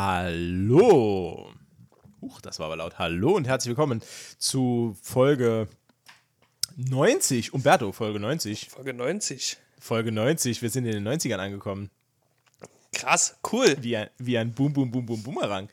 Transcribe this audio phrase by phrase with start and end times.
[0.00, 1.50] Hallo.
[2.22, 3.00] Huch, das war aber laut.
[3.00, 4.00] Hallo und herzlich willkommen
[4.38, 5.66] zu Folge
[6.76, 7.52] 90.
[7.52, 8.68] Umberto, Folge 90.
[8.68, 9.56] Folge 90.
[9.80, 10.62] Folge 90.
[10.62, 11.90] Wir sind in den 90ern angekommen.
[12.92, 13.76] Krass, cool.
[13.80, 15.68] Wie ein, wie ein Boom, Boom, Boom, Boom, Boomerang.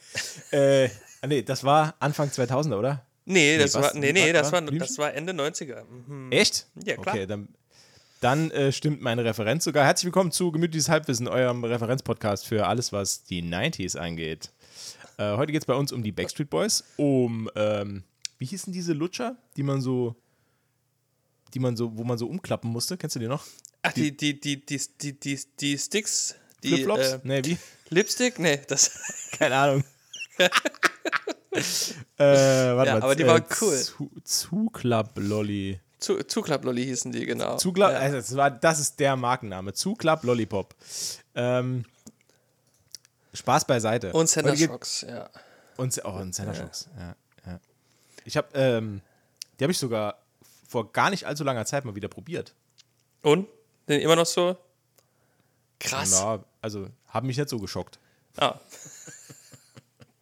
[0.50, 0.90] äh,
[1.28, 3.06] nee, das war Anfang 2000er, oder?
[3.26, 3.84] Nee, das, was?
[3.84, 4.66] war, nee, nee, das, war?
[4.66, 5.84] war, das war Ende 90er.
[5.84, 6.32] Mhm.
[6.32, 6.66] Echt?
[6.84, 7.14] Ja, klar.
[7.14, 7.50] Okay, dann,
[8.26, 9.86] dann äh, stimmt meine Referenz sogar.
[9.86, 14.52] Herzlich willkommen zu Gemütliches Halbwissen, eurem Referenzpodcast für alles, was die 90s angeht.
[15.18, 18.04] Äh, heute geht es bei uns um die Backstreet Boys, um, ähm,
[18.40, 20.16] wie hießen diese Lutscher, die man so,
[21.54, 22.98] die man so, wo man so umklappen musste?
[22.98, 23.46] Kennst du die noch?
[23.84, 27.12] Ach, die, die, die, die, die, die, die Sticks, die Flipflops?
[27.12, 27.58] äh, nee, wie?
[27.90, 28.40] Lipstick?
[28.40, 29.30] Nee, das.
[29.34, 29.84] Keine Ahnung.
[30.40, 30.50] äh,
[32.18, 33.78] warte Ja, mal, aber die äh, waren cool.
[33.78, 35.80] Zu, Zuklapp-Lolli.
[36.00, 37.58] Zu, Zuklapplolli hießen die, genau.
[37.58, 38.00] Zuklapp, Ja.
[38.00, 39.74] also das, war, das ist der Markenname.
[39.74, 40.76] Zuklapp Lollipop.
[41.36, 41.86] Ähm,
[43.34, 44.12] Spaß beiseite.
[44.14, 45.30] Und Center Shocks, ja.
[45.78, 46.88] Und, oh, und Center Shocks.
[46.98, 47.60] Ja, ja.
[48.24, 49.02] Ich habe, ähm,
[49.60, 50.20] die habe ich sogar
[50.68, 52.54] vor gar nicht allzu langer Zeit mal wieder probiert.
[53.22, 53.48] Und?
[53.88, 54.58] Sind immer noch so?
[55.80, 56.12] Krass.
[56.12, 58.00] Na, also, haben mich nicht so geschockt.
[58.38, 58.60] Ah,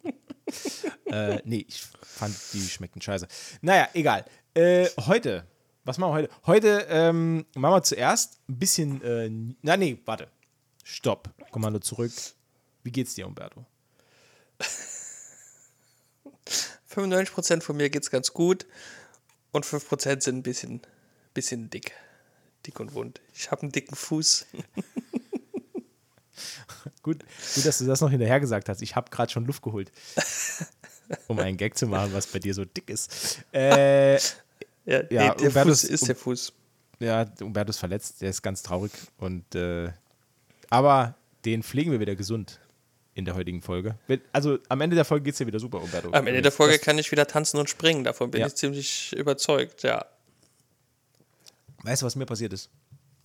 [1.06, 3.26] äh, nee, ich fand, die schmeckten scheiße.
[3.60, 4.24] Naja, egal.
[4.54, 5.44] Äh, heute,
[5.84, 6.30] was machen wir heute?
[6.46, 9.30] Heute ähm, machen wir zuerst ein bisschen, äh,
[9.62, 10.28] na nee, warte.
[10.82, 11.30] Stopp.
[11.50, 12.12] Kommando zurück.
[12.82, 13.64] Wie geht's dir, Umberto?
[16.90, 18.66] 95% von mir geht's ganz gut
[19.52, 20.80] und 5% sind ein bisschen,
[21.32, 21.92] bisschen dick.
[22.66, 23.20] Dick und wund.
[23.34, 24.46] Ich habe einen dicken Fuß.
[27.02, 27.22] Gut,
[27.54, 28.82] gut, dass du das noch hinterher gesagt hast.
[28.82, 29.92] Ich habe gerade schon Luft geholt,
[31.28, 33.38] um einen Gag zu machen, was bei dir so dick ist.
[33.52, 34.18] Äh,
[34.84, 36.52] Ja, Ja, nee, der Umbertus- Fuß ist der Fuß.
[37.00, 38.92] ja, Umberto ist verletzt, der ist ganz traurig.
[39.18, 39.90] Und, äh,
[40.70, 41.14] aber
[41.44, 42.60] den pflegen wir wieder gesund
[43.14, 43.96] in der heutigen Folge.
[44.32, 46.10] Also am Ende der Folge geht es dir wieder super, Umberto.
[46.12, 48.02] Am Ende der Folge kann ich wieder tanzen und springen.
[48.04, 48.46] Davon bin Ja.
[48.48, 50.04] ich ziemlich überzeugt, ja.
[51.82, 52.70] Weißt du, was mir passiert ist?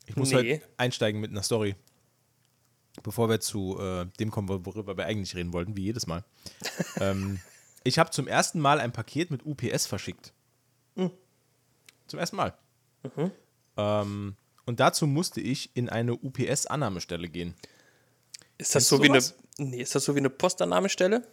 [0.05, 0.35] Ich muss Nee.
[0.35, 1.75] heute einsteigen mit einer Story.
[3.03, 6.23] Bevor wir zu äh, dem kommen, worüber wir eigentlich reden wollten, wie jedes Mal.
[6.99, 7.39] ähm,
[7.83, 10.33] ich habe zum ersten Mal ein Paket mit UPS verschickt.
[12.09, 12.53] Zum ersten Mal.
[13.77, 17.55] Ähm, und dazu musste ich in eine UPS-Annahmestelle gehen.
[18.57, 19.23] Ist das Kennst so wie eine,
[19.57, 21.25] nee, ist das so wie eine Postannahmestelle?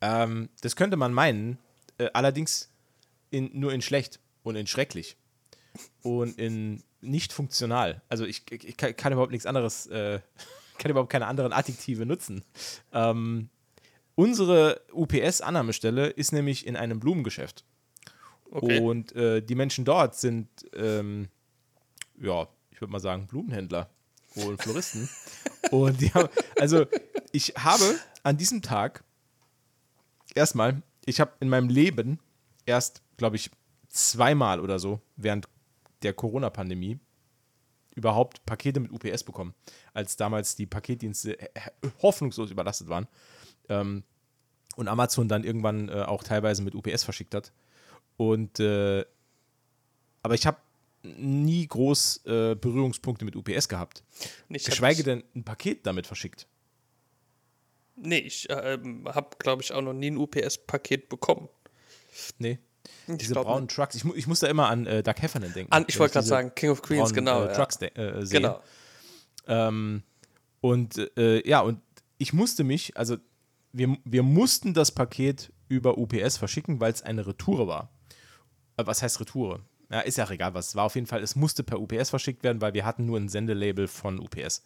[0.00, 1.58] Ähm, das könnte man meinen,
[1.98, 2.70] äh, allerdings
[3.30, 5.16] in, nur in schlecht und in schrecklich
[6.02, 8.02] und in nicht funktional.
[8.08, 10.20] Also ich, ich, ich kann, kann überhaupt nichts anderes, äh,
[10.78, 12.44] kann überhaupt keine anderen Adjektive nutzen.
[12.92, 13.48] Ähm,
[14.14, 17.64] unsere UPS-Annahmestelle ist nämlich in einem Blumengeschäft.
[18.50, 18.80] Okay.
[18.80, 21.28] Und äh, die Menschen dort sind, ähm,
[22.20, 23.88] ja, ich würde mal sagen, Blumenhändler
[24.34, 25.08] und Floristen.
[25.70, 26.28] und die haben,
[26.58, 26.86] also
[27.32, 29.04] ich habe an diesem Tag
[30.34, 32.18] erstmal, ich habe in meinem Leben
[32.66, 33.50] erst, glaube ich,
[33.88, 35.48] zweimal oder so während
[36.02, 36.98] der Corona-Pandemie
[37.94, 39.54] überhaupt Pakete mit UPS bekommen,
[39.92, 41.36] als damals die Paketdienste
[42.02, 43.06] hoffnungslos überlastet waren.
[43.68, 44.04] Ähm,
[44.76, 47.52] und Amazon dann irgendwann äh, auch teilweise mit UPS verschickt hat.
[48.20, 49.02] Und äh,
[50.22, 50.58] aber ich habe
[51.02, 54.04] nie groß äh, Berührungspunkte mit UPS gehabt.
[54.50, 56.46] Nicht, Geschweige denn ein Paket damit verschickt.
[57.96, 61.48] Nee, ich ähm, habe, glaube ich, auch noch nie ein UPS-Paket bekommen.
[62.36, 62.58] Nee.
[63.08, 63.94] Ich Diese braunen Trucks.
[63.94, 65.72] Ich, mu ich muss da immer an äh, Doug Heffernan denken.
[65.72, 67.44] An, ich wollte gerade sagen, King of Queens, braunen, genau.
[67.44, 67.52] Äh, ja.
[67.54, 68.40] Trucks de- äh, sehe.
[68.40, 68.62] Genau.
[69.46, 70.02] Ähm,
[70.60, 71.80] und äh, ja, und
[72.18, 73.16] ich musste mich, also
[73.72, 77.90] wir, wir mussten das Paket über UPS verschicken, weil es eine Retoure war.
[78.80, 79.60] Äh, was heißt Retoure?
[79.90, 80.84] Ja, ist ja auch egal, was es war.
[80.84, 83.88] Auf jeden Fall, es musste per UPS verschickt werden, weil wir hatten nur ein Sendelabel
[83.88, 84.62] von UPS.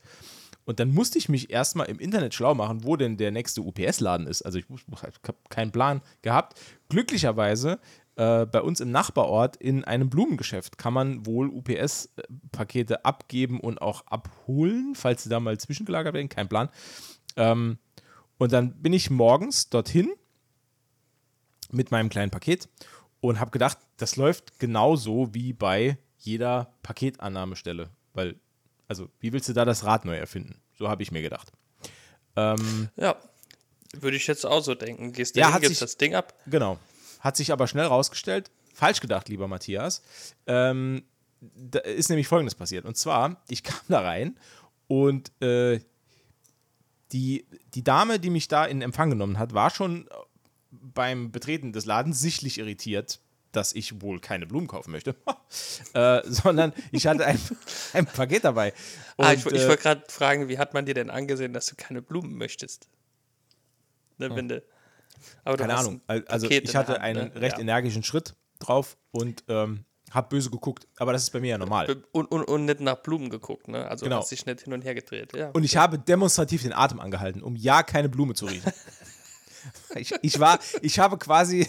[0.67, 4.27] Und dann musste ich mich erstmal im Internet schlau machen, wo denn der nächste UPS-Laden
[4.27, 4.43] ist.
[4.43, 6.59] Also ich habe keinen Plan gehabt.
[6.89, 7.79] Glücklicherweise
[8.17, 14.07] äh, bei uns im Nachbarort in einem Blumengeschäft kann man wohl UPS-Pakete abgeben und auch
[14.07, 16.29] abholen, falls sie da mal zwischengelagert werden.
[16.29, 16.69] Kein Plan.
[17.37, 17.79] Ähm,
[18.39, 20.13] und dann bin ich morgens dorthin
[21.71, 22.69] mit meinem kleinen Paket
[23.29, 27.91] und habe gedacht, das läuft genauso wie bei jeder Paketannahmestelle.
[28.13, 28.37] Weil,
[28.89, 30.61] also, wie willst du da das Rad neu erfinden?
[30.77, 31.53] So habe ich mir gedacht.
[32.37, 33.17] Ähm, Ja,
[34.01, 35.13] würde ich jetzt auch so denken.
[35.13, 36.35] Gehst du Ja, hin, gibst sich- das Ding ab?
[36.47, 36.79] Genau.
[37.21, 40.03] Hat sich aber schnell rausgestellt, falsch gedacht, lieber Matthias.
[40.47, 41.05] Ähm,
[41.41, 42.85] da ist nämlich Folgendes passiert.
[42.85, 44.39] Und zwar, ich kam da rein
[44.89, 45.81] und äh,
[47.13, 50.09] die, die Dame, die mich da in Empfang genommen hat, war schon
[50.83, 53.21] beim Betreten des Ladens sichtlich irritiert,
[53.53, 55.15] dass ich wohl keine Blumen kaufen möchte,
[55.95, 57.39] äh, sondern ich hatte ein,
[57.93, 58.73] ein Paket dabei.
[59.19, 61.67] ah, ich, Und, ich äh, wollte gerade fragen, wie hat man dir denn angesehen, dass
[61.67, 62.89] du keine Blumen möchtest?
[64.19, 64.63] ne, wenn du,
[65.45, 66.01] aber Keine Ahnung.
[66.07, 67.41] Also ich hatte Hand, einen ne?
[67.41, 67.63] recht Ja.
[67.63, 70.87] energischen Schritt drauf und ähm, hab böse geguckt.
[70.97, 71.91] Aber das ist bei mir ja normal.
[72.13, 73.89] Und, und, und nicht nach Blumen geguckt, ne?
[73.89, 74.19] Also Genau.
[74.21, 75.51] hast dich nicht hin und her gedreht, ja.
[75.51, 78.71] Und ich habe demonstrativ den Atem angehalten, um ja keine Blume zu riechen.
[79.97, 81.69] Ich, ich war, ich habe quasi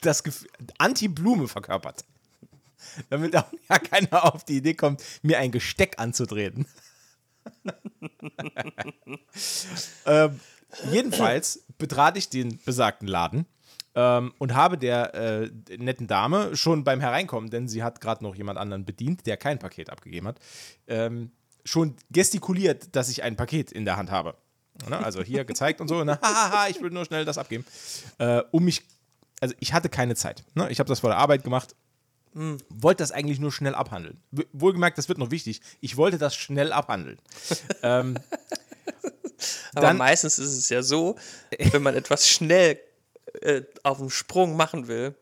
[0.00, 0.48] das Gefühl,
[0.78, 2.04] Anti-Blume verkörpert.
[3.10, 6.66] Damit auch ja keiner auf die Idee kommt, mir ein Gesteck anzutreten.
[10.06, 10.40] ähm,
[10.90, 13.46] jedenfalls betrat ich den besagten Laden
[13.94, 18.34] ähm, und habe der äh, netten Dame schon beim Hereinkommen, denn sie hat gerade noch
[18.34, 20.38] jemand anderen bedient, der kein Paket abgegeben hat,
[20.86, 21.32] ähm,
[21.64, 24.36] schon gestikuliert, dass ich ein Paket in der Hand habe.
[24.88, 24.98] Ne?
[25.04, 26.18] Also hier gezeigt und so, ne?
[26.70, 27.64] ich will nur schnell das abgeben.
[28.18, 28.82] Äh, um mich,
[29.40, 30.44] also ich hatte keine Zeit.
[30.54, 30.70] Ne?
[30.70, 31.74] Ich habe das vor der Arbeit gemacht,
[32.68, 34.20] wollte das eigentlich nur schnell abhandeln.
[34.52, 35.60] Wohlgemerkt, das wird noch wichtig.
[35.80, 37.18] Ich wollte das schnell abhandeln.
[37.82, 38.16] ähm,
[39.74, 41.16] Aber dann- meistens ist es ja so,
[41.72, 42.78] wenn man etwas schnell
[43.42, 45.14] äh, auf dem Sprung machen will.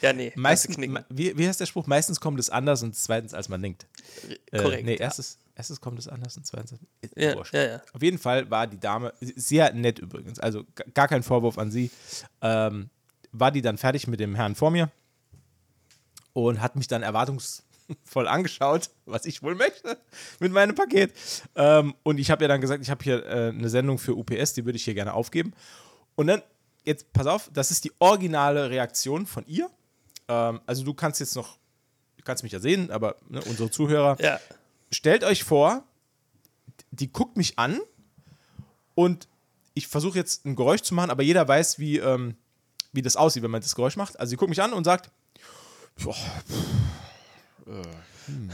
[0.00, 0.76] Ja, nee, meistens,
[1.08, 1.86] wie, wie heißt der Spruch?
[1.88, 3.86] Meistens kommt es anders und zweitens, als man denkt.
[4.52, 4.84] Äh, Korrekt.
[4.84, 5.00] nee, ja.
[5.00, 6.80] erstes, erstes kommt es anders und zweitens.
[7.02, 7.52] Ist Ja, wurscht.
[7.52, 7.82] ja, ja.
[7.92, 10.38] Auf jeden Fall war die Dame sehr nett übrigens.
[10.38, 10.64] Also
[10.94, 11.90] gar kein Vorwurf an sie.
[12.40, 12.88] Ähm,
[13.32, 14.90] war die dann fertig mit dem Herrn vor mir
[16.32, 17.62] und hat mich dann erwartungsvoll
[18.28, 19.98] angeschaut, was ich wohl möchte
[20.40, 21.12] mit meinem Paket.
[21.56, 24.54] Ähm, und ich habe ja dann gesagt, ich habe hier äh, eine Sendung für UPS,
[24.54, 25.52] die würde ich hier gerne aufgeben.
[26.14, 26.42] Und dann,
[26.84, 29.68] jetzt pass auf, das ist die originale Reaktion von ihr.
[30.28, 31.58] Ähm, also du kannst jetzt noch,
[32.16, 34.40] du kannst mich ja sehen, aber ne, unsere Zuhörer, Ja,
[34.90, 35.84] stellt euch vor,
[36.90, 37.80] die guckt mich an
[38.94, 39.28] und
[39.74, 42.36] ich versuche jetzt ein Geräusch zu machen, aber jeder weiß, wie, ähm,
[42.92, 44.18] wie das aussieht, wenn man das Geräusch macht.
[44.18, 45.10] Also sie guckt mich an und sagt,
[46.02, 46.16] boah,
[47.66, 47.82] äh,
[48.26, 48.50] hm.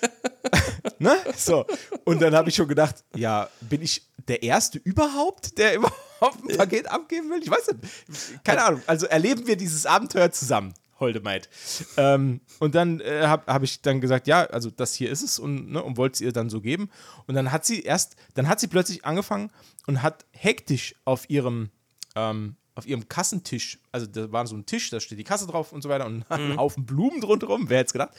[0.98, 1.16] ne?
[1.36, 1.66] So.
[2.04, 6.56] Und dann habe ich schon gedacht, ja, bin ich der Erste überhaupt, der überhaupt ein
[6.56, 7.42] Paket abgeben will?
[7.42, 8.44] Ich weiß nicht.
[8.44, 8.82] Keine Ahnung.
[8.86, 10.74] Also erleben wir dieses Abenteuer zusammen.
[11.02, 11.50] Holde Maid.
[11.98, 15.38] Ähm, und dann äh, habe hab ich dann gesagt, ja, also das hier ist es
[15.38, 16.88] und, ne, und wollte es ihr dann so geben.
[17.26, 19.50] Und dann hat sie erst, dann hat sie plötzlich angefangen
[19.86, 21.70] und hat hektisch auf ihrem,
[22.14, 25.72] ähm, auf ihrem Kassentisch, also da war so ein Tisch, da steht die Kasse drauf
[25.72, 28.12] und so weiter und ein Haufen Blumen drunter rum, wer hätte es gedacht.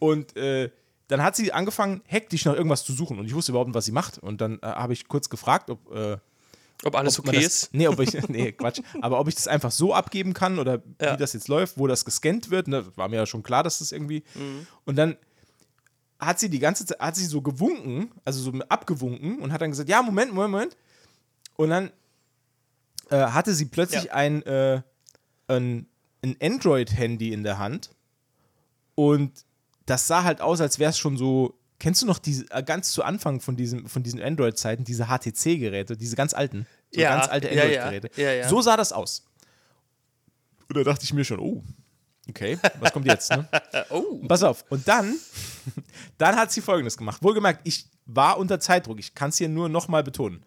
[0.00, 0.70] Und äh,
[1.06, 3.84] dann hat sie angefangen, hektisch nach irgendwas zu suchen und ich wusste überhaupt nicht, was
[3.84, 4.18] sie macht.
[4.18, 6.18] Und dann äh, habe ich kurz gefragt, ob, äh,
[6.84, 7.74] ob alles ob okay das, ist.
[7.74, 8.80] Nee, ob ich, nee, Quatsch.
[9.00, 11.12] Aber ob ich das einfach so abgeben kann oder Ja.
[11.14, 13.78] wie das jetzt läuft, wo das gescannt wird, ne, war mir ja schon klar, dass
[13.80, 14.22] das irgendwie.
[14.34, 14.66] Mhm.
[14.84, 15.16] Und dann
[16.18, 19.70] hat sie die ganze Zeit, hat sie so gewunken, also so abgewunken und hat dann
[19.70, 20.76] gesagt, ja, Moment, Moment, Moment.
[21.56, 21.90] Und dann
[23.10, 24.12] äh, hatte sie plötzlich Ja.
[24.12, 24.82] ein, äh,
[25.48, 25.86] ein,
[26.22, 27.90] ein Android-Handy in der Hand
[28.94, 29.44] und
[29.86, 31.56] das sah halt aus, als wäre es schon so.
[31.80, 35.96] Kennst du noch diese, äh, ganz zu Anfang von, diesem, von diesen Android-Zeiten, diese HTC-Geräte,
[35.96, 38.20] diese ganz alten, so Ja, ganz alte ja, ja, Android-Geräte?
[38.20, 38.48] ja, ja.
[38.48, 39.26] So sah das aus.
[40.68, 41.64] Und da dachte ich mir schon, oh,
[42.28, 43.30] okay, was kommt jetzt?
[43.30, 43.48] Ne?
[43.90, 44.64] Oh, Pass auf.
[44.68, 45.16] Und dann,
[46.18, 47.22] dann hat sie Folgendes gemacht.
[47.22, 48.98] Wohlgemerkt, ich war unter Zeitdruck.
[49.00, 50.44] Ich kann es hier nur nochmal betonen.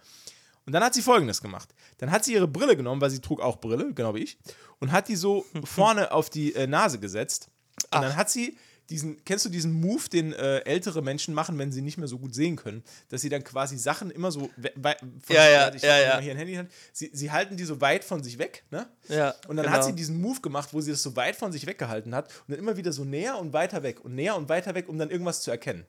[0.65, 1.73] Und dann hat sie Folgendes gemacht.
[1.97, 4.37] Dann hat sie ihre Brille genommen, weil sie trug auch Brille, genau wie ich,
[4.79, 7.49] und hat die so vorne auf die äh, Nase gesetzt.
[7.91, 8.55] Und dann hat sie
[8.89, 12.19] diesen, kennst du diesen Move, den äh, ältere Menschen machen, wenn sie nicht mehr so
[12.19, 15.73] gut sehen können, dass sie dann quasi Sachen immer so we- wei- von Ja, ja,
[15.73, 16.19] ich ja, ja.
[16.19, 16.71] hier ein Handy Hand.
[16.91, 18.87] Sie, sie halten die so weit von sich weg, ne?
[19.07, 19.77] Ja, Und dann genau.
[19.77, 22.51] hat sie diesen Move gemacht, wo sie das so weit von sich weggehalten hat und
[22.51, 25.09] dann immer wieder so näher und weiter weg und näher und weiter weg, um dann
[25.09, 25.85] irgendwas zu erkennen.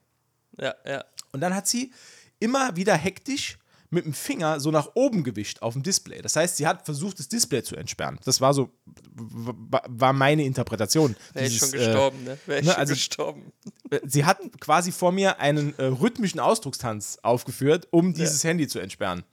[0.59, 1.05] ja, ja.
[1.33, 1.93] Und dann hat sie
[2.39, 3.59] immer wieder hektisch
[3.95, 6.21] mit dem Finger so nach oben gewischt auf dem Display.
[6.21, 8.19] Das heißt, sie hat versucht, das Display zu entsperren.
[8.25, 8.71] Das war so,
[9.15, 11.17] war meine Interpretation.
[11.33, 12.39] Wäre ich schon gestorben, ne?
[12.47, 13.53] Wäre ich ne, schon also- gestorben.
[13.91, 18.79] Äh, sie hat quasi vor mir einen äh, rhythmischen Ausdruckstanz aufgeführt, um dieses Handy zu
[18.79, 19.25] entsperren.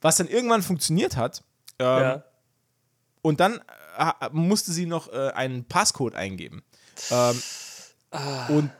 [0.00, 1.44] Was dann irgendwann funktioniert hat.
[1.78, 2.24] Ähm, ja.
[3.22, 3.60] Und dann
[3.98, 6.62] äh, musste sie noch äh, einen Passcode eingeben.
[7.10, 7.40] Ähm,
[8.12, 8.46] Ah.
[8.48, 8.70] Und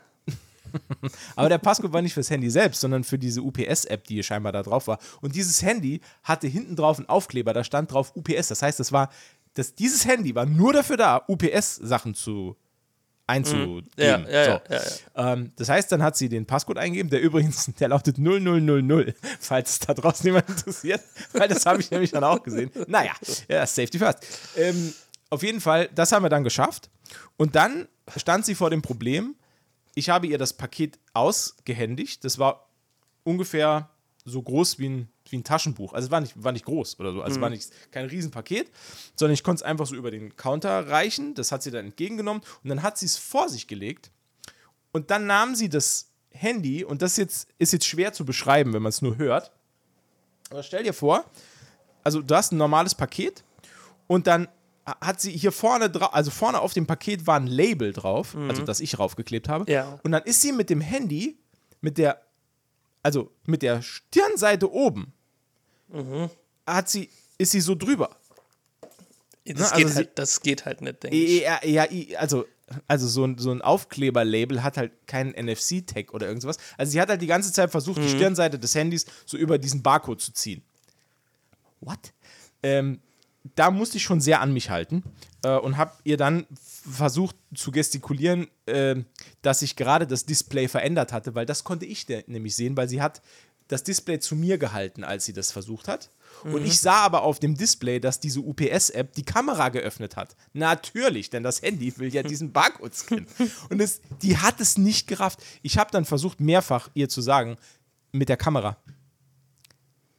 [1.37, 4.63] aber der Passcode war nicht fürs Handy selbst, sondern für diese UPS-App, die scheinbar da
[4.63, 4.99] drauf war.
[5.21, 8.49] Und dieses Handy hatte hinten drauf einen Aufkleber, da stand drauf UPS.
[8.49, 9.11] Das heißt, das war,
[9.55, 12.57] das, dieses Handy war nur dafür da, UPS-Sachen zu
[13.27, 13.89] einzugeben.
[13.97, 14.75] Ja, ja, so.
[14.75, 19.15] ja, Ähm, das heißt, dann hat sie den Passcode eingegeben, der übrigens, der lautet 0000,
[19.41, 21.01] falls es da draußen jemand interessiert,
[21.33, 22.71] weil das habe ich nämlich dann auch gesehen.
[22.87, 23.13] Naja,
[23.49, 24.19] ja, Safety first.
[24.57, 24.93] Ähm,
[25.31, 26.89] auf jeden Fall, das haben wir dann geschafft.
[27.37, 29.35] Und dann stand sie vor dem Problem,
[29.97, 32.23] ich habe ihr das Paket ausgehändigt.
[32.23, 32.69] Das war
[33.25, 33.89] ungefähr
[34.27, 35.95] so groß wie ein, wie ein Taschenbuch.
[35.95, 37.23] Also es war nicht, war nicht groß oder so.
[37.23, 38.71] Also es war nicht, kein Riesenpaket,
[39.17, 41.35] sondern ich konnte es einfach so über den Counter reichen.
[41.35, 44.11] Das hat sie dann entgegengenommen und dann hat sie es vor sich gelegt.
[44.93, 48.83] Und dann nahm sie das Handy, und das jetzt, ist jetzt schwer zu beschreiben, wenn
[48.83, 49.51] man es nur hört.
[50.51, 51.25] Aber stell dir vor,
[52.05, 53.45] also du hast ein normales Paket
[54.07, 54.47] und dann
[54.87, 58.63] hat sie hier vorne drauf, also vorne auf dem Paket war ein Label drauf, also
[58.63, 59.71] das ich raufgeklebt habe.
[59.71, 59.99] Ja.
[60.05, 61.37] Und dann ist sie mit dem Handy,
[61.81, 62.23] mit der,
[63.03, 65.13] also mit der Stirnseite oben,
[66.67, 68.17] hat sie, ist sie so drüber.
[69.45, 71.43] Das, Ne, also geht sie- halt, das geht halt nicht, denke ich.
[71.43, 71.87] Ja, ja,
[72.19, 72.47] also,
[72.89, 76.57] also so ein, so ein Aufkleberlabel hat halt keinen NFC-Tag oder irgendwas.
[76.77, 79.83] Also sie hat halt die ganze Zeit versucht, die Stirnseite des Handys so über diesen
[79.85, 80.63] Barcode zu ziehen.
[81.81, 82.13] What?
[82.65, 83.01] Ähm,
[83.55, 85.03] da musste ich schon sehr an mich halten
[85.43, 86.47] äh, und habe ihr dann
[86.91, 88.97] versucht zu gestikulieren, äh,
[89.43, 93.03] dass sich gerade das Display verändert hatte, weil das konnte ich nämlich sehen, weil sie
[93.03, 93.23] hat
[93.69, 96.11] das Display zu mir gehalten, als sie das versucht hat.
[96.45, 100.37] Und ich sah aber auf dem Display, dass diese UPS-App die Kamera geöffnet hat.
[100.53, 103.27] Natürlich, denn das Handy will ja diesen Barcode scannen.
[103.71, 105.43] Und es, die hat es nicht gerafft.
[105.63, 107.57] Ich habe dann versucht, mehrfach ihr zu sagen,
[108.13, 108.77] mit der Kamera.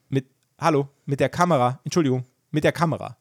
[0.10, 0.26] Mit,
[0.60, 2.26] hallo, mit der Kamera, Entschuldigung,
[2.58, 3.16] mit der Kamera.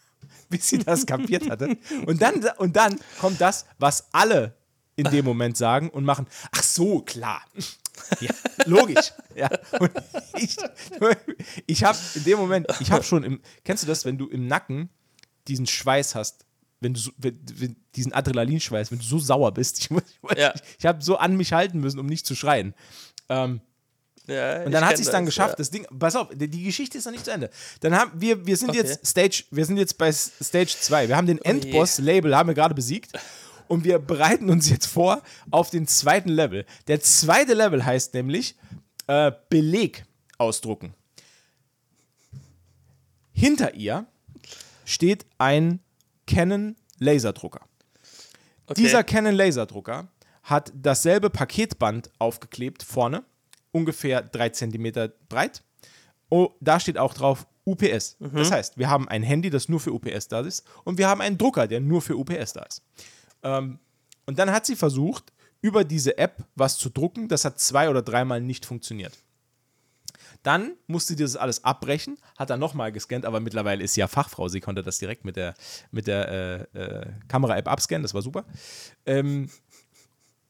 [0.50, 1.78] Bis sie das kapiert hatte.
[2.06, 4.54] Und dann, und dann kommt das, was alle
[4.96, 6.26] in dem Moment sagen und machen.
[6.54, 7.40] Ach so, klar.
[8.20, 8.30] Ja,
[8.66, 9.12] logisch.
[9.34, 9.48] Ja.
[9.80, 9.90] Und
[10.36, 10.58] ich
[11.66, 14.46] ich habe in dem Moment, ich habe schon im, kennst du das, wenn du im
[14.46, 14.90] Nacken
[15.48, 16.44] diesen Schweiß hast,
[16.80, 20.52] wenn du so, wenn, wenn, diesen Adrenalinschweiß, wenn du so sauer bist, ich, ich, Ja.
[20.78, 22.74] ich habe so an mich halten müssen, um nicht zu schreien.
[23.30, 23.62] Ähm,
[24.26, 25.56] Ja, und dann hat sie es dann geschafft, ja.
[25.56, 27.50] das Ding, pass auf, die, die Geschichte ist noch nicht zu Ende.
[27.80, 28.80] Dann haben wir, wir sind Okay.
[28.80, 31.08] Oh jetzt Stage, wir sind jetzt bei Stage 2.
[31.08, 31.50] Wir haben den je.
[31.50, 33.12] Endboss-Label, haben wir gerade besiegt.
[33.66, 36.66] Und wir bereiten uns jetzt vor auf den zweiten Level.
[36.88, 38.54] Der zweite Level heißt nämlich
[39.06, 40.04] äh, Beleg
[40.38, 40.94] ausdrucken.
[43.32, 44.06] Hinter ihr
[44.84, 45.80] steht ein
[46.26, 47.62] Canon Laserdrucker.
[48.66, 48.80] Okay.
[48.80, 50.08] Dieser Canon Laserdrucker
[50.44, 53.24] hat dasselbe Paketband aufgeklebt vorne,
[53.72, 55.62] ungefähr 3 cm breit.
[56.30, 58.16] Oh, da steht auch drauf UPS.
[58.18, 61.20] Das heißt, wir haben ein Handy, das nur für UPS da ist, und wir haben
[61.20, 62.82] einen Drucker, der nur für UPS da ist.
[63.42, 63.78] Ähm,
[64.26, 67.28] und dann hat sie versucht, über diese App was zu drucken.
[67.28, 69.16] Das hat zwei oder dreimal nicht funktioniert.
[70.42, 74.08] Dann musste sie das alles abbrechen, hat dann nochmal gescannt, aber mittlerweile ist sie ja
[74.08, 74.48] Fachfrau.
[74.48, 75.54] Sie konnte das direkt mit der,
[75.92, 78.44] mit der äh, äh, Kamera-App abscannen, das war super.
[79.06, 79.48] Ähm,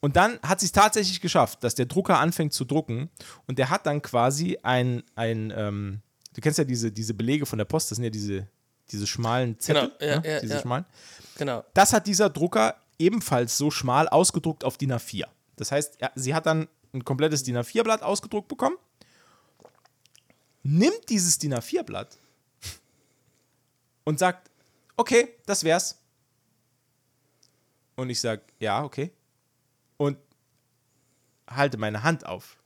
[0.03, 3.09] und dann hat sie es tatsächlich geschafft, dass der Drucker anfängt zu drucken
[3.47, 6.03] und der hat dann quasi ein, ein ähm,
[6.35, 8.49] du kennst ja diese, diese Belege von der Post, das sind ja diese,
[8.91, 10.29] diese schmalen Zettel, Genau, ja, ne?
[10.29, 10.61] ja, diese ja.
[10.61, 10.85] schmalen.
[11.37, 11.65] Genau.
[11.73, 15.27] Das hat dieser Drucker ebenfalls so schmal ausgedruckt auf DIN A4.
[15.55, 18.77] Das heißt, sie hat dann ein komplettes DIN A4-Blatt ausgedruckt bekommen,
[20.65, 22.19] nimmt dieses DIN A4-Blatt
[24.03, 24.51] und sagt,
[24.97, 25.97] okay, das wär's.
[27.95, 29.13] Und ich sag, ja, okay.
[31.57, 32.57] Halte meine Hand auf.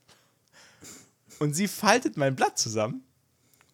[1.38, 3.02] Und sie faltet mein Blatt zusammen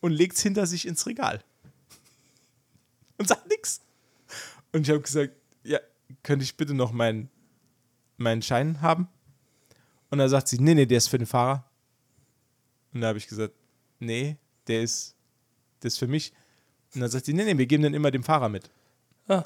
[0.01, 1.43] und legt es hinter sich ins Regal.
[3.19, 3.81] Und sagt nichts.
[4.73, 5.79] Und ich habe gesagt, ja,
[6.23, 7.31] könnte ich bitte noch meinen
[8.23, 9.09] meinen Schein haben?
[10.11, 11.65] Und dann sagt sie, nee, nee, der ist für den Fahrer.
[12.93, 13.55] Und da habe ich gesagt,
[13.99, 15.15] nee, der ist,
[15.83, 16.33] der ist für mich.
[16.95, 18.71] Und dann sagt sie, nee, nee, wir geben den immer dem Fahrer mit.
[19.29, 19.45] Ah.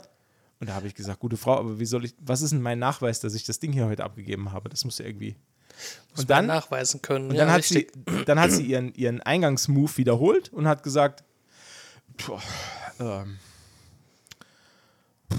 [0.59, 2.79] Und da habe ich gesagt, gute Frau, aber wie soll ich, was ist denn mein
[2.79, 4.69] Nachweis, dass ich das Ding hier heute abgegeben habe?
[4.69, 5.37] Das muss ja irgendwie.
[6.11, 7.31] Muss Und dann, nachweisen können.
[7.31, 7.87] und ja, dann, hat sie,
[8.27, 11.25] dann hat sie ihren, ihren Eingangsmove wiederholt und hat gesagt,
[12.17, 12.39] "Puh,
[13.01, 13.39] ähm,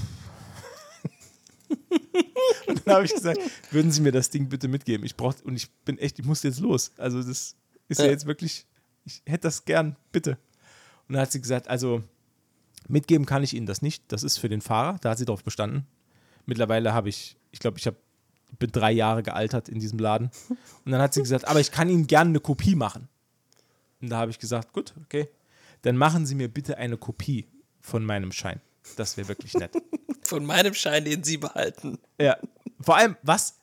[2.68, 3.40] und dann habe ich gesagt,
[3.72, 5.06] würden Sie mir das Ding bitte mitgeben?
[5.06, 6.92] Ich brauche und ich bin echt, ich muss jetzt los.
[6.98, 7.56] Also das
[7.88, 8.12] ist ja, Ja.
[8.12, 8.66] jetzt wirklich,
[9.06, 10.38] ich hätte das gern, bitte.
[11.08, 12.04] Und dann hat sie gesagt, also
[12.88, 14.04] mitgeben kann ich Ihnen das nicht.
[14.10, 14.98] Das ist für den Fahrer.
[15.02, 15.86] Da hat sie darauf bestanden.
[16.46, 17.98] Mittlerweile habe ich, ich glaube, ich habe
[18.60, 20.32] bin drei Jahre gealtert in diesem Laden.
[20.86, 23.08] Und dann hat sie gesagt, aber ich kann Ihnen gerne eine Kopie machen.
[24.02, 25.28] Und da habe ich gesagt, gut, okay.
[25.84, 27.46] Dann machen Sie mir bitte eine Kopie
[27.80, 28.62] von meinem Schein.
[28.96, 29.72] Das wäre wirklich nett.
[30.24, 32.00] Von meinem Schein, den Sie behalten.
[32.20, 32.38] ja.
[32.82, 33.56] Vor allem, was,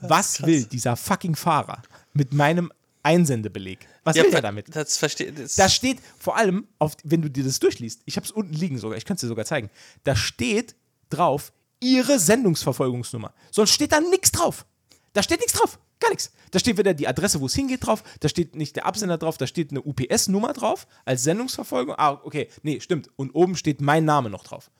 [0.00, 1.82] was will dieser fucking Fahrer
[2.12, 2.72] mit meinem
[3.02, 3.86] Einsendebeleg?
[4.04, 4.74] Was will er damit?
[4.74, 5.54] Das verstehe das.
[5.54, 8.78] Da steht vor allem, auf, wenn du dir das durchliest, ich habe es unten liegen
[8.78, 9.70] sogar, ich könnte es dir sogar zeigen,
[10.04, 10.74] da steht
[11.10, 13.32] drauf, ihre Sendungsverfolgungsnummer.
[13.50, 14.66] Sonst steht da nichts drauf.
[15.12, 15.78] Da steht nichts drauf.
[16.00, 16.32] Gar nichts.
[16.50, 19.36] Da steht weder die Adresse, wo es hingeht, drauf, da steht nicht der Absender drauf,
[19.36, 21.94] da steht eine UPS-Nummer drauf als Sendungsverfolgung.
[21.98, 23.10] Ah, okay, nee, stimmt.
[23.16, 24.70] Und oben steht mein Name noch drauf.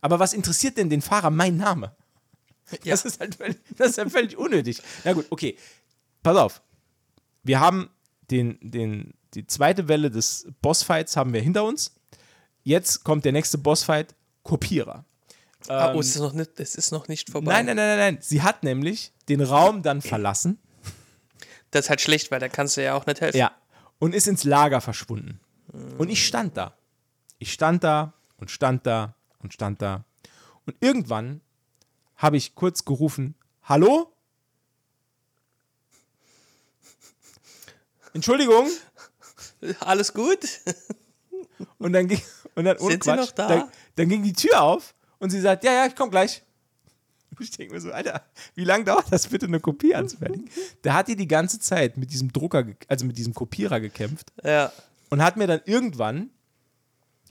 [0.00, 1.94] Aber was interessiert denn den Fahrer mein Name?
[2.82, 2.92] Ja.
[2.92, 4.80] Das, ist halt völlig, das ist ja völlig unnötig.
[5.04, 5.58] Na gut, okay.
[6.22, 6.62] Pass auf.
[7.42, 7.90] Wir haben
[8.30, 11.94] den, den, die zweite Welle des Bossfights haben wir hinter uns.
[12.62, 15.04] Jetzt kommt der nächste Bossfight, Kopierer.
[15.68, 17.52] Ah, ähm, oh, es ist noch nicht, es ist noch nicht vorbei.
[17.52, 18.18] Nein, nein, nein, nein, nein.
[18.20, 20.58] Sie hat nämlich den Raum dann verlassen.
[21.70, 23.36] Das ist halt schlecht, weil da kannst du ja auch nicht helfen.
[23.36, 23.52] Ja.
[23.98, 25.40] Und ist ins Lager verschwunden.
[25.98, 26.76] Und ich stand da.
[27.38, 30.04] Ich stand da und stand da und stand da.
[30.66, 31.40] Und irgendwann
[32.16, 34.12] habe ich kurz gerufen, hallo?
[38.12, 38.68] Entschuldigung.
[39.80, 40.38] Alles gut?
[41.78, 42.22] Und dann ging,
[42.54, 43.48] und dann, ohne Sind Sie Quatsch, noch da?
[43.48, 46.42] Dann, dann ging die Tür auf und sie sagt, ja, ja, ich komme gleich.
[47.40, 48.22] Ich denke mir so, Alter,
[48.54, 50.48] wie lange dauert das bitte, eine Kopie anzufertigen?
[50.82, 54.70] Da hat die die ganze Zeit mit diesem Drucker, also mit diesem Kopierer gekämpft Ja.
[55.10, 56.30] und hat mir dann irgendwann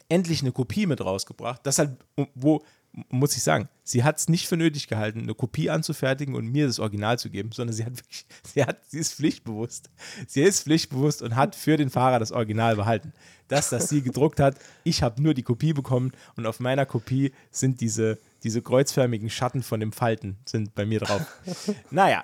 [0.09, 1.61] endlich eine Kopie mit rausgebracht.
[1.65, 1.91] Das halt,
[2.35, 2.63] wo,
[3.09, 6.67] muss ich sagen, sie hat es nicht für nötig gehalten, eine Kopie anzufertigen und mir
[6.67, 9.89] das Original zu geben, sondern sie hat wirklich, sie hat, sie ist pflichtbewusst.
[10.27, 13.13] Sie ist pflichtbewusst und hat für den Fahrer das Original behalten.
[13.47, 17.33] Das, das sie gedruckt hat, ich habe nur die Kopie bekommen und auf meiner Kopie
[17.51, 21.21] sind diese, diese kreuzförmigen Schatten von dem Falten sind bei mir drauf.
[21.91, 22.23] Naja,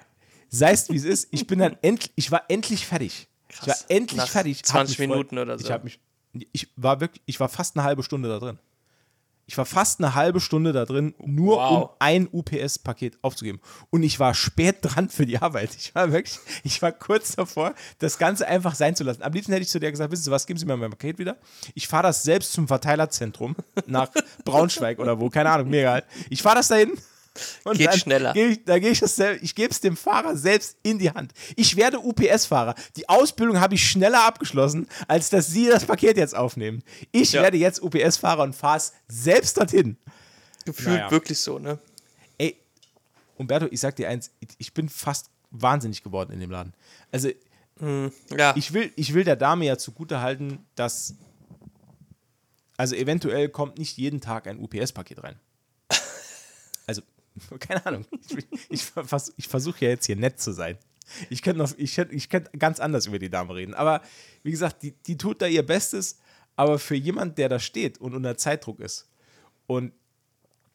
[0.49, 3.27] sei es wie es ist, ich bin dann endlich, ich war endlich fertig.
[3.49, 3.85] Ich war Krass.
[3.89, 4.59] endlich Nach fertig.
[4.59, 5.67] Hab 20 mich voll- Minuten oder so.
[5.73, 5.99] Ich mich,
[6.51, 8.59] ich war wirklich, ich war fast eine halbe Stunde da drin.
[9.49, 11.71] Ich war fast eine halbe Stunde da drin, nur Wow.
[11.71, 13.59] um ein UPS-Paket aufzugeben.
[13.89, 15.71] Und ich war spät dran für die Arbeit.
[15.75, 19.23] Ich war wirklich, ich war kurz davor, das Ganze einfach sein zu lassen.
[19.23, 21.17] Am liebsten hätte ich zu der gesagt, wissen Sie was, geben Sie mir mein Paket
[21.17, 21.35] wieder.
[21.73, 23.55] Ich fahre das selbst zum Verteilerzentrum
[23.87, 24.09] nach
[24.45, 26.03] Braunschweig oder wo, keine Ahnung, mir egal.
[26.29, 26.91] Ich fahre das dahin.
[27.63, 28.33] Und Geht dann schneller.
[28.33, 31.33] Geh ich, da gehe ich das ich gebe es dem Fahrer selbst in die Hand.
[31.55, 32.75] Ich werde UPS-Fahrer.
[32.95, 36.83] Die Ausbildung habe ich schneller abgeschlossen, als dass Sie das Paket jetzt aufnehmen.
[37.11, 37.41] Ich Ja.
[37.41, 39.97] werde jetzt UPS-Fahrer und fahre es selbst dorthin.
[40.65, 41.11] Gefühlt Naja.
[41.11, 41.79] wirklich so, ne?
[42.37, 42.57] Ey,
[43.37, 46.73] Umberto, ich sag dir eins, ich bin fast wahnsinnig geworden in dem Laden.
[47.11, 47.29] Also,
[48.35, 48.53] Ja.
[48.57, 51.15] ich will, ich will der Dame ja zugute halten, dass.
[52.77, 55.39] Also, eventuell kommt nicht jeden Tag ein UPS-Paket rein.
[57.59, 58.05] Keine Ahnung.
[58.29, 60.77] Ich, ich, vers, ich versuche ja jetzt hier nett zu sein.
[61.29, 63.73] Ich könnte ich, ich könnte ganz anders über die Dame reden.
[63.73, 64.01] Aber
[64.43, 66.19] wie gesagt, die, die tut da ihr Bestes.
[66.55, 69.07] Aber für jemand, der da steht und unter Zeitdruck ist
[69.65, 69.93] und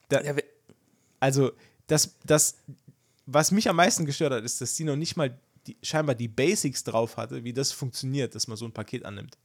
[0.09, 0.43] wir-
[1.19, 1.51] also
[1.87, 2.57] das, das,
[3.25, 6.27] was mich am meisten gestört hat, ist, dass sie noch nicht mal die, scheinbar die
[6.27, 9.37] Basics drauf hatte, wie das funktioniert, dass man so ein Paket annimmt.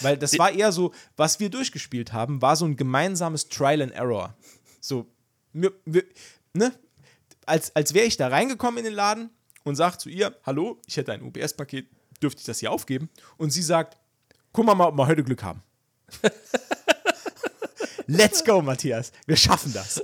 [0.00, 3.92] Weil das war eher so, was wir durchgespielt haben, war so ein gemeinsames Trial and
[3.92, 4.34] Error.
[4.80, 5.06] So,
[5.62, 6.04] wir, wir,
[6.52, 6.72] ne?
[7.46, 9.30] Als, als wäre ich da reingekommen in den Laden
[9.64, 11.88] und sage zu ihr, hallo, ich hätte ein UPS-Paket,
[12.22, 13.08] dürfte ich das hier aufgeben?
[13.38, 13.96] Und sie sagt,
[14.52, 15.62] guck mal, ob wir heute Glück haben.
[18.06, 19.12] Let's go, Matthias.
[19.26, 20.02] Wir schaffen das.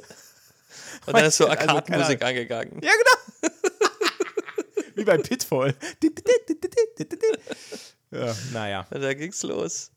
[1.06, 2.80] und dann ist so Also, Arcade-Musik angegangen.
[2.82, 3.54] Ja, genau.
[4.94, 5.74] Wie bei Pitfall.
[8.10, 8.86] ja, naja.
[8.90, 9.90] Und Da ging's los.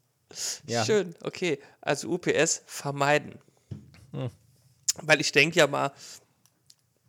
[0.65, 0.85] Ja.
[0.85, 1.59] Schön, okay.
[1.81, 3.39] Also UPS vermeiden.
[4.11, 4.29] Hm.
[5.01, 5.91] Weil ich denke ja mal,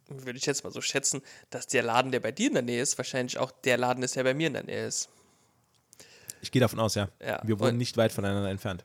[0.09, 2.83] würde ich jetzt mal so schätzen, dass der Laden, der bei dir in der Nähe
[2.83, 5.09] ist, wahrscheinlich auch der Laden ist, der bei mir in der Nähe ist.
[6.41, 7.09] Ich gehe davon aus, ja.
[7.21, 7.41] Ja.
[7.45, 8.85] Wir wohnen nicht weit voneinander entfernt.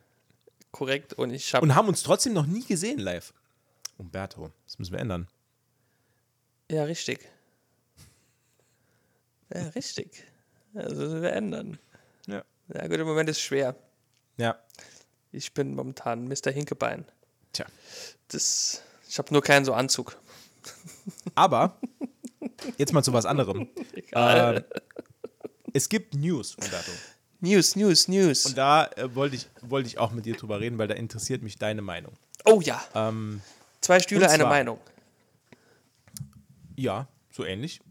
[0.72, 1.14] Korrekt.
[1.14, 1.64] Und ich habe.
[1.64, 3.34] Und haben uns trotzdem noch nie gesehen live.
[3.98, 5.28] Umberto, das müssen wir ändern.
[6.70, 7.20] Ja, richtig.
[9.54, 10.26] Ja, richtig.
[10.74, 11.80] Also das müssen wir ändern.
[12.28, 12.44] Ja.
[12.74, 13.76] Ja, gut, im Moment ist es schwer.
[14.38, 14.60] Ja.
[15.32, 16.52] Ich bin momentan Mr.
[16.52, 17.06] Hinkebein.
[17.52, 17.66] Tja.
[18.30, 18.82] Das,
[19.14, 20.18] ich habe nur keinen so Anzug.
[21.36, 21.78] Aber,
[22.80, 23.70] jetzt mal zu was anderem.
[23.94, 24.66] Egal.
[24.72, 24.80] Äh,
[25.72, 26.90] es gibt News, Umberto.
[27.40, 28.48] News, News, News.
[28.48, 31.44] Und da äh, wollte ich, wollte ich auch mit dir drüber reden, weil da interessiert
[31.44, 32.14] mich deine Meinung.
[32.46, 32.84] oh ja.
[32.96, 33.42] Ähm,
[33.82, 34.80] Zwei Stühle, und eine zwar- Meinung.
[36.76, 37.82] Ja, so ähnlich.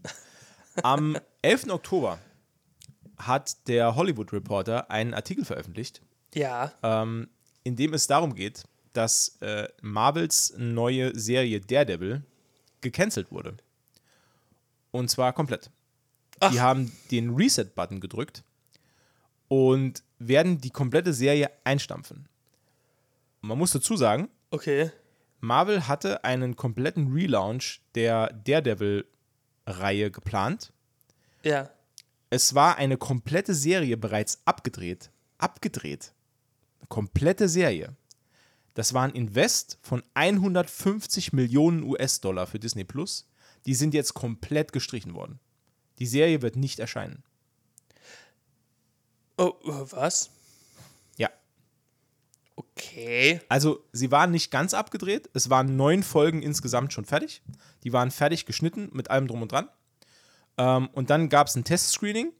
[0.83, 1.69] Am 11.
[1.69, 2.19] Oktober
[3.17, 6.01] hat der Hollywood Reporter einen Artikel veröffentlicht,
[6.33, 6.73] Ja.
[6.83, 7.29] ähm,
[7.63, 12.23] in dem es darum geht, dass äh, Marvels neue Serie Daredevil
[12.81, 13.57] gecancelt wurde.
[14.91, 15.71] Und zwar komplett.
[16.35, 16.59] Die Ach.
[16.59, 18.43] haben den Reset-Button gedrückt
[19.47, 22.27] und werden die komplette Serie einstampfen.
[23.41, 24.91] Man muss dazu sagen, Okay.
[25.39, 30.71] Marvel hatte einen kompletten Relaunch der Daredevil-Reihe geplant.
[31.41, 31.71] Ja.
[32.29, 35.09] Es war eine komplette Serie bereits abgedreht.
[35.39, 36.13] Abgedreht.
[36.79, 37.95] Eine komplette Serie.
[38.73, 43.27] Das war ein Invest von 150 Millionen US-Dollar für Disney Plus.
[43.65, 45.39] Die sind jetzt komplett gestrichen worden.
[45.99, 47.23] Die Serie wird nicht erscheinen.
[49.37, 50.31] Oh, äh, was?
[51.17, 51.29] Ja.
[52.55, 53.41] Okay.
[53.47, 55.29] Also, sie waren nicht ganz abgedreht.
[55.33, 57.41] Es waren neun Folgen insgesamt schon fertig.
[57.83, 59.69] Die waren fertig geschnitten mit allem Drum und Dran.
[60.57, 62.33] Ähm, und dann gab es ein Testscreening.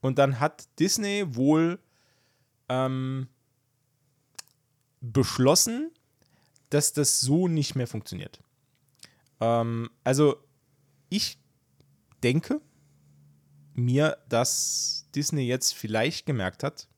[0.00, 1.80] Und dann hat Disney wohl
[2.68, 3.28] ähm,
[5.00, 5.90] beschlossen,
[6.70, 8.40] dass das so nicht mehr funktioniert.
[9.40, 10.36] Ähm, also,
[11.08, 11.38] ich
[12.22, 12.60] denke
[13.74, 16.88] mir, dass Disney jetzt vielleicht gemerkt hat,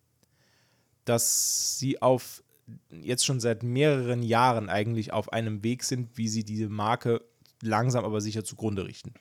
[1.04, 2.42] dass sie auf
[2.90, 7.24] jetzt schon seit mehreren Jahren eigentlich auf einem Weg sind, wie sie diese Marke
[7.62, 9.14] langsam aber sicher zugrunde richten.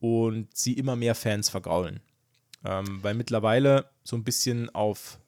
[0.00, 2.00] Und sie immer mehr Fans vergraulen.
[2.64, 5.18] Ähm, weil mittlerweile so ein bisschen auf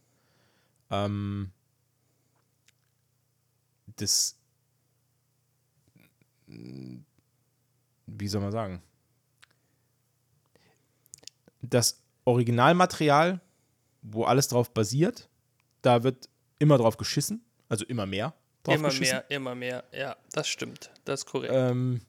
[0.90, 1.51] ähm,
[3.96, 4.37] das,
[6.46, 8.82] wie soll man sagen,
[11.62, 13.40] das Originalmaterial,
[14.02, 15.28] wo alles drauf basiert,
[15.82, 16.28] da wird
[16.59, 18.35] immer drauf geschissen, also immer mehr
[18.66, 19.16] drauf Immer geschissen.
[19.16, 19.85] mehr, immer mehr.
[19.92, 20.90] Ja, das stimmt.
[21.04, 21.52] Das ist korrekt.
[21.54, 22.00] Ähm,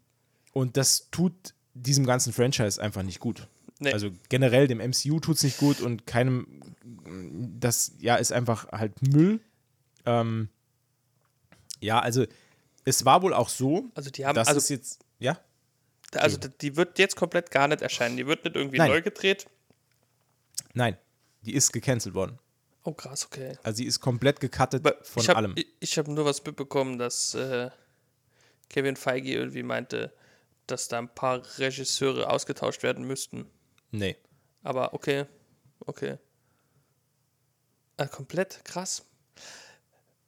[0.53, 3.47] und das tut diesem ganzen Franchise einfach nicht gut.
[3.79, 3.93] Nee.
[3.93, 6.75] Also generell dem MCU tut es nicht gut und keinem,
[7.59, 9.39] das ja ist einfach halt Müll.
[10.05, 10.49] Ähm,
[11.81, 12.25] ja, also
[12.85, 15.39] es war wohl auch so, also die haben, dass also, es jetzt, ja,
[16.15, 18.17] also die wird jetzt komplett gar nicht erscheinen.
[18.17, 18.89] Die wird nicht irgendwie Nein.
[18.89, 19.45] neu gedreht.
[20.73, 20.97] nein,
[21.41, 22.39] die ist gecancelt worden.
[22.83, 23.57] Oh krass, okay.
[23.63, 25.53] Also sie ist komplett gecuttet Aber von ich hab, allem.
[25.57, 27.69] Ich, ich habe nur was mitbekommen, dass äh,
[28.69, 30.13] Kevin Feige irgendwie meinte,
[30.67, 33.45] dass da ein paar Regisseure ausgetauscht werden müssten.
[33.91, 34.15] Nee.
[34.63, 35.25] Aber okay,
[35.79, 36.17] okay.
[37.97, 39.06] Ah, komplett krass.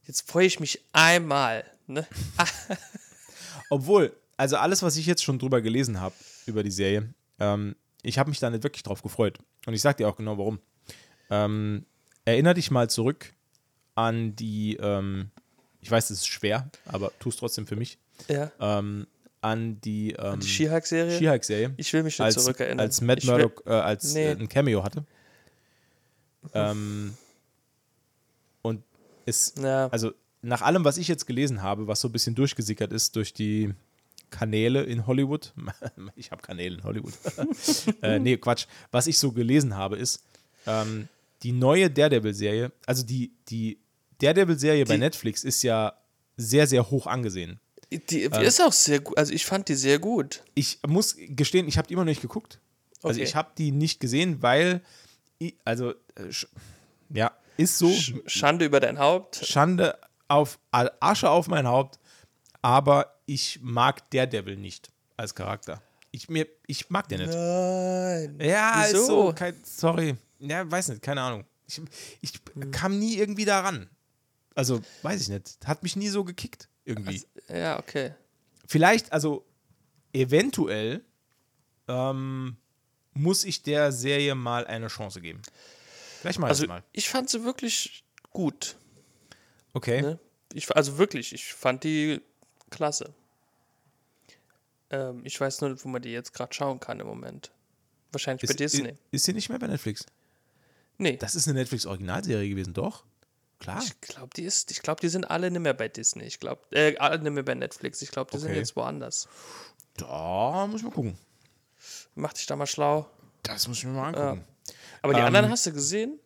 [0.10, 1.64] Jetzt freue ich mich einmal.
[1.86, 2.04] Ne?
[3.70, 6.16] Obwohl, also alles, was ich jetzt schon drüber gelesen habe,
[6.48, 9.38] über die Serie, ähm, ich habe mich da nicht wirklich drauf gefreut.
[9.68, 10.58] Und ich sag dir auch genau warum.
[11.30, 11.86] Ähm,
[12.26, 13.34] erinner dich mal zurück
[13.94, 15.30] an die, ähm,
[15.80, 18.52] ich weiß, es ist schwer, aber tu es trotzdem für mich, Ja.
[18.60, 19.06] ähm,
[19.42, 21.20] an die, ähm, Die She-Hulk-Serie?
[21.20, 22.80] She-Hulk-Serie, ich will mich schon als, zurückerinnern.
[22.80, 24.26] als Matt Murdock äh, als Nee.
[24.30, 25.06] äh, ein Cameo hatte.
[26.56, 27.16] Ähm,
[29.30, 29.88] es, Ja.
[29.88, 30.12] also
[30.42, 33.74] nach allem, was ich jetzt gelesen habe, was so ein bisschen durchgesickert ist durch die
[34.30, 35.54] Kanäle in Hollywood,
[36.16, 37.14] ich habe Kanäle in Hollywood,
[38.02, 40.24] äh, nee, Quatsch, was ich so gelesen habe, ist,
[40.68, 41.08] ähm,
[41.44, 43.80] die neue Daredevil-Serie, also die, die
[44.22, 45.94] Daredevil-Serie bei Netflix ist ja
[46.38, 47.60] sehr, sehr hoch angesehen.
[47.92, 49.18] Die ist auch sehr gut.
[49.18, 50.44] Also ich fand die sehr gut.
[50.54, 52.60] Ich muss gestehen, ich habe die immer noch nicht geguckt.
[53.02, 53.24] Also Okay.
[53.28, 54.82] ich habe die nicht gesehen, weil,
[55.40, 56.30] ich, also, äh,
[57.14, 59.36] ja, ist so, Sch Schande über dein Haupt.
[59.46, 62.00] Schande auf Asche auf mein Haupt,
[62.62, 65.82] aber ich mag Daredevil nicht als Charakter.
[66.12, 67.34] Ich, mir, ich mag den nicht.
[67.34, 68.40] Nein.
[68.42, 68.98] Ja, Wieso?
[68.98, 70.16] ist so, kein, sorry.
[70.40, 71.46] Ja, weiß nicht, keine Ahnung.
[71.68, 71.82] Ich,
[72.22, 72.72] ich Hm.
[72.72, 73.90] kam nie irgendwie daran.
[74.56, 75.58] Also, weiß ich nicht.
[75.66, 77.24] Hat mich nie so gekickt, irgendwie.
[77.48, 78.14] Ja, okay.
[78.68, 79.46] Vielleicht, also
[80.14, 81.04] eventuell
[81.88, 82.58] ähm,
[83.14, 85.42] muss ich der Serie mal eine Chance geben.
[86.22, 86.84] Vielleicht mal Also mal.
[86.92, 88.76] ich fand sie wirklich gut.
[89.74, 90.02] Okay.
[90.02, 90.20] Ne?
[90.54, 92.22] Ich, also wirklich, ich fand die
[92.70, 93.14] klasse.
[94.90, 97.52] Ähm, ich weiß nur nicht, wo man die jetzt gerade schauen kann im Moment.
[98.12, 98.96] Wahrscheinlich bei Ist, Disney.
[99.12, 100.06] ist, sie nicht mehr bei Netflix?
[100.98, 103.04] nee, Das ist eine Netflix-Originalserie gewesen, doch?
[103.60, 103.84] Klar.
[103.84, 106.24] ich glaube, die ist, ich glaube, die sind alle nicht mehr bei Disney.
[106.24, 108.02] Ich glaube, äh, alle nicht mehr bei Netflix.
[108.02, 108.60] Ich glaube, die sind Okay.
[108.60, 109.28] jetzt woanders.
[109.98, 111.18] Da muss ich mal gucken.
[112.16, 113.10] Mach dich da mal schlau.
[113.44, 114.46] Das muss ich mir mal angucken.
[115.02, 116.20] Aber die Ähm, anderen hast du gesehen?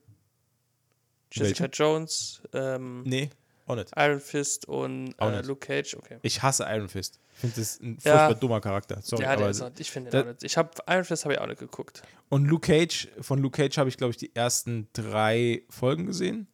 [1.31, 1.71] Jessica welche?
[1.83, 3.29] Jones, ähm, Nee,
[3.65, 3.91] auch nicht.
[3.95, 5.45] Iron Fist und äh, nicht.
[5.45, 5.95] Luke Cage.
[5.95, 6.19] Okay.
[6.21, 7.19] Ich hasse Iron Fist.
[7.33, 8.17] Ich finde das ein Ja.
[8.17, 8.99] furchtbar dummer Charakter.
[9.01, 10.43] Sorry, ja, der ist auch, ich finde den auch nicht.
[10.43, 12.03] Ich habe Iron Fist habe ich auch nicht geguckt.
[12.29, 16.47] Und Luke Cage, von Luke Cage habe ich, glaube ich, die ersten drei Folgen gesehen.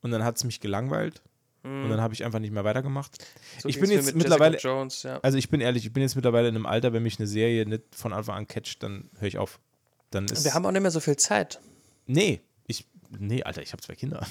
[0.00, 1.22] Und dann hat es mich gelangweilt.
[1.62, 3.18] Und dann habe ich einfach nicht mehr weitergemacht.
[3.60, 5.18] So ich bin jetzt mit mittlerweile, Jones, ja.
[5.18, 7.66] also ich bin ehrlich, ich bin jetzt mittlerweile in einem Alter, wenn mich eine Serie
[7.66, 9.58] nicht von Anfang an catcht, dann höre ich auf.
[10.10, 11.60] Dann ist Wir haben auch nicht mehr so viel Zeit.
[12.06, 12.86] Nee, ich.
[13.18, 14.26] Nee, Alter, ich habe zwei Kinder.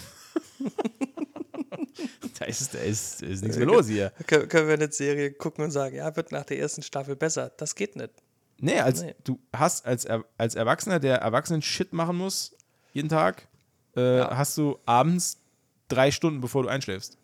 [2.40, 4.12] da ist, da ist, da ist nichts mehr los hier.
[4.28, 7.52] Können, können wir eine Serie gucken und sagen, ja, wird nach der ersten Staffel besser.
[7.58, 8.12] Das geht nicht.
[8.58, 9.16] Nee, als Nee.
[9.24, 10.06] du hast als,
[10.38, 12.56] als Erwachsener, der Erwachsenen Shit machen muss,
[12.94, 13.48] jeden Tag,
[13.96, 14.38] äh, Ja.
[14.38, 15.40] hast du abends
[15.88, 17.18] drei Stunden, bevor du einschläfst.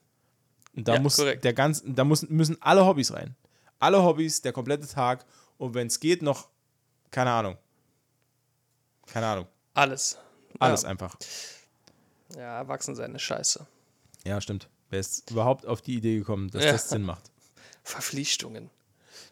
[0.75, 1.43] Und da Ja, muss korrekt.
[1.43, 3.35] der ganz, da muss, müssen alle Hobbys rein.
[3.79, 5.25] Alle Hobbys, der komplette Tag.
[5.57, 6.49] Und wenn es geht, noch,
[7.11, 7.57] keine Ahnung.
[9.07, 9.47] Keine Ahnung.
[9.73, 10.17] Alles.
[10.59, 11.15] Alles Ja, einfach.
[12.35, 13.65] ja erwachsen sein ist scheiße.
[14.25, 14.67] Ja, stimmt.
[14.89, 16.71] Wer ist überhaupt auf die Idee gekommen, dass Ja.
[16.73, 17.31] das Sinn macht?
[17.83, 18.69] Verpflichtungen.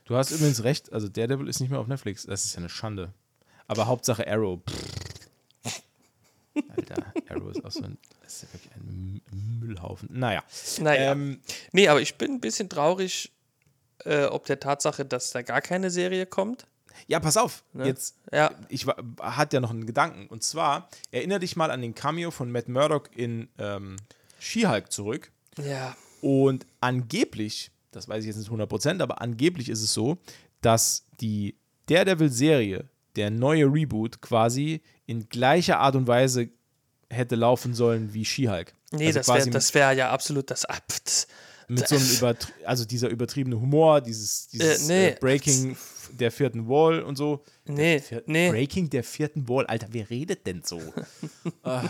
[0.05, 2.25] Du hast übrigens recht, also Daredevil ist nicht mehr auf Netflix.
[2.25, 3.13] Das ist ja eine Schande.
[3.67, 4.59] Aber Hauptsache Arrow.
[6.75, 9.21] Alter, Arrow ist auch so ein, ist ja wirklich ein
[9.59, 10.09] Müllhaufen.
[10.11, 10.43] Naja.
[10.79, 11.11] Naja.
[11.11, 13.31] Ähm, Nee, aber ich bin ein bisschen traurig,
[14.05, 16.65] äh, ob der Tatsache, dass da gar keine Serie kommt.
[17.07, 17.63] Ja, pass auf.
[17.73, 18.51] Jetzt, Ja.
[18.69, 20.27] ich war, hatte ja noch einen Gedanken.
[20.27, 23.97] Und zwar, erinnere dich mal an den Cameo von Matt Murdock in ähm,
[24.39, 25.31] She-Hulk zurück.
[25.63, 25.95] Ja.
[26.21, 30.17] Und angeblich, das weiß ich jetzt nicht 100%, aber angeblich ist es so,
[30.61, 31.55] dass die
[31.87, 36.49] Daredevil-Serie, der neue Reboot, quasi in gleicher Art und Weise
[37.09, 38.73] hätte laufen sollen wie She-Hulk.
[38.91, 40.65] Nee, Also das wäre wär ja absolut das.
[40.89, 41.27] Pft.
[41.69, 45.09] Mit so einem übertri also dieser übertriebene Humor, dieses, dieses nee.
[45.09, 45.77] äh, Breaking
[46.11, 47.43] der vierten Wall und so.
[47.65, 48.49] Nee, Vier nee.
[48.49, 50.81] Breaking der vierten Wall, Alter, wer redet denn so?
[51.63, 51.87] Ah.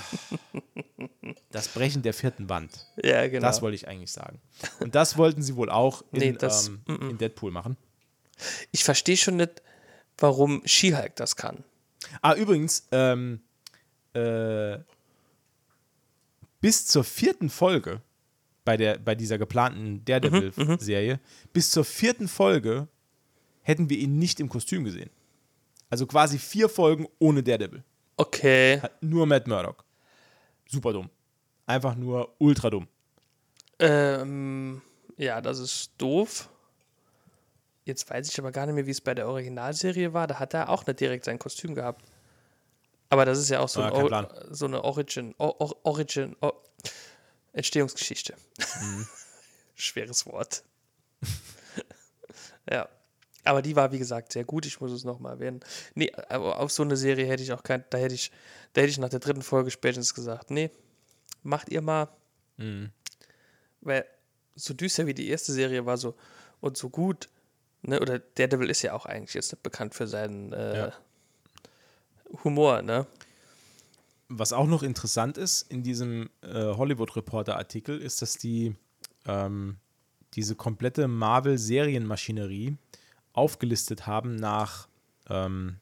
[1.51, 2.85] das Brechen der vierten Wand.
[3.03, 3.45] Ja, genau.
[3.47, 4.39] Das wollte ich eigentlich sagen.
[4.79, 7.77] Und das wollten sie wohl auch in, Nee, das- ähm, in Deadpool machen.
[8.71, 9.61] ich verstehe schon nicht,
[10.17, 11.63] warum She-Hulk das kann.
[12.21, 13.41] Ah, übrigens, ähm,
[14.13, 14.79] äh,
[16.61, 18.01] bis zur vierten Folge
[18.69, 21.19] bei, der, bei dieser geplanten Daredevil-Serie,
[21.53, 22.87] bis zur vierten Folge
[23.63, 25.09] hätten wir ihn nicht im Kostüm gesehen.
[25.89, 27.83] Also quasi vier Folgen ohne Daredevil.
[28.17, 28.79] Okay.
[29.01, 29.83] Nur Matt Murdock.
[30.67, 31.09] Super dumm.
[31.65, 32.87] Einfach nur ultra dumm.
[33.79, 34.83] Ähm,
[35.17, 36.47] ja, das ist doof.
[37.85, 40.27] Jetzt weiß ich aber gar nicht mehr, wie es bei der Originalserie war.
[40.27, 42.05] Da hat er auch nicht direkt sein Kostüm gehabt.
[43.09, 46.53] Aber das ist ja auch so, Ah, ein so eine Origin, Or Or Origin, Or
[47.53, 48.35] Entstehungsgeschichte.
[48.81, 49.07] Mhm.
[49.75, 50.63] Schweres Wort.
[52.69, 52.87] ja.
[53.45, 54.65] Aber die war, wie gesagt, sehr gut.
[54.65, 55.61] Ich muss es nochmal erwähnen.
[55.95, 58.31] Nee, aber auf so eine Serie hätte ich auch kein, da hätte ich,
[58.73, 60.69] da hätte ich nach der dritten Folge spätestens gesagt, nee,
[61.41, 62.09] macht ihr mal.
[62.57, 62.91] Mhm.
[63.81, 64.05] Weil
[64.55, 66.15] so düster wie die erste Serie war so
[66.59, 67.29] und so gut,
[67.81, 70.93] ne, oder Daredevil ist ja auch eigentlich jetzt nicht bekannt für seinen äh, Ja.
[72.43, 73.07] Humor, ne?
[74.29, 78.75] Was auch noch interessant ist in diesem äh, Hollywood Reporter Artikel, ist, dass die
[79.25, 79.77] ähm,
[80.35, 82.77] diese komplette Marvel-Serienmaschinerie
[83.33, 84.87] aufgelistet haben nach,
[85.27, 85.77] ähm,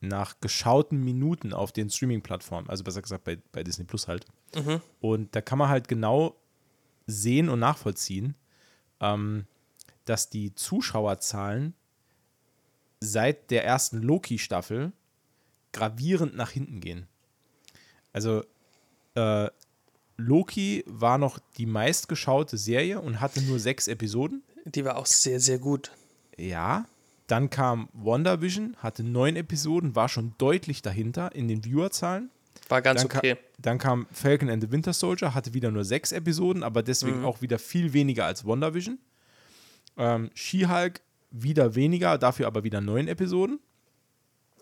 [0.00, 4.26] nach geschauten Minuten auf den Streaming-Plattformen, also besser gesagt bei, bei Disney Plus halt.
[5.00, 6.36] Und da kann man halt genau
[7.06, 8.34] sehen und nachvollziehen,
[9.00, 9.46] ähm,
[10.04, 11.74] dass die Zuschauerzahlen
[13.00, 14.92] seit der ersten Loki-Staffel
[15.72, 17.06] gravierend nach hinten gehen.
[18.12, 18.44] Also
[19.14, 19.48] äh,
[20.16, 24.42] Loki war noch die meistgeschaute Serie und hatte nur sechs Episoden.
[24.64, 25.90] Die war auch sehr, sehr gut.
[26.36, 26.86] Ja.
[27.26, 32.30] Dann kam WandaVision, hatte neun Episoden, war schon deutlich dahinter in den Viewerzahlen.
[32.68, 33.36] War ganz Dann, ka- okay.
[33.58, 37.24] dann kam Falcon and the Winter Soldier, hatte wieder nur sechs Episoden, aber deswegen Mhm.
[37.24, 38.98] auch wieder viel weniger als WandaVision.
[39.96, 43.58] Ähm, She-Hulk wieder weniger, dafür aber wieder neun Episoden.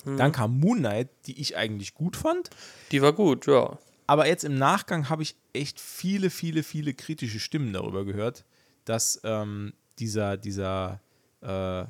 [0.04, 0.16] Mhm.
[0.16, 2.50] Dann kam Moon Knight, die ich eigentlich gut fand.
[2.92, 3.78] Die war gut, ja.
[4.06, 8.44] Aber jetzt im Nachgang habe ich echt viele, viele, viele kritische Stimmen darüber gehört,
[8.84, 11.00] dass ähm, dieser, dieser,
[11.42, 11.84] äh,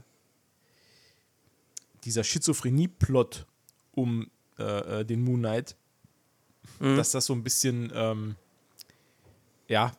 [2.04, 3.46] dieser Schizophrenie-Plot
[3.92, 5.76] um äh, äh, den Moon Knight,
[6.78, 8.36] dass das so ein bisschen, ähm,
[9.66, 9.92] ja,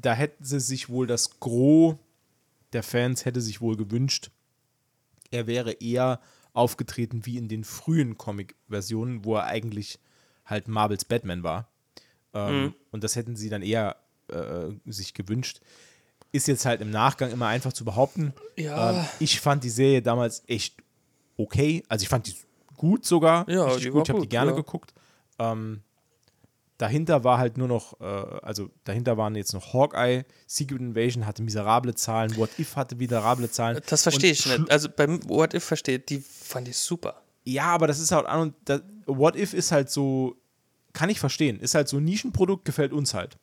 [0.00, 1.96] da hätten sie sich wohl das Gros
[2.72, 4.30] der Fans hätte sich wohl gewünscht,
[5.30, 6.20] er wäre eher
[6.56, 9.98] aufgetreten wie in den frühen Comic-Versionen, wo er eigentlich
[10.44, 11.68] halt Marvels Batman war.
[12.32, 13.96] Ähm, Und das hätten sie dann eher
[14.28, 15.60] äh, sich gewünscht.
[16.32, 18.32] Ist jetzt halt im Nachgang immer einfach zu behaupten.
[18.56, 19.00] Ja.
[19.00, 20.76] Ähm, ich fand die Serie damals echt
[21.36, 21.82] okay.
[21.88, 22.34] Also ich fand die
[22.76, 23.48] gut sogar.
[23.48, 23.96] Ja, Richtig die gut.
[23.96, 24.56] war Ich habe die gerne ja.
[24.56, 24.92] geguckt.
[25.38, 25.82] Ähm,
[26.78, 31.42] dahinter war halt nur noch, äh, also dahinter waren jetzt noch Hawkeye, Secret Invasion hatte
[31.42, 33.80] miserable Zahlen, What If hatte miserable Zahlen.
[33.88, 34.70] Das verstehe ich nicht.
[34.70, 37.22] Also beim What If verstehe, die fand ich super.
[37.44, 40.36] Ja, aber das ist halt an und das, What If ist halt so,
[40.92, 43.36] kann ich verstehen, ist halt so ein Nischenprodukt, gefällt uns halt.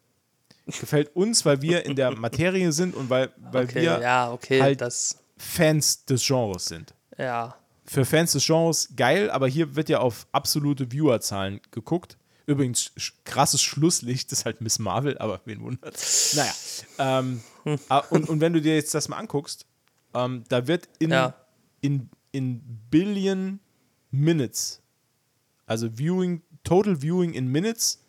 [0.65, 4.61] Gefällt uns, weil wir in der Materie sind und weil, weil Okay, wir ja, okay,
[4.61, 6.93] halt das, Fans des Genres sind.
[7.17, 7.55] ja.
[7.85, 12.17] Für Fans des Genres geil, aber hier wird ja auf absolute Viewerzahlen geguckt.
[12.45, 15.97] Übrigens, sch krasses Schlusslicht ist halt Miss Marvel, aber wen wundert.
[16.35, 16.53] Naja.
[16.99, 17.41] Ähm,
[17.89, 19.65] ah, und, und wenn du dir jetzt das mal anguckst,
[20.13, 21.33] ähm, da wird in, Ja.
[21.81, 23.59] in, in Billion
[24.11, 24.81] Minutes,
[25.65, 27.99] also Viewing, Total Viewing in Minutes,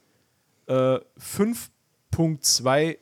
[0.67, 2.99] äh, 5,2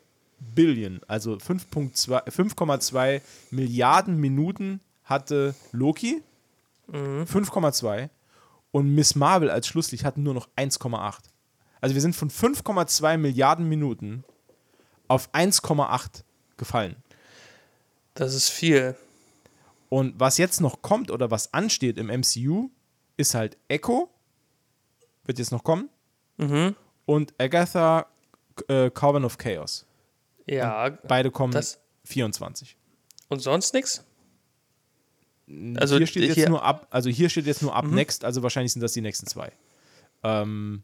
[0.55, 6.23] Billion, also 5,2 5,2 Milliarden Minuten hatte Loki.
[6.90, 8.11] 5,2
[8.73, 11.19] und Miss Marvel als Schlusslicht hatten nur noch 1,8.
[11.81, 14.25] Also wir sind von 5,2 Milliarden Minuten
[15.09, 16.23] auf 1,8
[16.57, 16.97] gefallen.
[18.15, 18.97] Das ist viel.
[19.89, 22.71] Und was jetzt noch kommt oder was ansteht im MCU,
[23.17, 24.11] ist halt Echo,
[25.25, 25.89] wird jetzt noch kommen,
[27.07, 28.07] und Agatha
[28.69, 29.87] äh, Carbon of Chaos.
[30.47, 30.89] Ja.
[31.07, 32.77] Beide kommen Das- 24.
[33.29, 34.05] Und sonst nichts?
[35.77, 36.53] Also hier steht jetzt hier- Mhm.
[36.53, 39.27] nur ab, also hier steht jetzt nur ab next, also wahrscheinlich sind das die nächsten
[39.27, 39.53] zwei.
[40.23, 40.83] Ähm,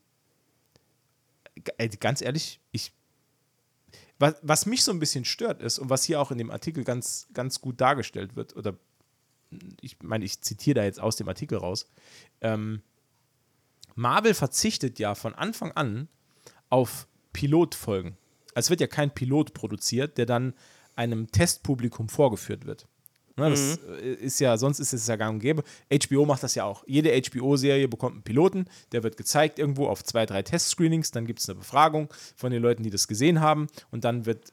[2.00, 2.92] ganz ehrlich, ich
[4.20, 6.82] was, was mich so ein bisschen stört ist und was hier auch in dem Artikel
[6.82, 8.74] ganz, ganz gut dargestellt wird, oder
[9.80, 11.88] ich meine, ich zitiere da jetzt aus dem Artikel raus,
[12.40, 12.82] ähm,
[13.94, 16.08] Marvel verzichtet ja von Anfang an
[16.68, 18.16] auf Pilotfolgen.
[18.54, 20.52] Also es wird ja kein Pilot produziert, der dann
[20.96, 22.86] einem Testpublikum vorgeführt wird.
[23.38, 24.02] Ne, das Mhm.
[24.20, 25.62] ist ja, sonst ist es ja gang und gäbe.
[25.90, 26.82] HBO macht das ja auch.
[26.86, 31.40] Jede HBO-Serie bekommt einen Piloten, der wird gezeigt irgendwo auf zwei, drei Testscreenings, dann gibt
[31.40, 34.52] es eine Befragung von den Leuten, die das gesehen haben und dann wird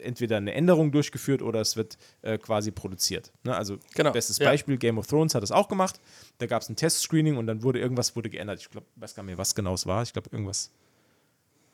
[0.00, 3.32] entweder eine Änderung durchgeführt oder es wird äh, quasi produziert.
[3.42, 3.56] Ne?
[3.56, 4.48] Also Genau, bestes ja.
[4.50, 5.98] Beispiel, Game of Thrones hat das auch gemacht.
[6.38, 8.60] Da gab es ein Testscreening und dann wurde irgendwas wurde geändert.
[8.60, 10.02] Ich glaube, weiß gar nicht mehr, was genau es war.
[10.02, 10.70] Ich glaube, irgendwas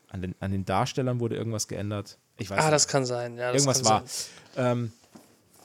[0.09, 2.17] an den, an den Darstellern wurde irgendwas geändert.
[2.37, 2.73] Ich weiß Ah, nicht.
[2.73, 3.37] das kann sein.
[3.37, 4.03] Ja, irgendwas war.
[4.57, 4.91] Ähm,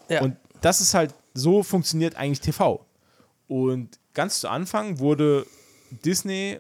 [0.09, 0.23] Ja.
[0.23, 2.85] und das ist halt, so funktioniert eigentlich TV.
[3.46, 5.46] Und ganz zu Anfang wurde
[6.05, 6.59] Disney,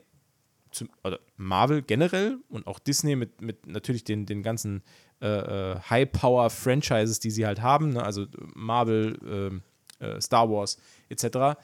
[0.70, 4.84] zum, oder Marvel generell und auch Disney mit, mit natürlich den, den ganzen
[5.20, 8.04] äh, äh, High-Power-Franchises, die sie halt haben, ne?
[8.04, 9.62] also Marvel, ähm,
[9.98, 11.58] äh, Star Wars etc.,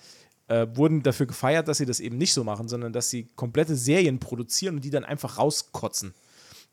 [0.49, 3.77] äh, wurden dafür gefeiert, dass sie das eben nicht so machen, sondern dass sie komplette
[3.77, 6.13] Serien produzieren und die dann einfach rauskotzen.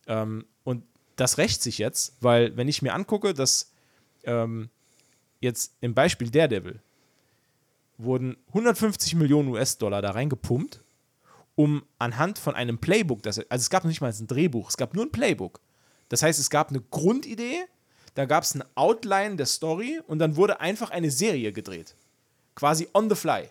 [0.07, 0.83] Ähm, und
[1.15, 3.71] das rächt sich jetzt, weil wenn ich mir angucke, dass
[4.23, 4.71] ähm,
[5.39, 6.79] jetzt im Beispiel Daredevil
[7.97, 10.81] wurden 150 Millionen US-Dollar da reingepumpt,
[11.55, 14.77] um anhand von einem Playbook, das, also es gab noch nicht mal ein Drehbuch, es
[14.77, 15.59] gab nur ein Playbook.
[16.07, 17.65] Das heißt, es gab eine Grundidee,
[18.15, 21.95] da gab es ein Outline der Story und dann wurde einfach eine Serie gedreht.
[22.55, 23.49] Quasi on the fly.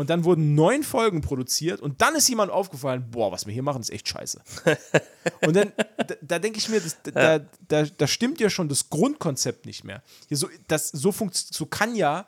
[0.00, 3.62] Und dann wurden neun Folgen produziert und dann ist jemand aufgefallen, boah, was wir hier
[3.62, 4.42] machen, ist echt scheiße.
[5.46, 8.90] und dann, da, da denke ich mir, das, da, da, da stimmt ja schon das
[8.90, 10.02] Grundkonzept nicht mehr.
[10.28, 12.26] Hier so, das, so, funkt, so kann ja,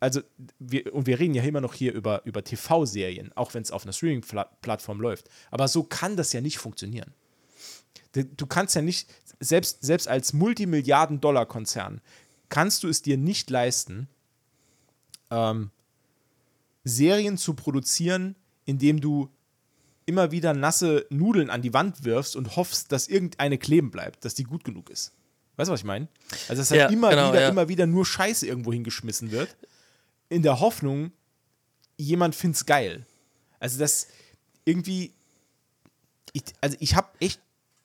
[0.00, 0.20] also,
[0.58, 3.84] wir, und wir reden ja immer noch hier über, über TV-Serien, auch wenn es auf
[3.84, 5.30] einer Streaming-Plattform läuft.
[5.50, 7.14] Aber so kann das ja nicht funktionieren.
[8.12, 9.08] Du du kannst ja nicht,
[9.40, 12.02] selbst, selbst als Multimilliarden-Dollar-Konzern,
[12.50, 14.08] kannst du es dir nicht leisten,
[15.30, 15.70] ähm,
[16.84, 19.28] Serien zu produzieren, indem du
[20.06, 24.34] immer wieder nasse Nudeln an die Wand wirfst und hoffst, dass irgendeine kleben bleibt, dass
[24.34, 25.12] die gut genug ist.
[25.56, 26.08] Weißt du, was ich meine?
[26.48, 27.48] Also, dass halt Ja, immer genau, wieder, ja.
[27.48, 29.54] immer wieder nur Scheiße irgendwo hingeschmissen wird,
[30.30, 31.12] in der Hoffnung,
[31.96, 33.04] jemand find's geil.
[33.58, 34.06] Also, das
[34.64, 35.12] irgendwie,
[36.32, 37.40] ich, also ich habe echt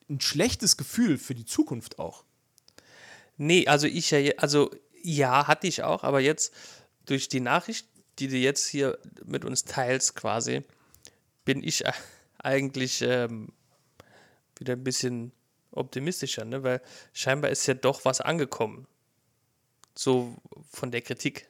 [0.08, 2.24] ein schlechtes Gefühl für die Zukunft auch.
[3.36, 4.70] Nee, also ich also
[5.02, 6.52] ja, hatte ich auch, aber jetzt
[7.06, 7.86] durch die Nachricht,
[8.18, 10.62] die du jetzt hier mit uns teilst, quasi,
[11.44, 11.84] bin ich
[12.38, 13.52] eigentlich ähm,
[14.58, 15.32] wieder ein bisschen
[15.72, 16.62] optimistischer, ne?
[16.62, 16.80] weil
[17.12, 18.86] scheinbar ist ja doch was angekommen.
[19.96, 20.36] So
[20.70, 21.46] von der Kritik.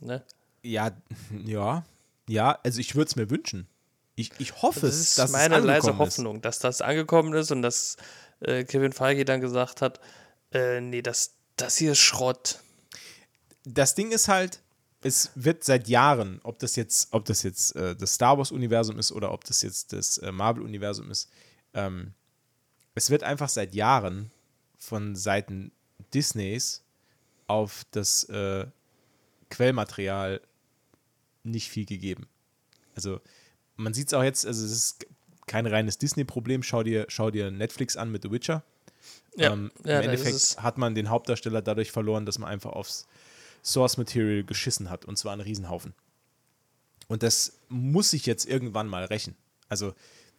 [0.00, 0.24] Ne?
[0.62, 0.92] Ja,
[1.44, 1.84] ja,
[2.28, 3.66] ja, also ich würde es mir wünschen.
[4.16, 6.18] Ich, ich hoffe, Das es, ist dass meine leise angekommen ist.
[6.18, 7.96] Hoffnung, dass das angekommen ist und dass
[8.40, 10.00] äh, Kevin Feige dann gesagt hat,
[10.52, 12.60] äh, nee, das, das hier ist Schrott.
[13.64, 14.60] Das Ding ist halt,
[15.02, 19.12] es wird seit Jahren, ob das jetzt, ob das jetzt äh, das Star Wars-Universum ist
[19.12, 21.30] oder ob das jetzt das äh, Marvel-Universum ist,
[21.74, 22.12] ähm,
[22.94, 24.30] es wird einfach seit Jahren
[24.76, 25.72] von Seiten
[26.12, 26.82] Disneys
[27.46, 28.66] auf das äh,
[29.48, 30.40] Quellmaterial
[31.44, 32.28] nicht viel gegeben.
[32.94, 33.20] Also
[33.76, 35.06] man sieht es auch jetzt, also es ist
[35.46, 36.62] kein reines Disney-Problem.
[36.62, 38.62] Schau dir, schau dir Netflix an mit The Witcher.
[39.36, 43.06] Ja, ähm, ja, Im Endeffekt hat man den Hauptdarsteller dadurch verloren, dass man einfach aufs
[43.62, 45.94] Source Material geschissen hat und zwar einen Riesenhaufen.
[47.08, 49.36] Und das muss sich jetzt irgendwann mal rächen.
[49.68, 49.94] Also,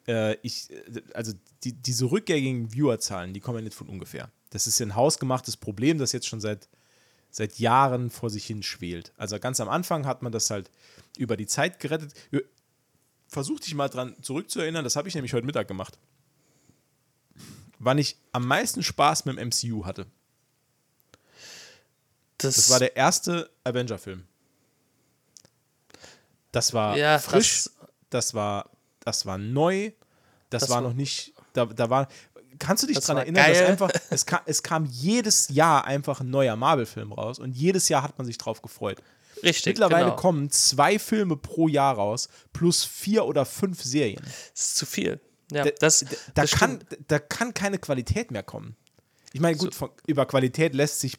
[0.08, 4.32] äh, ich, äh, also die, diese rückgängigen Viewerzahlen, die kommen ja nicht von ungefähr.
[4.52, 6.70] Das ist ja ein hausgemachtes Problem, das jetzt schon seit,
[7.30, 9.14] seit Jahren vor sich hin schwelt.
[9.18, 10.72] Also ganz am Anfang hat man das halt
[11.18, 12.14] über die Zeit gerettet.
[12.32, 12.44] Ö-
[13.28, 15.98] Versuch dich mal dran zurückzuerinnern, das habe ich nämlich heute Mittag gemacht.
[17.80, 20.06] Wann ich am meisten Spaß mit dem MCU hatte.
[22.42, 24.23] Das, Das war der erste Avenger-Film.
[26.52, 27.71] Das war Ja, frisch, das-
[28.10, 28.69] das, war,
[29.00, 29.92] das war neu,
[30.50, 32.08] das, Das war noch nicht, da, da war,
[32.60, 33.67] kannst du dich daran erinnern, dass geil.
[33.67, 38.04] einfach, es kam, es kam jedes Jahr einfach ein neuer Marvel-Film raus und jedes Jahr
[38.04, 39.02] hat man sich drauf gefreut.
[39.44, 39.67] richtig.
[39.67, 40.15] Mittlerweile genau.
[40.17, 44.21] kommen zwei Filme pro Jahr raus, plus vier oder fünf Serien.
[44.54, 45.21] Das ist zu viel.
[45.54, 47.06] Ja, Da, das, da, da, das kann, stimmt.
[47.12, 48.75] da kann keine Qualität mehr kommen.
[49.33, 51.17] Ich meine, gut, von, über Qualität lässt sich,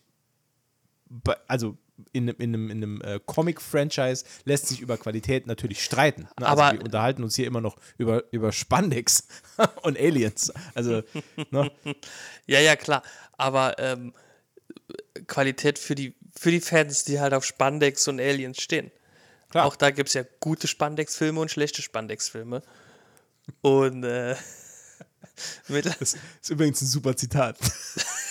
[1.49, 1.77] also
[2.13, 6.23] in, einem- in einem, in einem äh, Comic-Franchise lässt sich über Qualität natürlich streiten.
[6.41, 6.47] Ne?
[6.49, 9.27] Also Aber- wir unterhalten uns hier immer noch über, über Spandex
[9.83, 10.53] und Aliens.
[10.75, 11.03] Also,
[11.51, 11.71] ne?
[12.47, 13.03] Ja, ja, klar.
[13.37, 14.15] Aber ähm,
[15.27, 18.91] Qualität für die, für die Fans, die halt auf Spandex und Aliens stehen.
[19.51, 19.67] Klar.
[19.67, 22.63] Auch da gibt es ja gute Spandex-Filme und schlechte Spandex-Filme.
[23.61, 24.35] Und äh,
[25.69, 27.59] Das ist übrigens ein super Zitat.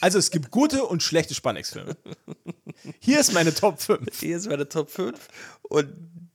[0.00, 1.96] Also es gibt gute und schlechte Spandex-Filme.
[3.00, 4.20] Hier ist meine Top 5.
[4.20, 5.28] Hier ist meine Top 5.
[5.62, 5.92] Und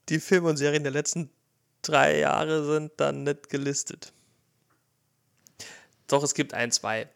[0.09, 1.29] die Filme und Serien der letzten
[1.81, 4.13] drei Jahre sind dann nicht gelistet.
[6.07, 7.07] Doch, es gibt ein, zwei.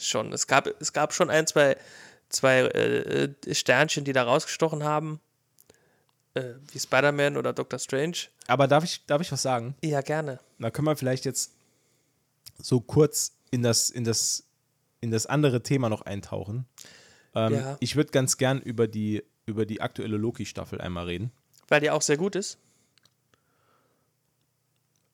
[0.00, 0.32] Schon.
[0.32, 1.76] Es gab, es gab schon ein, zwei,
[2.28, 5.20] zwei äh Sternchen, die da rausgestochen haben.
[6.34, 8.16] Äh, wie Spider-Man oder Doctor Strange.
[8.46, 9.76] Aber darf ich, darf ich was sagen?
[9.82, 10.40] Ja, gerne.
[10.58, 11.52] Da können wir vielleicht jetzt
[12.58, 14.44] so kurz in das, in das,
[15.02, 16.64] in das andere Thema noch eintauchen.
[17.34, 17.76] Ähm, ja.
[17.80, 21.30] Ich würde ganz gern über die, über die aktuelle Loki-Staffel einmal reden.
[21.68, 22.56] Weil die auch sehr gut ist?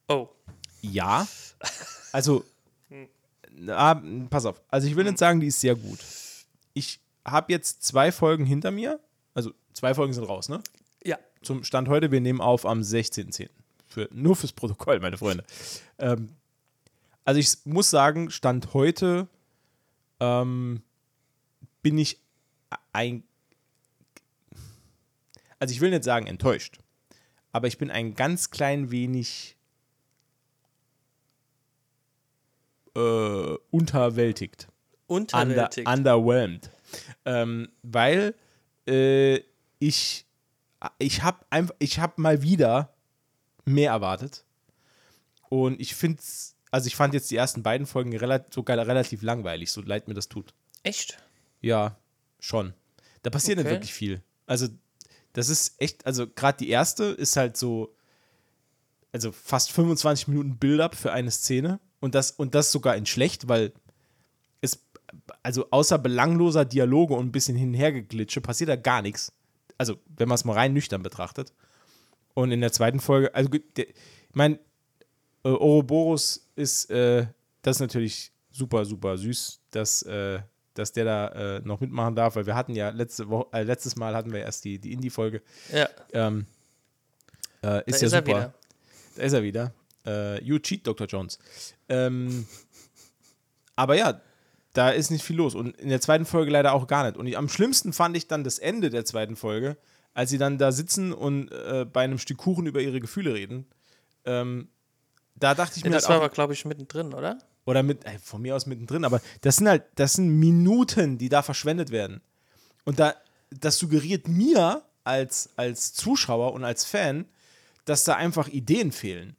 [0.07, 0.29] Oh.
[0.81, 1.27] Ja.
[2.13, 2.45] Also,
[3.51, 4.63] na, pass auf.
[4.69, 5.99] Also, ich will nicht sagen, die ist sehr gut.
[6.75, 9.01] Ich habe jetzt zwei Folgen hinter mir.
[9.35, 10.63] Also, zwei Folgen sind raus, ne?
[11.05, 11.19] Ja.
[11.43, 13.49] Zum Stand heute, wir nehmen auf am 16.10.
[13.87, 15.45] Für, nur fürs Protokoll, meine Freunde.
[15.99, 16.31] Ähm,
[17.25, 19.29] also ich muss sagen, Stand heute
[20.21, 20.83] ähm,
[21.83, 22.21] bin ich
[22.93, 23.25] ein.
[25.59, 26.79] Also ich will nicht sagen enttäuscht,
[27.53, 29.57] aber ich bin ein ganz klein wenig
[32.95, 34.69] äh, unterwältigt.
[35.07, 35.89] Unterwältigt.
[35.89, 36.71] Under, underwhelmed.
[37.25, 38.35] Ähm, weil
[38.87, 39.41] äh,
[39.79, 40.27] ich
[40.99, 42.95] ich habe einfach, ich habe mal wieder
[43.65, 44.45] mehr erwartet.
[45.49, 46.23] Und ich finde
[46.71, 50.15] also ich fand jetzt die ersten beiden Folgen relativ, sogar relativ langweilig, so leid mir
[50.15, 50.55] das tut.
[50.83, 51.19] Echt?
[51.61, 51.97] Ja,
[52.39, 52.75] schon.
[53.23, 53.69] Da passiert okay.
[53.69, 54.23] nicht wirklich viel.
[54.47, 54.69] Also,
[55.33, 57.95] das ist echt, also gerade die erste ist halt so,
[59.13, 61.81] also fast 25 Minuten Build-up für eine Szene.
[62.01, 63.73] Und das, und das sogar in schlecht, weil
[64.61, 64.87] es,
[65.43, 69.33] also außer belangloser Dialoge und ein bisschen hin und her geglitsche, passiert da gar nichts
[69.79, 71.55] also wenn man es mal rein nüchtern betrachtet.
[72.35, 73.95] Und in der zweiten Folge, also ich
[74.35, 74.59] meine,
[75.45, 77.27] äh, Ouroboros ist, äh,
[77.63, 80.41] das natürlich super, super süß, dass, äh,
[80.75, 83.97] dass der da äh, noch mitmachen darf, weil wir hatten ja letzte Woche, äh, letztes
[83.97, 85.43] Mal hatten wir erst die, die Indie-Folge.
[85.73, 85.89] Ja.
[86.13, 86.47] Ähm,
[87.63, 88.55] äh, ist da ja ist super.
[89.17, 89.73] Da ist er wieder.
[90.43, 91.07] you cheat, Dr.
[91.07, 91.39] Jones.
[91.89, 92.47] Ähm,
[93.77, 94.21] aber ja,
[94.73, 95.55] da ist nicht viel los.
[95.55, 97.17] Und in der zweiten Folge leider auch gar nicht.
[97.17, 99.77] Und ich, am schlimmsten fand ich dann das Ende der zweiten Folge,
[100.15, 103.67] als sie dann da sitzen und äh, bei einem Stück Kuchen über ihre Gefühle reden.
[104.25, 104.69] Ähm,
[105.39, 105.91] da dachte ich mir.
[105.91, 107.39] Das halt war aber, glaube ich, mittendrin, oder?
[107.65, 111.29] Oder mit, ey, von mir aus mittendrin, aber das sind halt, das sind Minuten, die
[111.29, 112.23] da verschwendet werden.
[112.85, 113.15] Und da,
[113.51, 117.27] das suggeriert mir als, als Zuschauer und als Fan,
[117.85, 119.37] dass da einfach Ideen fehlen.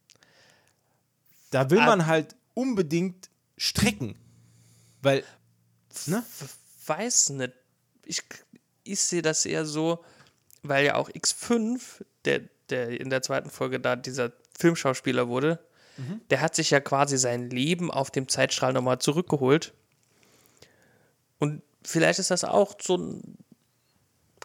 [1.52, 1.86] Da will ah.
[1.86, 4.16] man halt unbedingt strecken.
[5.02, 5.24] Weil,
[6.06, 6.24] ne?
[6.86, 7.54] Weiß nicht.
[8.06, 8.24] Ich,
[8.84, 10.04] ich sehe das eher so,
[10.64, 15.60] weil ja auch X5, der, der in der zweiten Folge da dieser Filmschauspieler wurde,
[16.00, 16.22] mhm.
[16.30, 19.74] der hat sich ja quasi sein Leben auf dem Zeitstrahl nochmal zurückgeholt.
[21.38, 23.38] Und vielleicht ist das auch so ein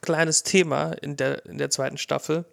[0.01, 2.45] kleines Thema in der, in der zweiten Staffel,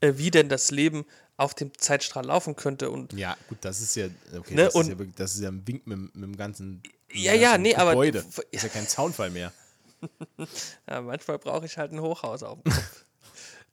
[0.00, 1.04] äh, wie denn das Leben
[1.36, 2.90] auf dem Zeitstrahl laufen könnte.
[2.90, 5.48] Und, ja, gut, das ist ja, okay, ne, das, und, ist ja, das ist ja
[5.48, 6.82] ein Wink mit, mit dem ganzen
[7.12, 8.20] ja, ja, nee, Gebäude.
[8.20, 8.30] aber.
[8.36, 9.52] Das ist ja kein Zaunfall mehr.
[10.88, 13.04] ja, manchmal brauche ich halt ein Hochhaus auf dem Kopf.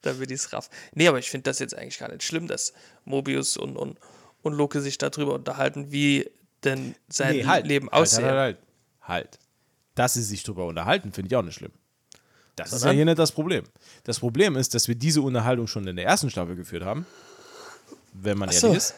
[0.02, 0.70] damit ich es raff.
[0.93, 2.74] Nee, aber ich finde das jetzt eigentlich gar nicht schlimm, dass
[3.06, 4.00] Mobius und, und,
[4.41, 6.30] und Loki sich darüber unterhalten, wie
[6.64, 8.26] denn sein nee, halt, Leben halt, aussieht.
[8.26, 8.58] Halt, halt,
[9.02, 9.39] halt.
[9.95, 11.72] Dass sie sich darüber unterhalten, finde ich auch nicht schlimm.
[12.56, 12.89] Das Sondern?
[12.89, 13.64] ist ja hier nicht das Problem.
[14.04, 17.06] Das Problem ist, dass wir diese Unterhaltung schon in der ersten Staffel geführt haben
[18.22, 18.68] wenn man so.
[18.68, 18.95] ehrlich ist.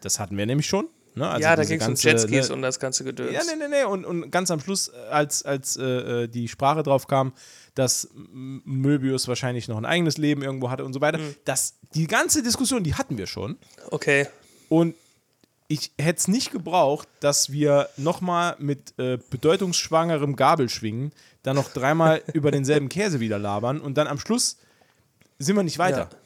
[0.00, 0.88] Das hatten wir nämlich schon.
[1.14, 1.28] Ne?
[1.28, 3.32] Also ja, da ging es um Jetskis ne, und das ganze Gedöns.
[3.32, 3.84] Ja, nee, nee, nee.
[3.84, 7.32] Und, und ganz am Schluss, als, als äh, äh, die Sprache drauf kam,
[7.74, 11.34] dass Möbius wahrscheinlich noch ein eigenes Leben irgendwo hatte und so weiter, mhm.
[11.44, 13.56] das, die ganze Diskussion, die hatten wir schon.
[13.90, 14.26] Okay.
[14.68, 14.94] Und
[15.68, 22.22] ich hätte es nicht gebraucht, dass wir nochmal mit äh, bedeutungsschwangerem Gabelschwingen dann noch dreimal
[22.34, 24.58] über denselben Käse wieder labern und dann am Schluss
[25.38, 26.08] sind wir nicht weiter.
[26.10, 26.18] Ja.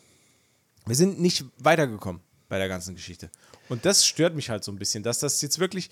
[0.87, 3.30] Wir sind nicht weitergekommen bei der ganzen Geschichte.
[3.69, 5.91] Und das stört mich halt so ein bisschen, dass das jetzt wirklich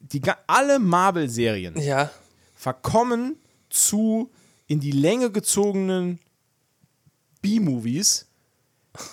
[0.00, 2.10] die, alle Marvel-Serien ja.
[2.54, 3.36] verkommen
[3.70, 4.30] zu
[4.66, 6.18] in die Länge gezogenen
[7.40, 8.26] B-Movies,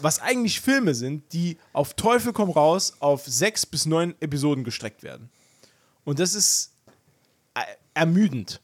[0.02, 5.04] was eigentlich Filme sind, die auf Teufel komm raus auf sechs bis neun Episoden gestreckt
[5.04, 5.30] werden.
[6.04, 6.72] Und das ist
[7.56, 7.62] äh,
[7.94, 8.62] ermüdend.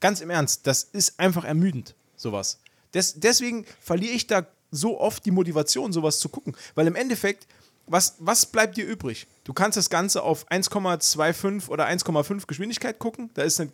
[0.00, 2.58] Ganz im Ernst, das ist einfach ermüdend, sowas.
[2.94, 6.56] Des, deswegen verliere ich da so oft die Motivation, sowas zu gucken.
[6.74, 7.46] Weil im Endeffekt,
[7.92, 9.26] was, was bleibt dir übrig?
[9.44, 13.30] Du kannst das Ganze auf 1,25 oder 1,5 Geschwindigkeit gucken.
[13.34, 13.72] Da ist nicht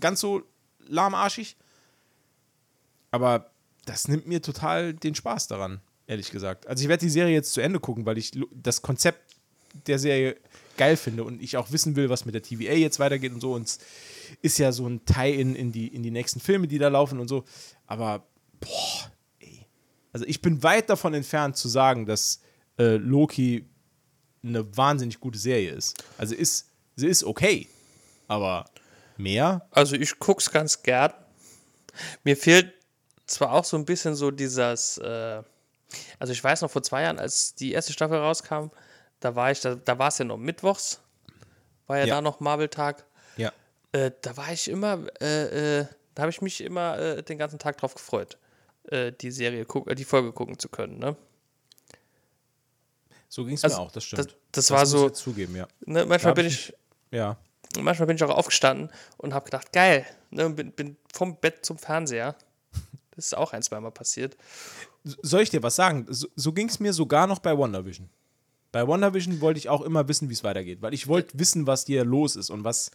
[0.00, 0.42] ganz so
[0.88, 1.56] lahmarschig.
[3.12, 3.52] Aber
[3.86, 6.66] das nimmt mir total den Spaß daran, ehrlich gesagt.
[6.66, 9.36] Also ich werde die Serie jetzt zu Ende gucken, weil ich das Konzept
[9.86, 10.36] der Serie
[10.76, 13.52] geil finde und ich auch wissen will, was mit der TVA jetzt weitergeht und so.
[13.54, 13.78] Und es
[14.42, 17.28] ist ja so ein Tie-In in die, in die nächsten Filme, die da laufen und
[17.28, 17.44] so.
[17.86, 18.26] Aber,
[18.58, 19.66] boah, ey.
[20.12, 22.40] Also ich bin weit davon entfernt zu sagen, dass
[22.80, 23.68] äh, Loki
[24.42, 26.02] eine wahnsinnig gute Serie ist.
[26.16, 27.68] Also ist, sie ist okay,
[28.26, 28.64] aber
[29.18, 29.66] mehr?
[29.70, 31.12] Also ich guck's ganz gern.
[32.24, 32.72] Mir fehlt
[33.26, 35.42] zwar auch so ein bisschen so dieses, äh,
[36.18, 38.70] also ich weiß noch vor zwei Jahren, als die erste Staffel rauskam,
[39.20, 41.00] da war ich, da, da war es ja noch mittwochs,
[41.86, 42.14] war ja, Ja.
[42.16, 43.04] da noch Marvel-Tag.
[43.36, 43.52] Ja.
[43.92, 47.58] Äh, da war ich immer, äh, äh, da habe ich mich immer äh, den ganzen
[47.58, 48.38] Tag drauf gefreut,
[48.84, 50.98] äh, die Serie, äh, die Folge gucken zu können.
[50.98, 51.16] Ne?
[53.32, 54.26] So ging es Also, mir auch, das stimmt.
[54.26, 55.66] das- das war muss so- ich zugeben, ja.
[55.86, 56.04] Ne?
[56.04, 56.74] Manchmal bin ich,
[57.12, 57.36] Ja.
[57.78, 60.50] manchmal bin ich auch aufgestanden und habe gedacht, geil, ne?
[60.50, 62.34] bin, bin vom Bett zum Fernseher.
[63.14, 64.36] Das ist auch ein, zweimal passiert.
[65.04, 66.06] Soll ich dir was sagen?
[66.08, 68.08] So, so ging es mir sogar noch bei WandaVision.
[68.72, 71.86] Bei WandaVision wollte ich auch immer wissen, wie es weitergeht, weil ich wollte wissen, was
[71.86, 72.90] hier los ist und was.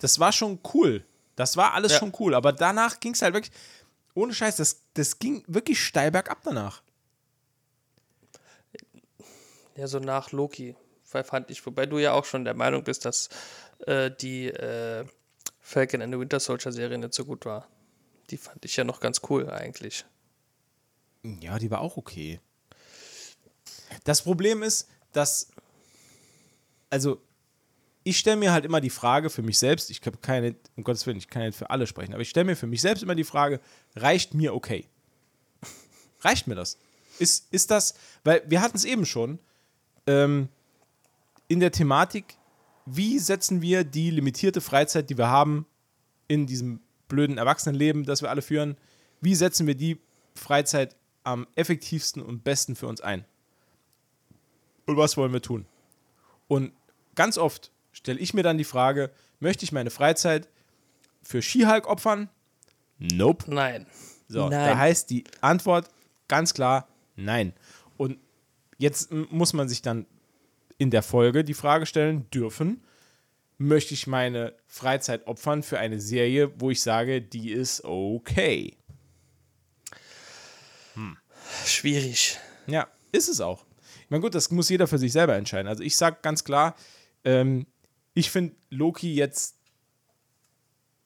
[0.00, 1.04] Das war schon cool.
[1.36, 1.98] Das war alles Ja.
[1.98, 3.52] schon cool, aber danach ging es halt wirklich.
[4.14, 6.80] Ohne Scheiß, das, das ging wirklich steil bergab danach.
[9.76, 13.28] Ja, so nach Loki, fand ich, wobei du ja auch schon der Meinung bist, dass
[13.86, 15.04] äh, die äh,
[15.60, 17.68] Falcon and the Winter Soldier Serie nicht so gut war.
[18.30, 20.04] Die fand ich ja noch ganz cool eigentlich.
[21.40, 22.40] Ja, die war auch okay.
[24.04, 25.50] Das Problem ist, dass.
[26.88, 27.20] Also,
[28.04, 31.04] ich stelle mir halt immer die Frage für mich selbst, ich habe keine, um Gottes
[31.06, 33.16] Willen, ich kann nicht für alle sprechen, aber ich stelle mir für mich selbst immer
[33.16, 33.60] die Frage,
[33.96, 34.86] reicht mir okay?
[36.20, 36.78] Reicht mir das?
[37.18, 39.40] Ist, ist das, weil wir hatten es eben schon,
[40.06, 40.48] ähm,
[41.48, 42.36] in der Thematik,
[42.86, 45.66] wie setzen wir die limitierte Freizeit, die wir haben,
[46.28, 48.76] in diesem blöden Erwachsenenleben, das wir alle führen,
[49.20, 50.00] wie setzen wir die
[50.34, 53.24] Freizeit am effektivsten und besten für uns ein?
[54.86, 55.66] Und was wollen wir tun?
[56.48, 56.72] Und
[57.14, 60.48] ganz oft stelle ich mir dann die Frage, möchte ich meine Freizeit
[61.22, 62.28] für Skihulk opfern?
[62.98, 63.52] Nope.
[63.52, 63.86] Nein.
[64.28, 64.50] So, Nein.
[64.50, 65.88] da heißt die Antwort
[66.28, 67.52] ganz klar nein.
[68.78, 70.06] Jetzt muss man sich dann
[70.78, 72.82] in der Folge die Frage stellen dürfen,
[73.58, 78.76] möchte ich meine Freizeit opfern für eine Serie, wo ich sage, die ist okay.
[81.64, 82.38] Schwierig.
[82.66, 83.64] Ja, ist es auch.
[84.04, 85.68] Ich meine, gut, das muss jeder für sich selber entscheiden.
[85.68, 86.76] Also ich sage ganz klar,
[87.24, 87.66] ähm,
[88.14, 89.56] ich finde Loki jetzt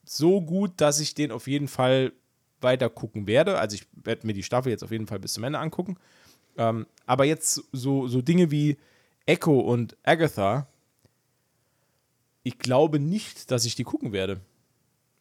[0.05, 2.12] so gut, dass ich den auf jeden Fall
[2.61, 3.59] weiter gucken werde.
[3.59, 5.97] Also ich werde mir die Staffel jetzt auf jeden Fall bis zum Ende angucken.
[6.61, 8.77] Ähm, aber jetzt so, so Dinge wie
[9.25, 10.67] Echo und Agatha,
[12.43, 14.41] ich glaube nicht, dass ich die gucken werde.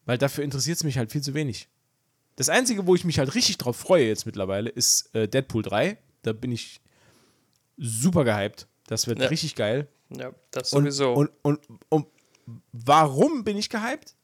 [0.06, 1.70] Weil dafür interessiert es mich halt viel zu wenig.
[2.36, 5.98] Das Einzige, wo ich mich halt richtig drauf freue jetzt mittlerweile, ist äh, Deadpool 3.
[6.24, 6.82] Da bin ich
[7.78, 8.68] super gehypt.
[8.88, 9.28] Das wird Ja.
[9.28, 9.88] richtig geil.
[10.10, 11.14] Ja, das Und, sowieso.
[11.14, 11.60] Und, und,
[11.90, 12.08] und
[12.74, 14.16] warum bin ich gehypt?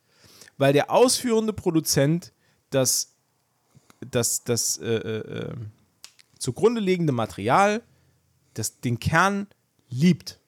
[0.58, 2.34] Weil der ausführende Produzent
[2.72, 3.14] das,
[4.02, 5.54] das, das äh, äh, äh,
[6.40, 7.84] zugrunde liegende Material,
[8.54, 9.48] das, den Kern
[9.90, 10.40] liebt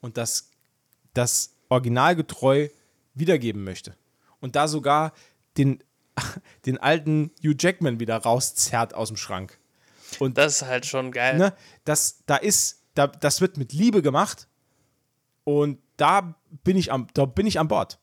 [0.00, 0.50] und das,
[1.14, 2.68] das originalgetreu
[3.14, 3.96] wiedergeben möchte.
[4.40, 5.12] Und da sogar
[5.56, 5.82] den,
[6.66, 9.58] den alten Hugh Jackman wieder rauszerrt aus dem Schrank.
[10.18, 11.38] Und das ist halt schon geil.
[11.38, 11.54] ne,
[11.84, 14.48] das, da ist, da, das wird mit Liebe gemacht
[15.44, 17.98] und da bin ich am, da bin ich an Bord.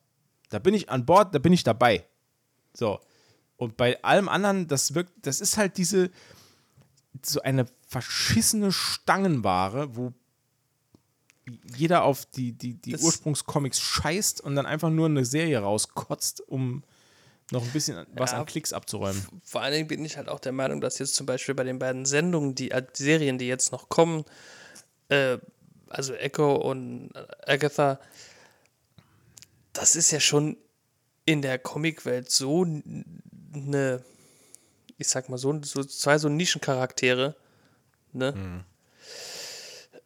[0.48, 2.06] Da bin ich an Bord, da bin ich dabei.
[2.74, 3.00] So.
[3.56, 6.10] Und bei allem anderen, das wirkt, das ist halt diese,
[7.24, 10.12] so eine verschissene Stangenware, wo
[11.76, 16.40] jeder auf die, die, die Das- Ursprungscomics scheißt und dann einfach nur eine Serie rauskotzt,
[16.48, 16.84] um
[17.50, 18.38] noch ein bisschen was Ja.
[18.38, 19.20] an Klicks abzuräumen.
[19.42, 21.80] Vor allen Dingen bin ich halt auch der Meinung, dass jetzt zum Beispiel bei den
[21.80, 24.24] beiden Sendungen, die äh, Serien, die jetzt noch kommen,
[25.08, 25.38] äh,
[25.88, 27.98] also Echo und äh, Agatha,
[29.72, 30.56] das ist ja schon
[31.24, 32.62] in der Comicwelt so
[33.52, 34.04] eine,
[35.00, 37.34] ich sag mal, so, so zwei so Nischencharaktere,
[38.12, 38.64] ne?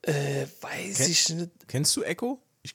[0.02, 1.50] Äh, weiß Ken- ich nicht.
[1.68, 2.40] Kennst du Echo?
[2.62, 2.74] Ich,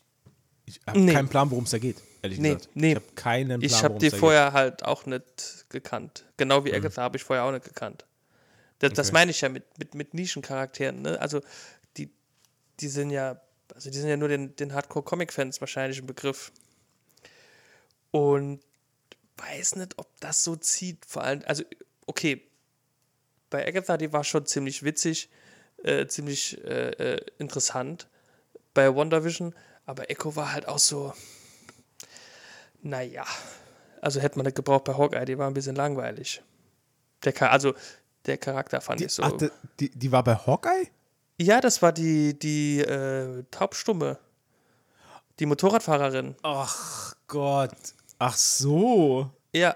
[0.65, 1.13] ich habe Nee.
[1.13, 2.69] keinen Plan, worum es da geht, ehrlich Nee, gesagt.
[2.73, 2.89] nee.
[2.91, 6.25] Ich habe keinen Plan, Ich habe die vorher halt auch nicht gekannt.
[6.37, 8.05] Genau wie Agatha habe ich vorher auch nicht gekannt.
[8.79, 9.13] Das, das Okay.
[9.13, 11.01] meine ich ja mit, mit, mit Nischencharakteren.
[11.01, 11.19] Ne?
[11.21, 11.41] Also
[11.97, 12.09] die,
[12.79, 13.39] die sind ja,
[13.75, 16.51] also die sind ja nur den, den Hardcore-Comic-Fans wahrscheinlich ein Begriff.
[18.11, 18.59] Und
[19.37, 21.05] weiß nicht, ob das so zieht.
[21.05, 21.63] Vor allem, also
[22.09, 22.41] okay,
[23.51, 25.29] bei Agatha, die war schon ziemlich witzig,
[25.83, 28.07] äh, ziemlich äh, äh, interessant
[28.73, 29.53] bei WandaVision,
[29.85, 31.13] aber Echo war halt auch so,
[32.81, 33.25] naja,
[34.01, 36.41] also hätte man nicht gebraucht bei Hawkeye, die war ein bisschen langweilig.
[37.23, 37.73] Der, Char- also
[38.25, 39.23] der Charakter fand Die, ich so.
[39.23, 39.49] ach, die,
[39.79, 40.87] die, die war bei Hawkeye?
[41.37, 44.17] ja, das war die, die äh, Taubstumme.
[45.39, 46.35] Die Motorradfahrerin.
[46.43, 47.71] Ach Gott.
[48.19, 49.29] Ach so.
[49.53, 49.73] Ja.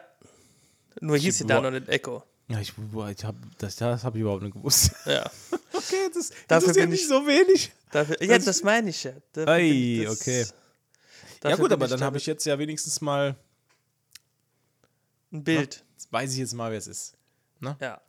[1.01, 2.23] Nur hieß sie da noch nicht Echo.
[2.49, 4.91] Ja, ich, ich hab, das, das habe ich überhaupt nicht gewusst.
[5.05, 5.29] Ja.
[5.75, 7.71] Okay, das, das Dafür ist ja nicht ich- so wenig.
[7.91, 9.11] Dafür, ja, das meine ich ja.
[9.33, 10.45] Dafür Ei, das- okay.
[11.43, 13.35] Ja gut, aber dann habe ich jetzt ja wenigstens mal,
[15.31, 15.83] ein Bild.
[16.11, 17.15] weiß ich jetzt mal, wer es ist.
[17.59, 17.99] Ja.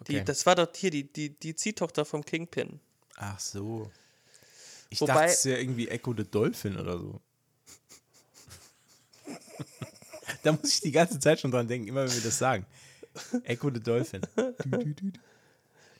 [0.00, 0.18] Okay.
[0.20, 2.80] Die, das war doch hier die, die, die Ziehtochter vom Kingpin.
[3.16, 3.90] Ach so.
[4.88, 7.20] Ich Wobei- dachte, es wäre irgendwie Echo the Dolphin oder so.
[10.48, 12.66] Da muss ich die ganze Zeit schon dran denken, immer wenn wir das sagen.
[13.44, 14.22] Echo the Dolphin.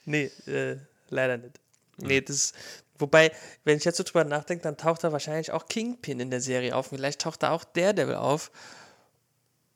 [0.04, 0.76] Nee, äh,
[1.10, 1.58] leider nicht.
[1.98, 2.52] Nee, das
[2.98, 3.32] wobei,
[3.64, 6.74] wenn ich jetzt so drüber nachdenke, dann taucht da wahrscheinlich auch Kingpin in der Serie
[6.76, 6.88] auf.
[6.88, 8.50] Vielleicht taucht da auch Daredevil auf.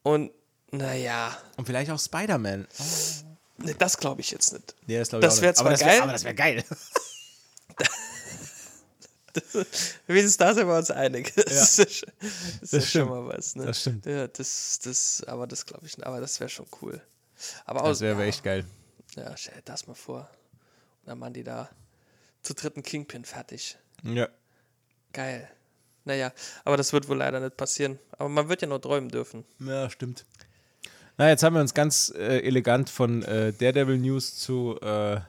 [0.02, 0.30] Und
[0.70, 2.66] naja, Und vielleicht auch Spider-Man.
[3.58, 4.74] nee, das glaube ich jetzt nicht.
[4.86, 5.56] Nee, das glaube ich Das auch nicht.
[5.56, 6.00] zwar aber das wär- geil.
[6.02, 6.64] aber das wäre geil.
[10.06, 11.32] Wenigstens da sind wir uns einig.
[11.36, 12.08] Das ist, ja,
[12.60, 13.10] das ist ja schon stimmt.
[13.10, 13.56] mal was.
[13.56, 13.66] Ne?
[13.66, 14.06] Das stimmt.
[14.06, 16.06] Ja, das, das, aber das glaube ich nicht.
[16.06, 17.00] Aber das wäre schon cool.
[17.64, 18.64] Aber Das wäre ja, echt geil.
[19.16, 20.28] ja, stell dir das mal vor.
[21.02, 21.68] Und dann machen die da
[22.42, 23.76] zu dritten Kingpin fertig.
[24.02, 24.28] Ja.
[25.12, 25.48] Geil.
[26.04, 26.32] Naja,
[26.64, 27.98] aber das wird wohl leider nicht passieren.
[28.12, 29.44] Aber man wird ja nur träumen dürfen.
[29.60, 30.24] Ja, stimmt.
[31.16, 35.20] Na, jetzt haben wir uns ganz äh, elegant von äh, Daredevil News zu, äh,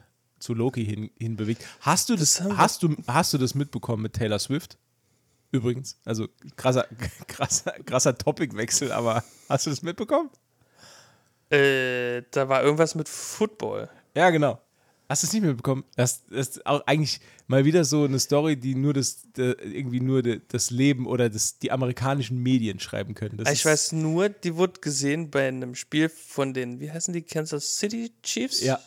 [0.44, 1.64] zu Loki hin, hin bewegt.
[1.80, 4.76] Hast du das, wir- hast du, hast du das mitbekommen mit Taylor Swift?
[5.50, 6.86] Übrigens, also krasser,
[7.28, 10.30] krasser, krasser Topicwechsel, aber hast du das mitbekommen?
[11.50, 13.88] Äh, da war irgendwas mit Football.
[14.14, 14.60] Ja, genau.
[15.08, 15.84] Hast du es nicht mitbekommen?
[15.96, 20.00] Das, das ist auch eigentlich mal wieder so eine Story, die nur das, der, irgendwie
[20.00, 23.36] nur das Leben oder das, die amerikanischen Medien schreiben können.
[23.36, 27.22] Das Ich weiß nur, die wurde gesehen bei einem Spiel von den, wie heißen die,
[27.22, 28.62] Kansas City Chiefs?
[28.62, 28.80] Ja,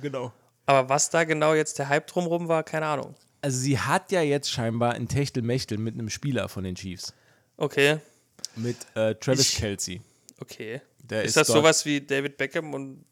[0.00, 0.32] genau.
[0.72, 3.14] Aber was da genau jetzt der Hype drumrum war, keine Ahnung.
[3.42, 7.12] Also sie hat ja jetzt scheinbar ein Techtelmechtel mit einem Spieler von den Chiefs.
[7.58, 7.98] Okay,
[8.56, 10.00] Mit äh, Travis Ich- Kelsey.
[10.40, 10.80] okay.
[11.02, 13.04] Der ist, ist das sowas wie David Beckham und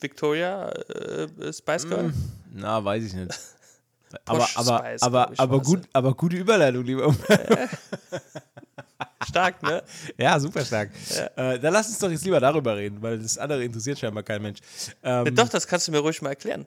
[0.00, 2.08] Victoria äh, Spice Girl?
[2.08, 2.14] Mm.
[2.54, 3.30] Na, weiß ich nicht.
[4.26, 7.14] Aber, aber, Spice, aber, aber, gut, aber gute Überleitung, lieber.
[9.28, 9.82] Stark, ne?
[10.18, 10.90] ja, super stark.
[11.36, 14.40] Äh, dann lass uns doch jetzt lieber darüber reden, weil das andere interessiert scheinbar kein
[14.42, 14.60] Mensch.
[15.02, 16.66] Ähm, Ja, Doch, das kannst du mir ruhig mal erklären.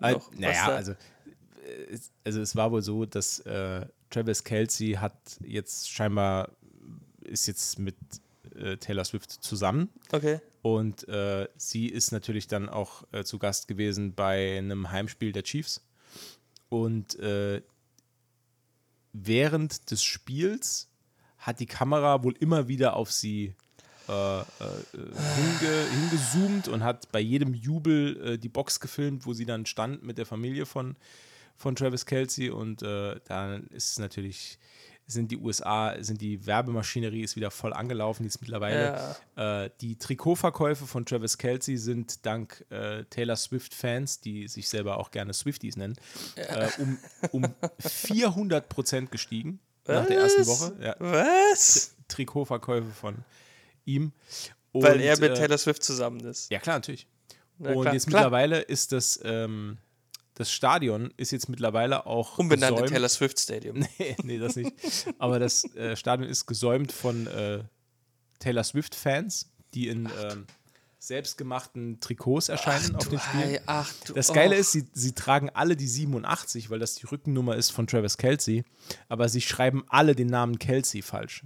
[0.00, 0.96] Äh, was naja, also, äh,
[1.92, 6.50] es- also es war wohl so, dass äh, Travis Kelsey hat jetzt scheinbar
[7.20, 7.96] ist jetzt mit
[8.56, 10.40] äh, Taylor Swift zusammen Okay.
[10.62, 15.82] und äh, sie ist natürlich dann auch zu Gast gewesen bei einem Heimspiel der Chiefs
[16.70, 17.60] und äh,
[19.12, 20.87] während des Spiels
[21.48, 23.54] hat die Kamera wohl immer wieder auf sie
[24.06, 24.44] äh, äh,
[24.92, 30.02] hinge, hingezoomt und hat bei jedem Jubel äh, die Box gefilmt, wo sie dann stand
[30.02, 30.96] mit der Familie von,
[31.56, 32.50] von Travis Kelsey.
[32.50, 34.58] Und äh, dann ist es natürlich,
[35.06, 39.16] sind die USA, sind die Werbemaschinerie ist wieder voll angelaufen, die ist mittlerweile.
[39.36, 45.10] Äh, die Trikotverkäufe von Travis Kelsey sind dank äh, Taylor Swift-Fans, die sich selber auch
[45.10, 45.96] gerne Swifties nennen,
[46.36, 46.98] äh, um,
[47.32, 47.46] um
[47.78, 49.60] 400 Prozent gestiegen
[49.94, 50.48] nach der ersten Was?
[50.48, 50.76] Woche.
[50.80, 51.94] Ja, Was?
[52.08, 53.16] Trikotverkäufe von
[53.84, 54.12] ihm.
[54.72, 56.50] Weil Und, er mit äh, Taylor Swift zusammen ist.
[56.50, 57.06] Ja, klar, natürlich.
[57.58, 58.22] Na und klar, jetzt klar.
[58.22, 59.78] mittlerweile ist das, ähm,
[60.34, 62.86] das Stadion ist jetzt mittlerweile auch Umbenannt in.
[62.86, 63.78] Taylor Swift Stadium.
[63.98, 64.72] nee, nee, das nicht.
[65.18, 67.64] Aber das äh, Stadion ist gesäumt von äh,
[68.38, 70.46] Taylor Swift-Fans, die in ähm,
[71.08, 73.42] selbstgemachten Trikots erscheinen auf Du den Spielen.
[73.42, 74.60] Ei, ach, du, Das Geile och.
[74.60, 78.64] ist, sie, sie tragen alle die 87, weil das die Rückennummer ist von Travis Kelsey,
[79.08, 81.42] aber sie schreiben alle den Namen Kelsey falsch.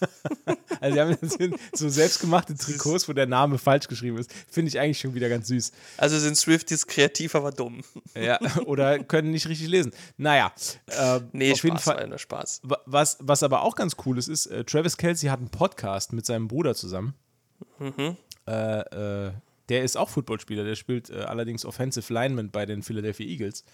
[0.80, 4.30] also, sie haben so selbstgemachte Trikots, wo der Name falsch geschrieben ist.
[4.50, 5.72] Finde ich eigentlich schon wieder ganz süß.
[5.96, 7.82] Also sind Swifties kreativ, aber dumm.
[8.14, 9.92] Ja, oder können nicht richtig lesen.
[10.18, 10.52] Naja,
[10.86, 12.08] äh, Nee, auf Spaß, jeden Fall.
[12.08, 12.60] nur Spaß.
[12.64, 16.12] Wa- Was, was aber auch ganz cool ist, ist, äh, Travis Kelsey hat einen Podcast
[16.12, 17.14] mit seinem Bruder zusammen.
[17.78, 18.16] Mhm.
[18.46, 19.32] Äh, äh,
[19.68, 23.64] der ist auch Footballspieler, der spielt äh, allerdings Offensive Lineman bei den Philadelphia Eagles.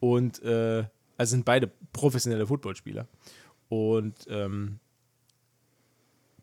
[0.00, 0.84] Und äh,
[1.16, 3.06] also sind beide professionelle Footballspieler.
[3.68, 4.78] Und ähm,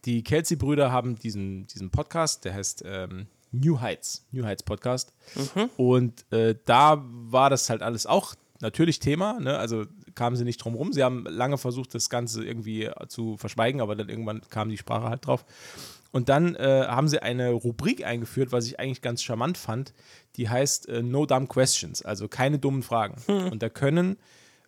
[0.05, 5.13] die Kelsey-Brüder haben diesen, diesen Podcast, der heißt ähm, New Heights, New Heights Podcast.
[5.77, 9.57] Und äh, da war das halt alles auch natürlich Thema, ne?
[9.57, 10.91] also kamen sie nicht drum rum.
[10.91, 15.09] Sie haben lange versucht, das Ganze irgendwie zu verschweigen, aber dann irgendwann kam die Sprache
[15.09, 15.45] halt drauf.
[16.11, 19.93] Und dann äh, haben sie eine Rubrik eingeführt, was ich eigentlich ganz charmant fand.
[20.37, 23.21] Die heißt äh, No Dumb Questions, also keine dummen Fragen.
[23.27, 24.17] Und da können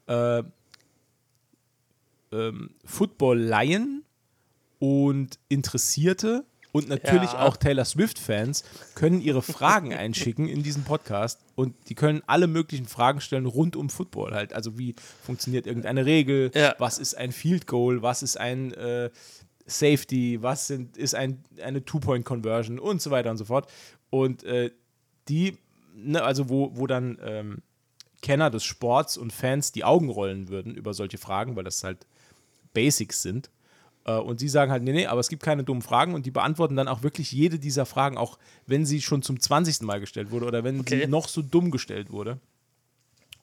[0.08, 0.44] äh,
[2.32, 4.04] ähm, Football-Laien
[4.80, 7.42] und Interessierte Und natürlich Ja.
[7.42, 8.64] auch Taylor Swift-Fans
[8.96, 13.76] können ihre Fragen einschicken in diesen Podcast und die können alle möglichen Fragen stellen rund
[13.76, 14.54] um Football halt.
[14.54, 16.74] Also wie funktioniert irgendeine Regel, Ja.
[16.80, 19.10] was ist ein Field Goal, was ist ein äh,
[19.72, 23.70] Safety, was sind, ist ein, eine Two-Point-Conversion und so weiter und so fort.
[24.10, 24.72] Und äh,
[25.28, 25.58] die,
[25.96, 27.58] ne, also wo, wo dann ähm,
[28.22, 32.06] Kenner des Sports und Fans die Augen rollen würden über solche Fragen, weil das halt
[32.74, 33.50] Basics sind.
[34.06, 36.32] Äh, und sie sagen halt, nee, nee, aber es gibt keine dummen Fragen und die
[36.32, 39.82] beantworten dann auch wirklich jede dieser Fragen, auch wenn sie schon zum 20.
[39.82, 41.02] Mal gestellt wurde oder wenn Okay.
[41.02, 42.40] sie noch so dumm gestellt wurde.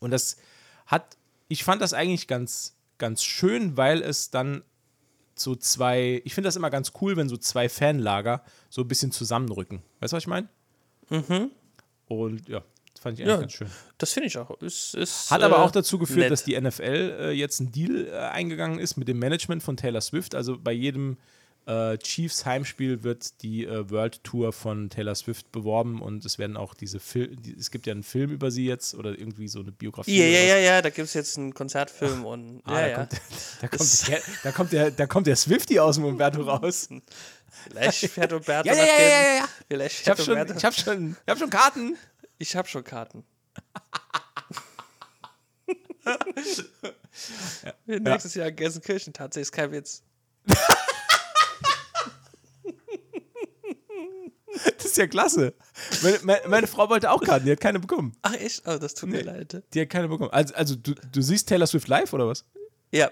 [0.00, 0.36] Und das
[0.86, 1.16] hat,
[1.48, 4.62] ich fand das eigentlich ganz, ganz schön, weil es dann
[5.40, 9.12] so zwei, ich finde das immer ganz cool, wenn so zwei Fanlager so ein bisschen
[9.12, 9.82] zusammenrücken.
[10.00, 10.48] Weißt du, was ich meine?
[11.10, 11.50] Mhm.
[12.06, 12.62] Und ja,
[12.94, 13.40] das fand ich eigentlich Ja.
[13.40, 13.68] ganz schön.
[13.98, 14.60] Das finde ich auch.
[14.62, 16.30] Ist, ist, Hat aber äh, auch dazu geführt, nett.
[16.30, 16.82] dass die NFL
[17.20, 20.34] äh, jetzt einen Deal äh, eingegangen ist mit dem Management von Taylor Swift.
[20.34, 21.16] Also bei jedem
[21.68, 26.56] äh, Chiefs Heimspiel wird die äh, World Tour von Taylor Swift beworben und es werden
[26.56, 29.60] auch diese Fil die, es gibt ja einen Film über sie jetzt oder irgendwie so
[29.60, 30.18] eine Biografie.
[30.18, 32.96] Ja, ja, ja, ja, da gibt es jetzt einen Konzertfilm und Ah, ja, da, ja.
[32.96, 33.20] Kommt,
[33.60, 36.88] da, kommt der, da, kommt der, da kommt der Swifty aus dem Umberto raus.
[37.64, 39.48] Vielleicht fährt Umberto Ja, ja, ja, ja, ja, ja.
[39.68, 41.98] Vielleicht Ich habe schon, ich hab schon, ich hab schon Karten.
[42.38, 43.24] ich hab schon Karten.
[47.84, 50.02] Nächstes Jahr in Gelsenkirchen, tatsächlich ist kein Witz.
[54.76, 55.54] Das ist ja klasse.
[56.02, 58.16] Meine, meine, meine Frau wollte auch Karten, die hat keine bekommen.
[58.22, 58.62] Ach echt?
[58.66, 59.62] Oh, das tut mir leid.
[59.74, 60.30] Die hat keine bekommen.
[60.30, 62.44] Also, also du, du siehst Taylor Swift live oder was?
[62.90, 63.10] Ja,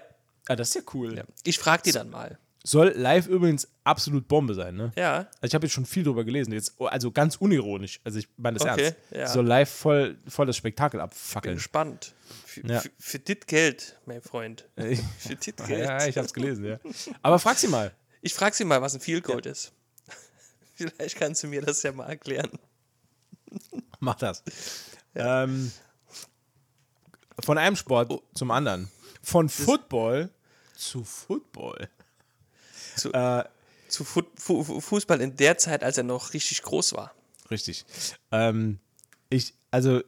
[0.49, 1.23] Ah, das ist ja cool.
[1.43, 2.37] ich frag die dann mal.
[2.63, 4.91] Soll live übrigens absolut Bombe sein, ne?
[4.97, 7.99] Ja, Also ich habe jetzt schon viel drüber gelesen, jetzt, also ganz unironisch.
[8.05, 8.97] Also ich meine das Okay, ernst.
[9.11, 9.27] ja.
[9.27, 11.55] Soll live voll, voll das Spektakel bin abfackeln.
[11.55, 12.13] gespannt.
[12.45, 12.79] Für, Ja.
[12.81, 14.65] für, für dit Geld, mein Freund.
[15.19, 15.85] Für dit Geld.
[15.85, 16.79] ja, ich habe es gelesen, ja.
[17.21, 17.91] Aber frag sie mal.
[18.21, 19.71] Ich frag sie mal, was ein Field Goal ist.
[20.77, 22.51] Vielleicht kannst du mir das ja mal erklären.
[23.99, 24.43] Mach das.
[25.15, 25.71] Ähm,
[27.43, 28.21] von einem Sport Oh.
[28.33, 28.89] zum anderen.
[29.23, 30.29] Von Football
[30.75, 31.89] zu Football.
[32.95, 33.43] Zu, Äh,
[33.87, 37.13] zu Fu Fu- Fußball in der Zeit, als er noch richtig groß war.
[37.49, 37.85] Richtig.
[38.31, 38.79] Ähm,
[39.29, 40.01] ich, also,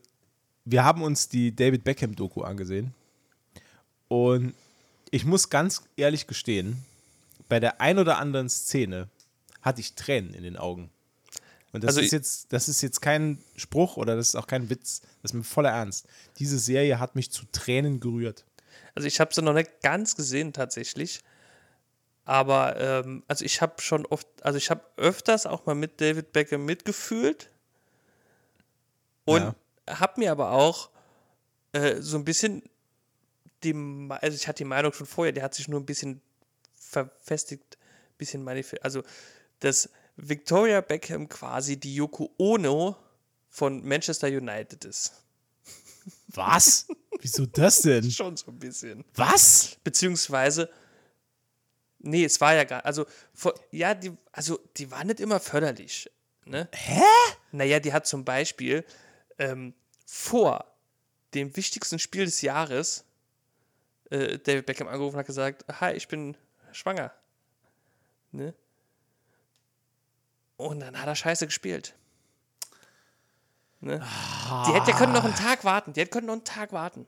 [0.66, 2.94] wir haben uns die David Beckham-Doku angesehen.
[4.08, 4.54] Und
[5.12, 6.84] ich muss ganz ehrlich gestehen,
[7.48, 9.08] bei der ein oder anderen Szene
[9.62, 10.90] hatte ich Tränen in den Augen.
[11.72, 14.70] Und das, Also ist, jetzt, das ist jetzt kein Spruch oder das ist auch kein
[14.70, 15.02] Witz.
[15.22, 16.08] Das ist mir voller Ernst.
[16.40, 18.46] Diese Serie hat mich zu Tränen gerührt.
[18.96, 21.22] Also ich habe sie noch nicht ganz gesehen tatsächlich.
[22.26, 26.32] Aber ähm, also ich habe schon oft, also ich habe öfters auch mal mit David
[26.32, 27.50] Beckham mitgefühlt.
[29.26, 29.56] Und Ja.
[29.88, 30.90] habe mir aber auch
[31.74, 32.64] äh, so ein bisschen
[33.64, 33.74] die,
[34.10, 36.22] also ich hatte die Meinung schon vorher, der hat sich nur ein bisschen
[36.76, 39.04] verfestigt, ein bisschen manifest, also
[39.60, 42.96] dass Victoria Beckham quasi die Yoko Ono
[43.48, 45.14] von Manchester United ist.
[46.28, 46.88] Was?
[47.20, 48.10] Wieso das denn?
[48.12, 49.04] Schon so ein bisschen.
[49.16, 49.78] Was?
[49.84, 50.70] Beziehungsweise,
[52.00, 56.10] nee, es war ja gar, also, vor, ja, die, also, die war nicht immer förderlich.
[56.46, 56.68] Ne?
[56.74, 57.02] Hä?
[57.52, 58.86] Naja, die hat zum Beispiel
[59.38, 59.74] ähm,
[60.06, 60.66] vor
[61.34, 63.06] dem wichtigsten Spiel des Jahres
[64.10, 66.36] äh, David Beckham angerufen und hat gesagt, hi, ich bin
[66.72, 67.14] schwanger.
[68.32, 68.54] Ne?
[70.60, 71.96] Und dann hat er scheiße gespielt.
[73.80, 74.06] Ne?
[74.68, 75.94] Die hätte können noch einen Tag warten.
[75.94, 77.06] Die hätte können noch einen Tag warten.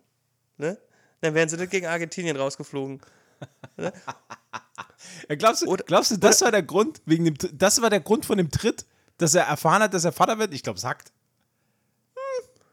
[0.57, 0.77] Ne?
[1.19, 3.01] Dann wären sie nicht gegen Argentinien rausgeflogen.
[5.27, 7.99] Ja, glaubst, du, Oder- glaubst du, das war der Grund, wegen dem, das war der
[7.99, 8.85] Grund von dem Tritt,
[9.17, 10.53] dass er erfahren hat, dass er Vater wird?
[10.53, 11.11] Ich glaube, sagt.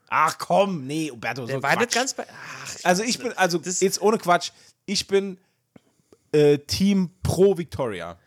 [0.08, 1.80] Ach komm, nee, Umberto, Der so war Quatsch.
[1.80, 2.26] nicht ganz bei.
[2.30, 4.50] Ach, Also ich bin, also jetzt ohne Quatsch,
[4.86, 5.38] ich bin
[6.32, 8.18] äh, Team pro Victoria.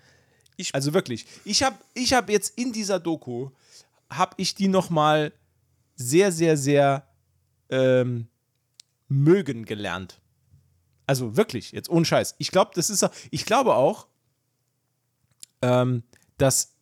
[0.61, 1.25] Ich- also wirklich.
[1.45, 3.49] Ich habe ich hab jetzt in dieser Doku,
[4.09, 5.33] habe ich die nochmal
[5.95, 7.07] sehr, sehr, sehr
[7.69, 8.27] ähm,
[9.07, 10.19] mögen gelernt.
[11.07, 12.35] Also wirklich, jetzt ohne Scheiß.
[12.37, 14.07] Ich glaube, das ist auch, ich glaube auch,
[15.61, 16.03] ähm,
[16.37, 16.73] dass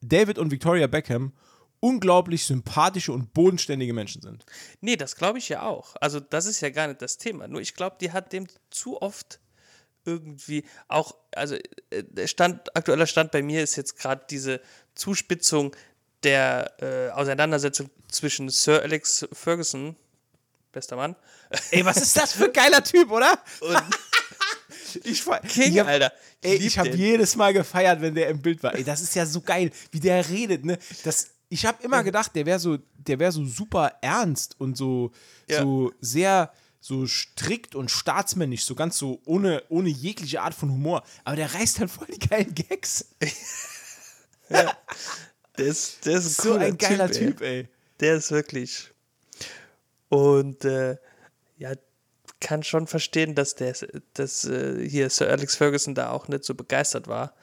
[0.00, 1.32] David und Victoria Beckham
[1.80, 4.44] unglaublich sympathische und bodenständige Menschen sind.
[4.80, 5.96] Nee, das glaube ich ja auch.
[6.00, 7.48] Also, das ist ja gar nicht das Thema.
[7.48, 9.39] Nur ich glaube, die hat dem zu oft
[10.04, 11.54] irgendwie auch, also
[11.90, 14.60] äh, der Stand, aktueller Stand bei mir ist jetzt gerade diese
[14.94, 15.74] Zuspitzung
[16.22, 19.96] der äh, Auseinandersetzung zwischen Sir Alex Ferguson,
[20.72, 21.16] bester Mann,
[21.70, 23.38] Ey, was ist das für ein geiler Typ, oder?
[23.60, 23.76] und
[25.04, 26.12] Ich, King, ich hab, Alter.
[26.42, 28.74] Ey, lieb ich habe jedes Mal gefeiert, wenn der im Bild war.
[28.74, 30.78] Ey, das ist ja so geil, wie der redet, ne?
[31.04, 35.12] Das, ich habe immer gedacht, der wäre so, der wäre so super ernst und so,
[35.48, 35.62] Ja.
[35.62, 41.02] so sehr so strikt und staatsmännisch, so ganz so ohne, ohne jegliche Art von Humor.
[41.24, 43.06] Aber der reißt halt voll die geilen Gags.
[44.52, 44.76] Ja.
[45.56, 47.12] Der ist, der ist ein so ein geiler ey.
[47.12, 47.68] Typ, ey.
[48.00, 48.90] Der ist wirklich.
[50.08, 50.96] Und äh,
[51.56, 51.74] ja,
[52.40, 53.76] kann schon verstehen, dass der
[54.14, 57.34] dass, äh, hier Sir Alex Ferguson da auch nicht so begeistert war.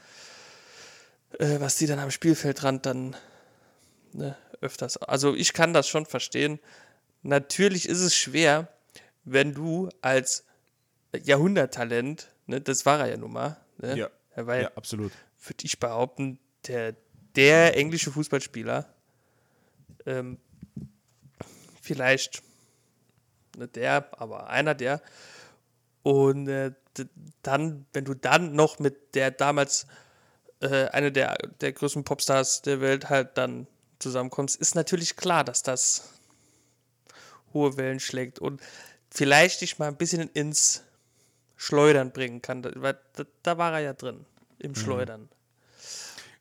[1.40, 3.16] Äh, was die dann am Spielfeldrand dann
[4.14, 4.98] ne, öfters.
[4.98, 6.60] Also ich kann das schon verstehen.
[7.22, 8.68] Natürlich ist es schwer,
[9.28, 10.45] wenn du als
[11.23, 13.97] Jahrhunderttalent, ne, das war er ja nun mal, ne?
[13.97, 14.09] Ja.
[14.32, 15.11] Er war ja, absolut.
[15.43, 16.95] würde ich behaupten, der,
[17.36, 18.88] der englische Fußballspieler.
[20.05, 20.38] Ähm,
[21.82, 22.43] vielleicht
[23.57, 25.01] nicht der, aber einer der.
[26.03, 26.71] Und äh,
[27.41, 29.88] dann, wenn du dann noch mit der damals
[30.61, 33.67] äh, eine der, der größten Popstars der Welt halt dann
[33.99, 36.13] zusammenkommst, ist natürlich klar, dass das
[37.53, 38.61] hohe Wellen schlägt und
[39.18, 40.84] vielleicht dich mal ein bisschen ins
[41.55, 42.61] Schleudern bringen kann.
[42.61, 44.26] Da, weil da, da war er ja drin,
[44.59, 45.28] im Schleudern.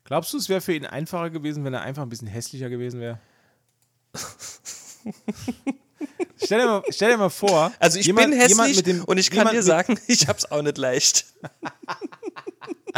[0.03, 3.01] Glaubst du, es wäre für ihn einfacher gewesen, wenn er einfach ein bisschen hässlicher gewesen
[3.01, 3.19] wäre?
[6.37, 7.73] stell, dir mal, stell dir mal vor.
[7.79, 10.77] Also ich jemand- bin hässlich dem- und ich kann dir sagen, ich hab's auch nicht
[10.77, 11.25] leicht.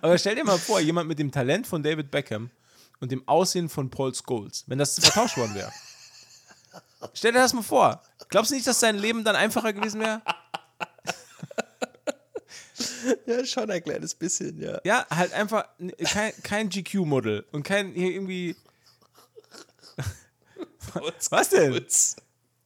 [0.00, 2.50] Aber stell dir mal vor, jemand mit dem Talent von David Beckham
[3.00, 5.70] und dem Aussehen von Paul Scholes, wenn das vertauscht worden wäre.
[7.14, 8.02] Stell dir das mal vor.
[8.28, 10.22] Glaubst du nicht, dass sein Leben dann einfacher gewesen wäre?
[13.26, 14.80] Ja, schon ein kleines bisschen, ja.
[14.84, 15.64] Ja, halt einfach
[16.04, 18.54] kein, kein GQ-Model und kein hier irgendwie.
[21.30, 21.86] Was denn?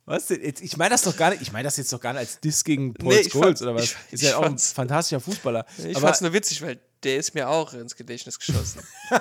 [0.07, 0.41] Was denn?
[0.43, 1.43] Ich meine das doch gar nicht.
[1.43, 3.84] Ich meine das jetzt doch gar nicht als Diss gegen Paul Nee, Scholes oder was.
[3.84, 5.64] ich- ist ja auch ein fantastischer Fußballer.
[5.78, 8.82] Ich fand's nur witzig, weil der ist mir auch ins Gedächtnis geschossen.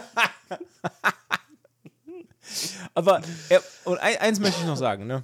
[2.93, 5.23] Aber er, und ein, eins möchte ich noch sagen, ne?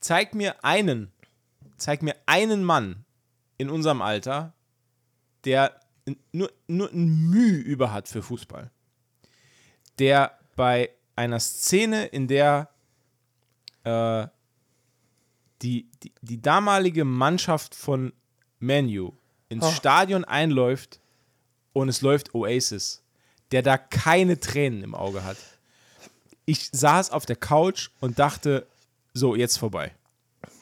[0.00, 1.12] Zeig mir einen,
[1.76, 3.04] zeig mir einen Mann
[3.58, 4.52] in unserem Alter,
[5.44, 5.80] der
[6.32, 8.70] nur, nur ein Mühe über hat für Fußball.
[9.98, 12.68] Der bei einer Szene, in der
[13.84, 14.26] äh,
[15.62, 18.12] die, die, die damalige Mannschaft von
[18.58, 19.12] Manu
[19.48, 19.70] ins Oh.
[19.70, 21.00] Stadion einläuft
[21.72, 23.02] und es läuft Oasis,
[23.52, 25.36] der da keine Tränen im Auge hat
[26.46, 28.66] ich saß auf der Couch und dachte,
[29.12, 29.92] so, jetzt vorbei.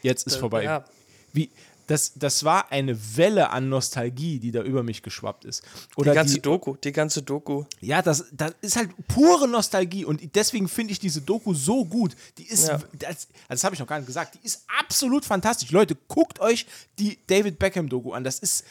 [0.02, 0.64] Jetzt ist vorbei.
[0.64, 0.84] Ja,
[1.32, 1.50] Wie,
[1.88, 5.62] das, das war eine Welle an Nostalgie, die da über mich geschwappt ist.
[5.62, 7.64] die Oder ganze die, Doku, die ganze Doku.
[7.80, 12.14] ja, das, das ist halt pure Nostalgie und deswegen finde ich diese Doku so gut.
[12.38, 12.78] Die ist, Ja.
[12.92, 15.70] das, also das habe ich noch gar nicht gesagt, die ist absolut fantastisch.
[15.72, 16.66] Leute, guckt euch
[16.98, 18.22] die David Beckham Doku an.
[18.24, 18.64] Das ist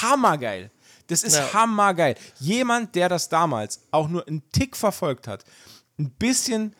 [0.00, 0.70] hammergeil.
[1.08, 1.52] Das ist Ja.
[1.52, 2.14] hammergeil.
[2.38, 5.44] Jemand, der das damals auch nur einen Tick verfolgt hat,
[5.98, 6.74] ein bisschen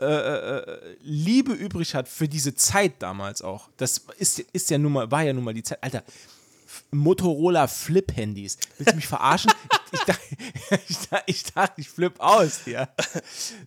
[0.00, 3.68] äh, äh, Liebe übrig hat für diese Zeit damals auch.
[3.76, 5.82] Das ist, ist ja nun mal, war ja nun mal die Zeit.
[5.82, 6.02] Alter,
[6.90, 8.58] Motorola Flip-Handys.
[8.78, 9.52] Willst du mich verarschen?
[9.92, 10.22] ich, ich, dachte,
[10.88, 12.88] ich, dachte, ich dachte, ich flipp aus hier.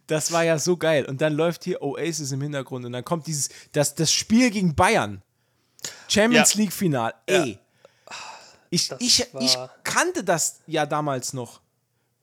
[0.07, 1.05] Das war ja so geil.
[1.05, 4.75] Und dann läuft hier Oasis im Hintergrund und dann kommt dieses, das, das Spiel gegen
[4.75, 5.21] Bayern.
[6.09, 6.59] Champions Ja.
[6.61, 7.13] League-Final.
[7.25, 7.57] Ey.
[8.69, 11.61] Ich, Das ich, ich war- kannte das ja damals noch.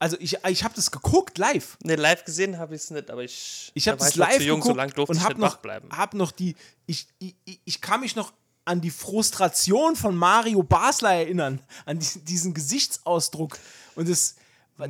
[0.04, 1.78] Also ich, ich habe das geguckt live.
[1.82, 4.36] Ne, live gesehen habe ich es nicht, aber ich, Ich da habe das noch live
[4.36, 7.06] zu jung, geguckt so lange durfte und ich habe nicht noch, hab noch die, ich,
[7.18, 7.34] ich,
[7.64, 8.34] ich- kann mich noch
[8.66, 13.58] an die Frustration von Mario Basler erinnern, an diesen, diesen Gesichtsausdruck
[13.94, 14.36] und das,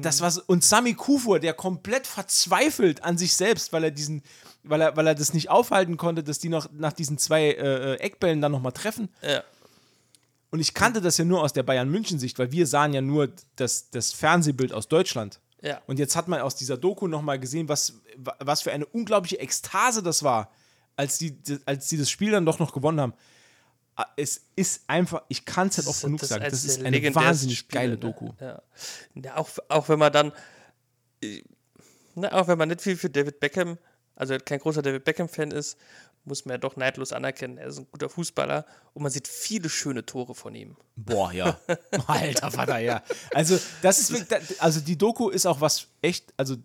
[0.00, 4.22] das war so, und Sami Kufur, der komplett verzweifelt an sich selbst, weil er diesen,
[4.64, 7.92] weil er, weil er das nicht aufhalten konnte, dass die noch nach diesen zwei äh,
[7.94, 9.08] äh, Eckbällen dann nochmal treffen.
[9.22, 9.44] Ja.
[10.55, 13.00] Und ich kannte das ja nur aus der Bayern München Sicht, weil wir sahen ja
[13.00, 15.40] nur das, das Fernsehbild aus Deutschland.
[15.62, 15.82] Ja.
[15.88, 17.94] Und jetzt hat man aus dieser Doku nochmal gesehen, was,
[18.38, 20.52] was für eine unglaubliche Ekstase das war,
[20.94, 21.36] als die,
[21.66, 23.14] als die das Spiel dann doch noch gewonnen haben.
[23.96, 27.14] Ah, Es ist einfach, ich kann es halt oft genug sagen, eins das ist eine
[27.16, 27.98] wahnsinnig Spiele, geile ne?
[27.98, 28.30] Doku.
[28.40, 28.62] Ja.
[29.16, 30.32] ja auch, auch wenn man dann,
[32.14, 33.76] ne, auch wenn man nicht viel für David Beckham,
[34.14, 35.76] also kein großer David Beckham-Fan ist,
[36.24, 38.64] muss man ja doch neidlos anerkennen, er ist ein guter Fußballer
[38.94, 40.76] und man sieht viele schöne Tore von ihm.
[40.96, 41.58] Boah, ja.
[42.06, 43.02] Alter Vater, ja.
[43.32, 46.56] Also, das ist also die Doku ist auch was echt, also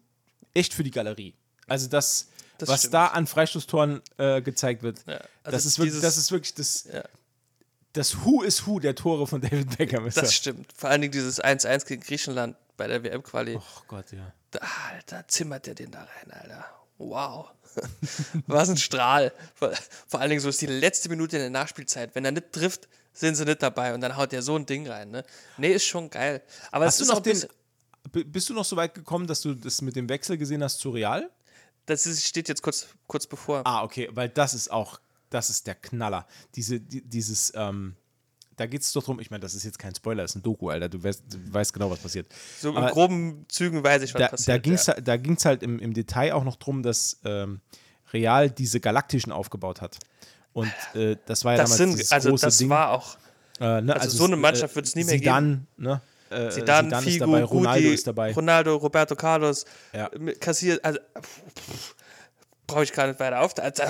[0.54, 1.36] echt für die Galerie.
[1.68, 2.94] Also das, Das was stimmt.
[2.96, 6.54] da an Freistoßtoren äh, gezeigt wird, Ja, also das, ist wirklich, dieses- das ist wirklich
[6.56, 7.04] das, Ja.
[7.94, 10.08] das Who is Who der Tore von David Beckham.
[10.08, 10.36] Ist Das das.
[10.36, 10.72] stimmt.
[10.76, 13.58] Vor allen Dingen dieses 1-1 gegen Griechenland bei der WM-Quali.
[13.58, 14.32] Oh Gott, ja.
[14.52, 14.60] Da,
[14.92, 16.66] Alter, zimmert der den da rein, Alter.
[17.00, 17.50] Wow.
[18.48, 19.32] Was ein Strahl.
[19.56, 19.72] Vor,
[20.08, 22.14] vor allen Dingen so ist die letzte Minute in der Nachspielzeit.
[22.14, 24.88] Wenn er nicht trifft, sind sie nicht dabei und dann haut der so ein Ding
[24.88, 25.10] rein.
[25.12, 25.26] Ne,
[25.58, 26.44] nee, ist schon geil.
[26.72, 27.44] Aber Hast es du ist noch auch den,
[28.32, 30.90] bist du noch so weit gekommen, dass du das mit dem Wechsel gesehen hast zu
[30.90, 31.30] Real?
[31.86, 33.66] Das ist, steht jetzt kurz, kurz bevor.
[33.66, 36.28] Ah, okay, weil das ist auch, das ist der Knaller.
[36.56, 37.96] Diese, die, dieses, ähm,
[38.60, 40.44] da geht es doch drum, ich meine, das ist jetzt kein Spoiler, das ist ein
[40.44, 42.28] Doku, Alter, du weißt, du weißt genau, was passiert.
[42.60, 44.50] So Aber in groben Zügen weiß ich, was da, passiert.
[44.50, 44.94] da ging es ja.
[44.96, 47.62] da ging's halt im, im Detail auch noch drum, dass ähm,
[48.12, 49.98] Real diese Galaktischen aufgebaut hat.
[50.54, 52.70] Und äh, das war ja das damals sind, also große das Ding.
[52.70, 53.18] war auch,
[53.62, 56.02] Äh, ne, also so eine Mannschaft wird's nie mehr Zidane, Ne?
[56.30, 58.34] Äh, Zidane, Zidane Figo, ist dabei, Ronaldo Rudi, ist dabei.
[58.34, 60.10] Ronaldo, Roberto Carlos, Ja.
[60.40, 61.00] kassiert, also
[62.70, 63.54] brauche ich gar nicht weiter auf.
[63.58, 63.84] Also.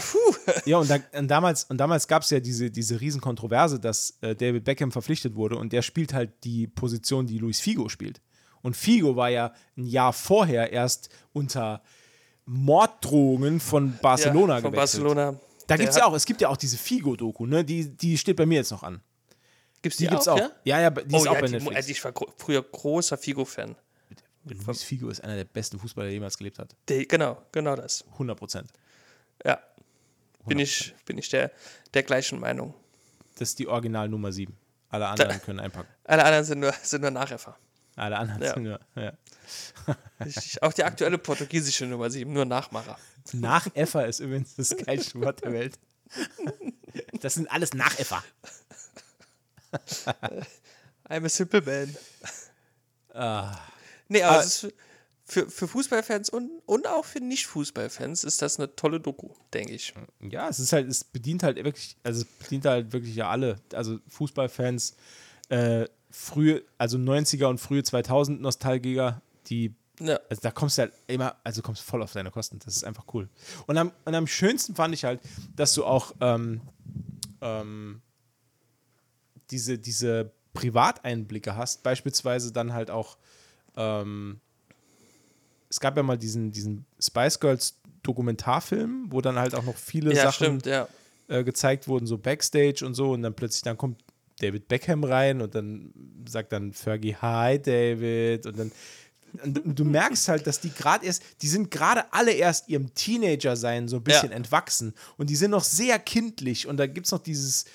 [0.66, 4.36] Ja, und, da, und damals, und damals gab es ja diese, diese Riesenkontroverse, dass äh,
[4.36, 8.22] David Beckham verpflichtet wurde und der spielt halt die Position, die Luis Figo spielt.
[8.62, 11.82] Und Figo war ja ein Jahr vorher erst unter
[12.46, 15.04] Morddrohungen von Barcelona ja, von gewechselt.
[15.04, 15.40] Barcelona.
[15.68, 17.64] Da gibt es ja auch, es gibt ja auch diese Figo-Doku, ne?
[17.64, 19.02] Die, die steht bei mir jetzt noch an.
[19.82, 20.40] Gibt's Die, die, gibt's auch, auch.
[20.40, 20.52] Ja?
[20.64, 21.76] Ja, ja, die Oh ist auch ja, bei die, Netflix.
[21.76, 23.76] also ich war gro früher großer Figo-Fan.
[24.54, 26.76] Luis Figo ist einer der besten Fußballer, der jemals gelebt hat.
[26.88, 28.04] Der- Genau, genau das.
[28.14, 28.72] 100 Prozent.
[29.46, 29.60] Ja.
[30.46, 31.52] Bin ich, bin ich der,
[31.94, 32.74] der gleichen Meinung.
[33.38, 34.56] Das ist die Original Nummer 7.
[34.90, 35.90] Alle anderen können einpacken.
[36.06, 37.56] Alle anderen sind nur, sind nur Nachäffer.
[37.96, 38.54] Alle anderen Ja.
[38.54, 38.80] sind nur.
[38.96, 39.14] Ja.
[40.26, 40.62] Richtig.
[40.64, 42.98] Auch die aktuelle portugiesische Nummer 7, nur Nachmacher.
[43.34, 45.78] Nachäffer ist übrigens das geilste Wort der Welt.
[47.22, 48.24] Das sind alles Nachäffer.
[51.10, 51.96] I'm a simple man.
[53.14, 53.58] Ah.
[54.10, 54.40] Nee, aber Ah.
[54.42, 54.74] es ist für,
[55.46, 59.94] für, für Fußballfans und, und auch für Nicht-Fußballfans ist das eine tolle Doku, denke ich.
[60.22, 63.58] Ja, es ist halt, es bedient halt wirklich, also es bedient halt wirklich ja alle.
[63.74, 64.96] Also Fußballfans,
[65.50, 70.20] äh, frühe, also 90er und frühe 2000 Nostalgiker, die, Ja.
[70.30, 72.58] also da kommst du halt immer, also kommst voll auf deine Kosten.
[72.66, 73.30] Das ist einfach cool.
[73.68, 75.22] Und am, und am schönsten fand ich halt,
[75.56, 76.62] dass du auch ähm,
[77.42, 78.02] ähm,
[79.52, 83.18] diese, diese Privateinblicke hast, beispielsweise dann halt auch,
[83.78, 84.40] ähm,
[85.70, 90.14] es gab ja mal diesen, diesen Spice Girls Dokumentarfilm, wo dann halt auch noch viele
[90.14, 90.88] Ja, Sachen stimmt, ja.
[91.28, 94.02] äh, gezeigt wurden, so Backstage und so, und dann plötzlich, dann kommt
[94.40, 95.94] David Beckham rein und dann
[96.28, 98.72] sagt dann Fergie, hi David, und dann
[99.44, 103.88] und du merkst halt, dass die gerade erst, die sind gerade alle erst ihrem Teenager-Sein
[103.88, 104.36] so ein bisschen Ja.
[104.36, 107.66] entwachsen und die sind noch sehr kindlich und da gibt es noch dieses,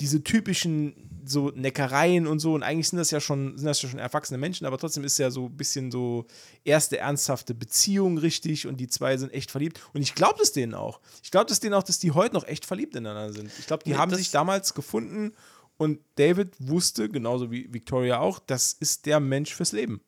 [0.00, 0.94] diese typischen
[1.24, 4.38] so Neckereien und so und eigentlich sind das ja schon, sind das ja schon erwachsene
[4.38, 6.26] Menschen, aber trotzdem ist ja so ein bisschen so
[6.64, 10.74] erste ernsthafte Beziehung richtig und die zwei sind echt verliebt und ich glaube das denen
[10.74, 11.00] auch.
[11.22, 13.50] Ich glaube das denen auch, dass die heute noch echt verliebt ineinander sind.
[13.58, 15.34] Ich glaube, die Nee, haben sich damals gefunden
[15.76, 20.00] und David wusste, genauso wie Victoria auch, das ist der Mensch fürs Leben.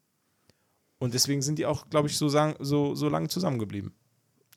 [0.98, 3.94] Und deswegen sind die auch, glaube ich, so, so, so lange zusammengeblieben.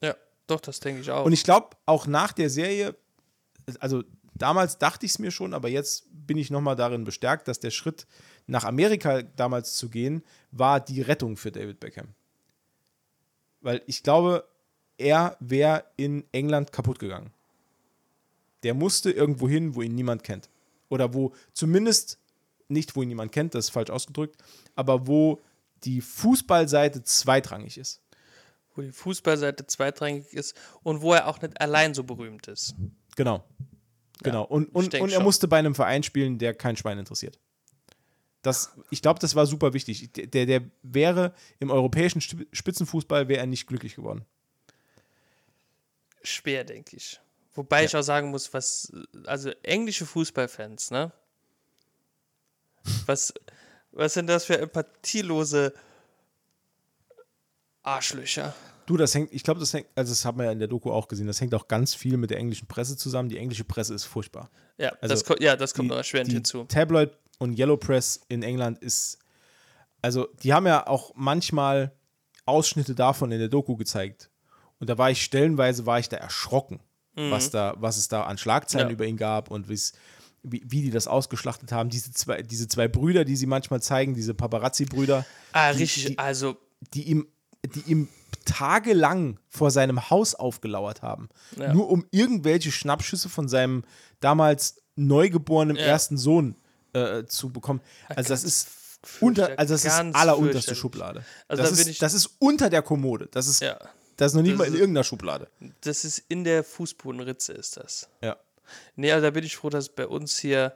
[0.02, 0.16] Ja,
[0.48, 1.26] doch, das denke ich auch.
[1.26, 2.96] Und ich glaube, auch nach der Serie,
[3.80, 4.04] also
[4.36, 7.72] damals dachte ich es mir schon, aber jetzt bin ich nochmal darin bestärkt, dass der
[7.72, 8.08] Schritt
[8.48, 12.10] nach Amerika damals zu gehen, war die Rettung für David Beckham.
[13.62, 14.46] Weil ich glaube,
[14.98, 17.32] er wäre in England kaputt gegangen.
[18.64, 20.50] Der musste irgendwo hin, wo ihn niemand kennt.
[20.90, 22.20] Oder wo zumindest
[22.68, 24.42] nicht, wo ihn niemand kennt, das ist falsch ausgedrückt,
[24.76, 25.42] aber wo
[25.84, 28.02] die Fußballseite zweitrangig ist.
[28.76, 32.76] wo die Fußballseite zweitrangig ist und wo er auch nicht allein so berühmt ist.
[33.16, 33.44] Genau.
[34.22, 34.44] Genau.
[34.44, 35.24] Und, und, und er schon.
[35.24, 37.40] musste bei einem Verein spielen, der kein Schwein interessiert.
[38.42, 40.12] Das, ich glaube, das war super wichtig.
[40.14, 44.26] Der, der wäre im europäischen Spitzenfußball wäre er nicht glücklich geworden.
[46.22, 47.20] Schwer, denke ich.
[47.56, 48.92] Wobei ich auch sagen muss, was,
[49.26, 51.12] also englische Fußballfans, ne?
[53.06, 53.34] Was,
[53.92, 55.74] was sind das für empathielose
[57.84, 58.54] Arschlöcher?
[58.86, 60.92] Du, das hängt, ich glaube, das hängt, also das haben wir ja in der Doku
[60.92, 63.30] auch gesehen, das hängt auch ganz viel mit der englischen Presse zusammen.
[63.30, 64.50] Die englische Presse ist furchtbar.
[64.78, 66.66] Ja, Also, das, ja das kommt die, noch erschwerend die hinzu.
[66.66, 69.20] Tabloid und Yellow Press in England ist,
[70.02, 71.94] also die haben ja auch manchmal
[72.46, 74.30] Ausschnitte davon in der Doku gezeigt.
[74.80, 76.82] Und da war ich stellenweise war ich da erschrocken,
[77.16, 78.92] was da, was es da an Schlagzeilen Mhm.
[78.92, 78.94] Ja.
[78.96, 79.94] über ihn gab und wie's,
[80.42, 81.90] wie, wie die das ausgeschlachtet haben.
[81.90, 86.18] Diese zwei, diese zwei Brüder, die sie manchmal zeigen, diese Paparazzi-Brüder, Ah, die- richtig, die-
[86.18, 86.58] also,
[86.94, 87.28] die ihm,
[87.64, 88.10] die ihm
[88.46, 91.30] tagelang vor seinem Haus aufgelauert haben.
[91.58, 91.74] Ja.
[91.74, 93.84] Nur um irgendwelche Schnappschüsse von seinem
[94.20, 95.84] damals neugeborenen Ja.
[95.84, 96.56] ersten Sohn
[96.94, 97.82] äh, zu bekommen.
[98.10, 98.68] Also das ganz ist
[99.22, 100.76] unter, also das ist allerunterste.
[100.76, 101.26] Schublade.
[101.48, 103.28] Also das, da ist, das ist unter der Kommode.
[103.32, 103.78] Das ist, ja,
[104.18, 105.48] das ist noch nicht Das mal in ist- irgendeiner Schublade.
[105.82, 108.08] das ist in der Fußbodenritze ist das.
[108.22, 108.38] Ja.
[108.96, 110.76] Nee, also da bin ich froh, dass bei uns hier,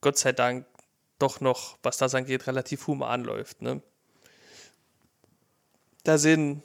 [0.00, 0.64] Gott sei Dank,
[1.18, 3.60] doch noch, was das angeht, relativ human läuft.
[3.60, 3.82] Ne?
[6.04, 6.62] Da sind,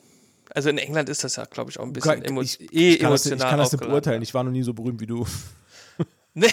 [0.54, 3.00] also in England ist das ja, glaube ich, auch ein bisschen emo ich, eh ich
[3.00, 4.22] kann das, ich emotional kann das nicht beurteilen.
[4.22, 5.26] Ich war noch nie so berühmt wie du.
[6.34, 6.52] Nee.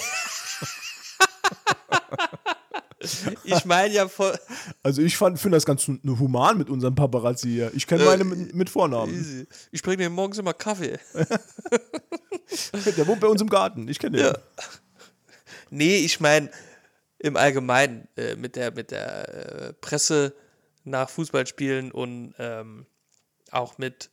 [3.45, 4.39] ich meine ja voll.
[4.83, 7.73] Also ich finde das ganz human mit unserem Paparazzi hier.
[7.75, 9.13] Ich kenne Äh, meine mit, mit Vornamen.
[9.13, 9.47] Easy.
[9.73, 10.99] Ich bringe dir morgens immer Kaffee.
[12.97, 13.89] Der wohnt bei uns im Garten.
[13.89, 14.27] Ich kenne den.
[14.27, 14.39] Ja.
[15.71, 16.51] Nee, ich meine,
[17.19, 20.35] im Allgemeinen äh, mit der, mit der äh, Presse
[20.85, 22.87] nach Fußballspielen und ähm,
[23.53, 24.11] auch mit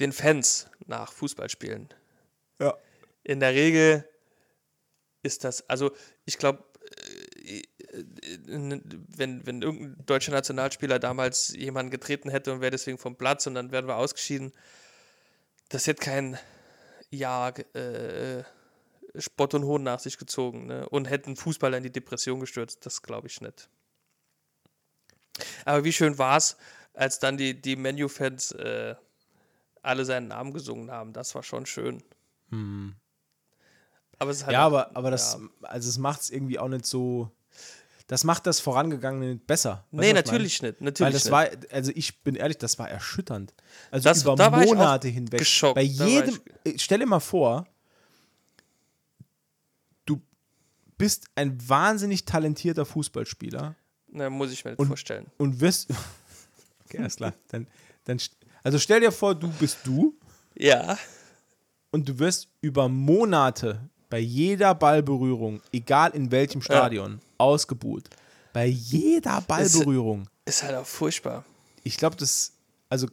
[0.00, 1.88] den Fans nach Fußballspielen.
[2.58, 2.76] Ja.
[3.22, 4.08] In der Regel
[5.22, 5.92] ist das, also
[6.24, 6.64] ich glaube,
[8.46, 13.54] wenn, wenn irgendein deutscher Nationalspieler damals jemanden getreten hätte und wäre deswegen vom Platz und
[13.54, 14.52] dann wären wir ausgeschieden,
[15.68, 16.38] das hätte kein
[17.10, 18.44] Ja äh,
[19.16, 20.88] Spott und Hohn nach sich gezogen ne?
[20.88, 22.84] und hätten Fußballer in die Depression gestürzt.
[22.84, 23.68] Das glaube ich nicht.
[25.64, 26.56] Aber wie schön war es,
[26.94, 28.94] als dann die, die Menu-Fans äh,
[29.82, 31.12] alle seinen Namen gesungen haben.
[31.12, 32.02] Das war schon schön.
[32.50, 32.94] Hm.
[34.18, 35.68] Aber es ist halt Ja, auch- aber, aber das, ja.
[35.68, 37.30] also es macht es irgendwie auch nicht so.
[38.06, 39.86] Das macht das Vorangegangene nicht besser.
[39.90, 40.80] Weißt Nee, ich natürlich nicht.
[40.80, 41.32] Natürlich Weil das nicht.
[41.32, 43.54] war, also ich bin ehrlich, das war erschütternd.
[43.90, 45.38] Also Das- über da ich Monate hinweg.
[45.40, 45.74] geschockt.
[45.74, 47.66] Bei jedem, äh, stell dir mal vor,
[50.06, 50.20] du
[50.98, 53.74] bist ein wahnsinnig talentierter Fußballspieler
[54.08, 55.26] Na, muss ich mir nicht Und- vorstellen.
[55.38, 55.88] und wirst.
[56.86, 57.32] Okay, alles klar.
[57.48, 57.66] Dann,
[58.04, 58.18] dann,
[58.62, 60.14] also stell dir vor, du bist du
[60.56, 60.98] Ja.
[61.90, 63.80] und du wirst über Monate
[64.10, 68.04] bei jeder Ballberührung, egal in welchem Stadion, ausgebuht.
[68.52, 70.28] Bei jeder Ballberührung.
[70.44, 71.44] Ist halt auch furchtbar.
[71.82, 72.52] Ich glaube, das,
[72.88, 73.08] also,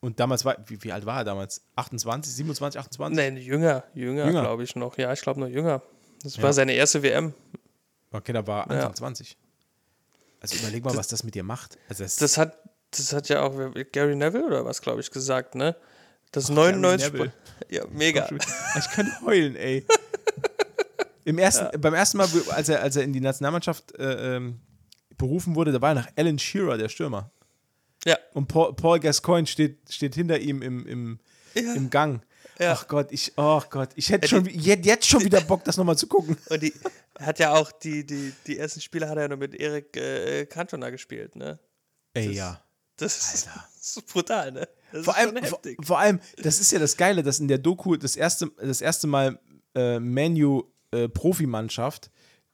[0.00, 1.60] und damals war, wie, wie alt war er damals?
[1.76, 3.16] 28, 27, 28?
[3.16, 4.40] Nein, jünger, jünger, Jünger.
[4.42, 4.96] glaube ich noch.
[4.96, 5.82] Ja, ich glaube noch jünger.
[6.22, 6.42] Das Ja.
[6.44, 7.34] war seine erste WM.
[8.12, 8.94] Okay, da war Anfang Ja.
[8.94, 9.36] 20.
[10.40, 11.76] Also überleg mal, was das mit dir macht.
[11.88, 12.56] Also das, Das hat,
[12.90, 13.54] das hat ja auch
[13.92, 15.76] Gary Neville oder was, glaube ich, gesagt, ne?
[16.32, 17.32] Das Gary 99 Neville.
[17.68, 18.28] Ja, mega.
[18.78, 19.86] Ich könnte heulen, ey.
[21.24, 24.60] Im ersten, Beim ersten Mal, als er, als er in die Nationalmannschaft äh, ähm,
[25.18, 27.32] berufen wurde, da war noch Alan Shearer, der Stürmer.
[28.04, 28.16] Ja.
[28.34, 31.18] Und Paul, Paul Gascoigne steht, steht hinter ihm im, im,
[31.54, 31.74] Ja.
[31.74, 32.22] im Gang.
[32.60, 32.72] Ja.
[32.72, 35.76] Ach Gott, ich, oh Gott, ich hätte schon, ich hätte jetzt schon wieder Bock, das
[35.76, 36.36] nochmal zu gucken.
[36.48, 36.72] Und die
[37.18, 40.46] hat ja auch die, die, die ersten Spiele hat er ja nur mit Erik äh,
[40.46, 41.58] Cantona gespielt, ne?
[42.14, 42.62] Ey, Das- ja.
[42.96, 43.64] Das ist, Alter.
[43.78, 44.68] das ist brutal, ne?
[44.92, 45.86] Das Vor ist schon allem, vor, heftig.
[45.86, 49.06] vor allem, das ist ja das Geile, dass in der Doku das erste, das erste
[49.06, 49.38] Mal
[49.74, 52.10] äh, Manu äh, Profimannschaft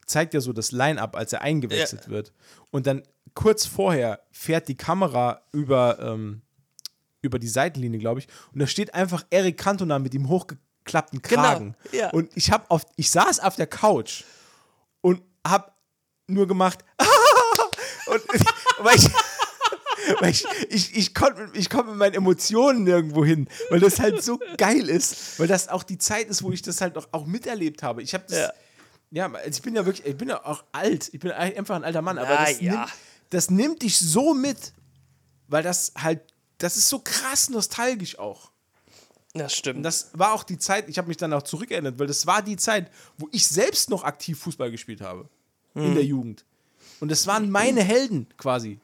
[0.07, 2.33] zeigt ja so das Line-Up, als er eingewechselt wird.
[2.71, 3.03] Und dann
[3.35, 6.43] kurz vorher fährt die Kamera über, ähm,
[7.21, 11.43] über die Seitenlinie, glaube ich, und da steht einfach Eric Cantona mit dem hochgeklappten Genau,
[11.43, 11.77] Kragen.
[11.93, 12.11] ja.
[12.11, 14.25] Und ich habe auf, ich saß auf der Couch
[15.01, 15.71] und habe
[16.27, 16.81] nur gemacht
[18.07, 18.23] und
[18.81, 19.09] weil ich
[20.21, 24.23] weil ich, ich, ich konnte ich konnt mit meinen Emotionen nirgendwo hin, weil das halt
[24.23, 27.27] so geil ist, weil das auch die Zeit ist, wo ich das halt auch, auch
[27.27, 28.03] miterlebt habe.
[28.03, 28.53] Ich habe das, ja.
[29.11, 29.33] Ja.
[29.33, 32.03] also ich bin ja wirklich, ich bin ja auch alt, ich bin einfach ein alter
[32.03, 32.73] Mann, aber Na das, ja.
[32.73, 32.93] nimmt,
[33.31, 34.73] das nimmt dich so mit,
[35.49, 36.21] weil das halt,
[36.59, 38.51] das ist so krass nostalgisch auch.
[39.35, 39.85] Das Und stimmt.
[39.87, 42.57] das war auch die Zeit, ich habe mich dann auch zurückerinnert, weil das war die
[42.57, 45.29] Zeit, wo ich selbst noch aktiv Fußball gespielt habe.
[45.75, 45.95] In Mhm.
[45.95, 46.45] der Jugend.
[47.01, 48.79] Und das waren meine Helden quasi.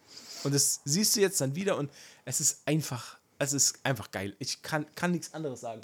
[0.44, 1.90] Und das siehst du jetzt dann wieder und
[2.24, 4.34] es ist einfach, es ist einfach geil.
[4.38, 5.80] Ich kann, kann nichts anderes sagen.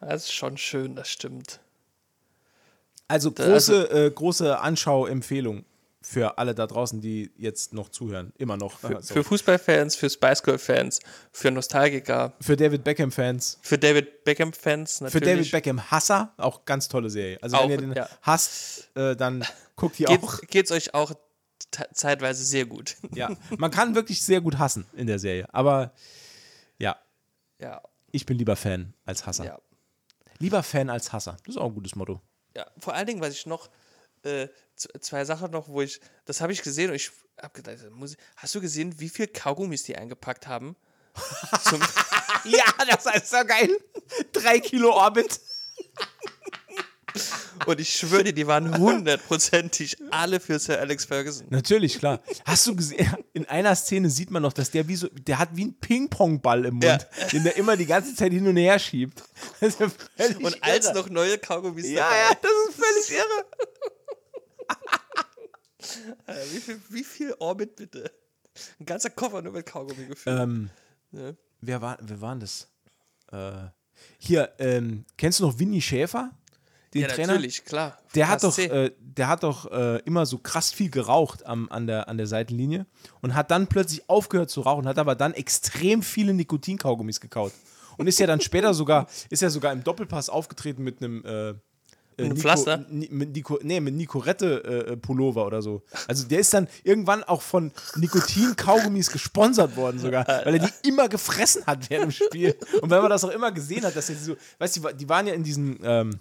[0.00, 1.60] Das ist schon schön, das stimmt.
[3.08, 5.64] Also große, äh, große Anschauempfehlung
[6.00, 8.32] für alle da draußen, die jetzt noch zuhören.
[8.38, 8.78] Immer noch.
[8.78, 11.00] Für, Also, für Fußballfans, für Spice Girl-Fans,
[11.32, 13.58] für Nostalgiker, für David Beckham-Fans.
[13.62, 15.50] für David Beckham-Fans Für natürlich.
[15.50, 17.38] David Beckham-Hasser, auch ganz tolle Serie.
[17.42, 18.08] Also Auch, wenn ihr den ja.
[18.22, 19.44] hasst, äh, dann
[19.74, 20.40] guckt hier auch.
[20.40, 21.12] Geht, geht's euch auch
[21.92, 22.96] zeitweise sehr gut.
[23.14, 25.46] Ja, man kann wirklich sehr gut hassen in der Serie.
[25.52, 25.92] Aber
[26.78, 26.96] ja,
[27.60, 27.82] ja,
[28.12, 29.44] ich bin lieber Fan als Hasser.
[29.44, 29.58] ja.
[30.40, 31.36] Lieber Fan als Hasser.
[31.44, 32.20] Das ist auch ein gutes Motto.
[32.56, 33.68] Ja, vor allen Dingen, was ich noch,
[34.22, 34.46] äh,
[34.76, 38.54] zwei Sachen noch, wo ich, das habe ich gesehen und ich habe gedacht, muss hast
[38.54, 40.76] du gesehen, wie viel Kaugummis die eingepackt haben?
[42.44, 43.68] Ja, das ist so geil.
[44.32, 45.40] Drei Kilo Orbit.
[47.66, 51.46] Und ich schwöre dir, die waren hundertprozentig alle für Sir Alex Ferguson.
[51.50, 52.20] Natürlich, klar.
[52.44, 55.50] Hast du gesehen, in einer Szene sieht man noch, dass der wie so, der hat
[55.54, 56.98] wie ein Ping-Pong-Ball im Mund, Ja.
[57.32, 59.22] den der immer die ganze Zeit hin und her schiebt.
[59.60, 59.68] Ja
[60.42, 60.94] Und als irre.
[60.94, 62.16] noch neue Kaugummis Ja, dabei.
[62.16, 63.46] ja, das ist völlig irre.
[66.26, 68.10] Äh, Wie viel, wie viel Orbit bitte?
[68.80, 70.38] Ein ganzer Koffer nur mit Kaugummi gefüllt.
[70.40, 70.70] Ähm,
[71.12, 71.32] Ja.
[71.60, 72.68] wer, war, wer war denn das?
[73.32, 73.68] Äh,
[74.18, 76.30] hier, ähm, kennst du noch Winnie Schäfer?
[76.98, 77.32] Den ja, Trainer?
[77.34, 77.98] natürlich, klar.
[78.14, 81.86] Der hat doch, äh, der hat doch äh, immer so krass viel geraucht am, an,
[81.86, 82.86] der, an der Seitenlinie
[83.20, 87.52] und hat dann plötzlich aufgehört zu rauchen, hat aber dann extrem viele Nikotinkaugummis gekaut.
[87.96, 91.54] Und ist ja dann später sogar, ist ja sogar im Doppelpass aufgetreten mit einem äh,
[92.18, 92.84] äh, einem Nico- Pflaster?
[92.90, 95.82] Mit Nico, nee, mit Nicorette-Pullover oder so.
[96.06, 101.08] Also der ist dann irgendwann auch von Nikotin-Kaugummis gesponsert worden sogar, weil er die immer
[101.08, 102.56] gefressen hat während dem Spiel.
[102.82, 105.26] Und weil man das auch immer gesehen hat, dass er so, weißt du, die waren
[105.26, 106.18] ja in diesen, ähm,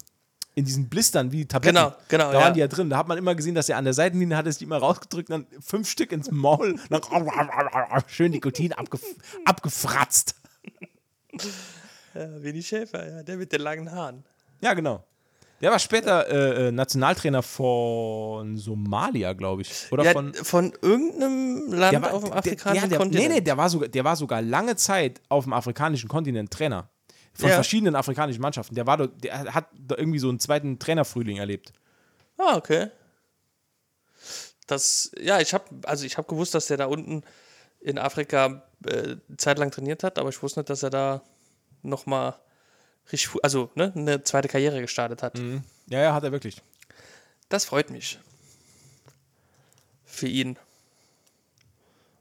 [0.58, 1.76] in diesen Blistern wie Tabletten.
[1.76, 2.46] Genau, genau, Da ja.
[2.46, 2.90] waren die ja drin.
[2.90, 5.30] Da hat man immer gesehen, dass er an der Seitenlinie hat es die immer rausgedrückt,
[5.30, 7.02] dann fünf Stück ins Maul, dann
[8.08, 9.04] schön Nikotin abgef
[9.46, 10.34] abgefratzt.
[12.16, 14.24] Ja, Winnie Schäfer, ja, der mit den langen Haaren.
[14.62, 15.04] Ja, genau.
[15.62, 19.92] Der war später äh, äh, Nationaltrainer von Somalia, glaube ich.
[19.92, 20.34] Oder Ja, von.
[20.34, 23.28] von irgendeinem Land Der war, auf dem der- afrikanischen ja, der, Kontinent.
[23.30, 26.90] Nee, nee, der war, sogar, der war sogar lange Zeit auf dem afrikanischen Kontinent Trainer.
[27.38, 27.56] Von Ja.
[27.56, 28.74] verschiedenen afrikanischen Mannschaften.
[28.76, 31.72] Der, war, der hat da irgendwie so einen zweiten Trainerfrühling erlebt.
[32.38, 32.90] Ah, okay.
[34.66, 37.24] Das, ja, ich habe, also ich habe gewusst, dass der da unten
[37.80, 41.22] in Afrika äh, zeitlang trainiert hat, aber ich wusste nicht, dass er da
[41.84, 42.36] nochmal
[43.12, 45.40] richtig, also ne, eine zweite Karriere gestartet hat.
[45.88, 46.62] Ja, ja, hat er wirklich.
[47.50, 48.20] Das freut mich.
[50.06, 50.58] Für ihn.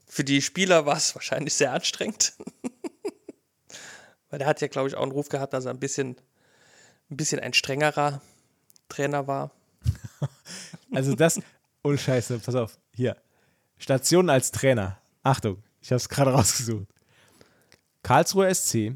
[0.05, 2.33] Für die Spieler war es wahrscheinlich sehr anstrengend.
[4.29, 6.17] Weil der hat ja, glaube ich, auch einen Ruf gehabt, dass er ein bisschen,
[7.09, 8.21] ein bisschen ein strengerer
[8.89, 9.51] Trainer war.
[10.93, 11.39] Also das,
[11.83, 13.17] ohne Scheiße, pass auf, hier.
[13.77, 14.97] Station als Trainer.
[15.21, 16.87] Achtung, ich habe es gerade rausgesucht.
[18.03, 18.93] Karlsruher SC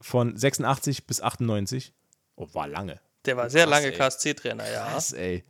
[0.00, 1.92] von 86 bis 98.
[2.36, 2.98] Oh, war lange.
[3.26, 3.92] Der war sehr Krass, lange.
[3.92, 4.86] KSC-Trainer, ja.
[4.86, 5.44] Krass, ey.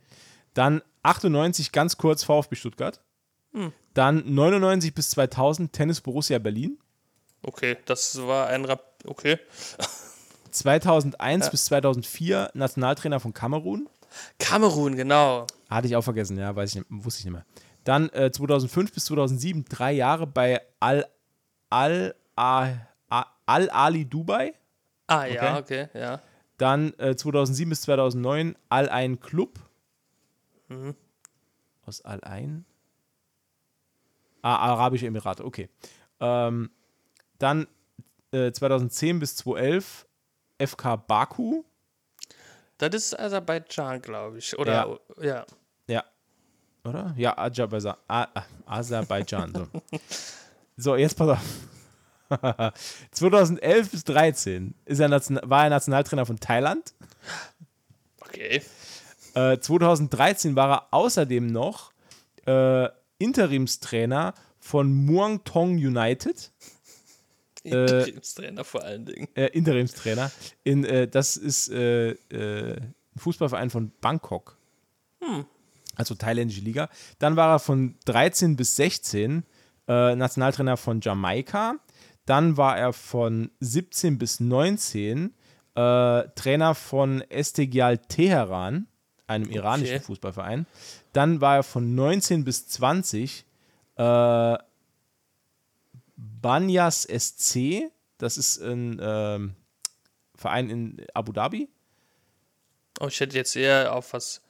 [0.53, 3.01] Dann 98 ganz kurz VfB Stuttgart.
[3.93, 6.77] Dann 99 bis 2000 Tennis Borussia Berlin.
[7.41, 8.88] Okay, das war ein Rap.
[9.05, 9.39] Okay.
[10.51, 13.87] 2001 bis 2004 Nationaltrainer von Kamerun.
[14.39, 15.45] Kamerun, genau.
[15.69, 17.45] Hatte ich auch vergessen, ja, weiß ich nicht, wusste ich nicht mehr.
[17.83, 21.07] Dann äh, 2005 bis 2007 drei Jahre bei Al
[21.69, 22.69] Al A-
[23.09, 24.53] A- Al Ali Dubai.
[25.07, 26.21] Ah, ja, okay, ja.
[26.57, 29.59] Dann äh, 2007 bis 2009 Al Ain Club.
[31.85, 32.65] Aus Al Ain?
[34.41, 35.69] Ah, Arabische Emirate, okay.
[36.19, 36.69] Ähm,
[37.39, 37.67] dann
[38.31, 40.05] äh, 2010 bis 2011
[40.59, 41.63] FK Baku.
[42.77, 44.57] Das ist Aserbaidschan, glaube ich.
[44.57, 45.45] Oder, ja.
[45.87, 46.03] Ja.
[46.83, 47.13] Oder?
[47.17, 47.95] Ja, Aserbaidschan.
[48.65, 49.53] Aserbaidschan.
[49.53, 49.67] So.
[50.77, 51.39] so, jetzt pass auf.
[53.11, 56.93] 2011 bis 13 ist er Nation war er Nationaltrainer von Thailand.
[58.19, 58.61] Okay.
[59.33, 61.91] Äh, 2013 war er außerdem noch
[62.45, 62.87] äh,
[63.17, 66.51] Interimstrainer von Muang Thong United.
[67.71, 69.27] Interimstrainer vor allen Dingen.
[69.35, 70.31] Äh, Interimstrainer.
[70.63, 74.57] In, äh, das ist äh, äh, ein Fußballverein von Bangkok.
[75.95, 76.89] Also thailändische Liga.
[77.19, 79.43] Dann war er von 13 bis 16
[79.87, 81.75] äh, Nationaltrainer von Jamaika.
[82.25, 85.33] Dann war er von 17 bis 19
[85.75, 88.87] äh, Trainer von Estegial Teheran,
[89.27, 90.05] einem iranischen Okay.
[90.05, 90.65] Fußballverein.
[91.11, 93.45] Dann war er von 19 bis 20
[93.97, 94.57] äh,
[96.41, 97.91] Banyas SC.
[98.17, 99.55] Das ist ein ähm,
[100.35, 101.69] Verein in Abu Dhabi.
[102.99, 104.41] Oh, ich hätte jetzt eher auf was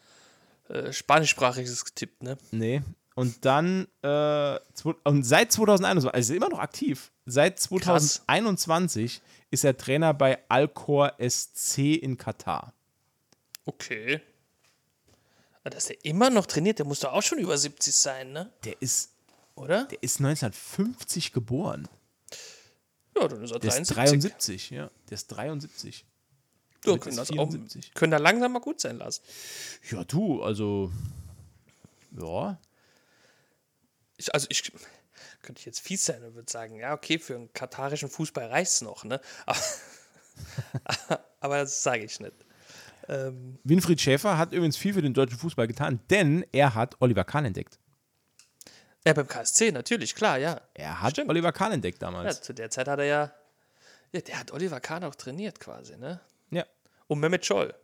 [0.70, 2.38] äh, Spanischsprachiges getippt, ne?
[2.52, 2.82] Nee.
[3.16, 4.60] Und dann, äh,
[5.04, 9.22] und seit 2021, also immer noch aktiv, seit 2021
[9.52, 12.74] ist er Trainer bei Alcor SC in Katar.
[13.66, 14.22] Okay.
[15.62, 18.52] Aber dass der immer noch trainiert, der muss doch auch schon über 70 sein, ne?
[18.64, 19.12] Der ist,
[19.60, 19.86] Oder?
[19.86, 21.88] der ist 1950 geboren.
[23.18, 23.82] Ja, dann ist er Der 73.
[23.82, 24.92] ist 73, ja.
[25.10, 26.06] Der ist 73.
[26.86, 27.94] Ja, können, das auch, 74.
[27.94, 29.22] können da langsam mal gut sein lassen.
[29.92, 30.92] Ja, du, also,
[32.18, 32.58] ja.
[34.18, 34.72] Ich, also ich
[35.42, 38.72] könnte ich jetzt fies sein und würde sagen, ja, okay, für einen katarischen Fußball reicht
[38.72, 39.20] es noch, ne?
[39.46, 39.60] Aber,
[41.42, 42.34] aber das sage ich nicht.
[43.10, 47.24] Ähm, Winfried Schäfer hat übrigens viel für den deutschen Fußball getan, denn er hat Oliver
[47.24, 47.80] Kahn entdeckt.
[49.06, 50.60] Ja, beim KSC, natürlich, klar, ja.
[50.74, 51.30] Er hat Stimmt.
[51.30, 52.08] Oliver Kahn entdeckt ja.
[52.10, 52.42] damals.
[52.42, 53.32] Zu der Zeit hat er ja,
[54.12, 56.20] ja, der hat Oliver Kahn auch trainiert quasi, ne?
[56.52, 56.66] Ja,
[57.08, 57.76] Und Mehmet Scholl, der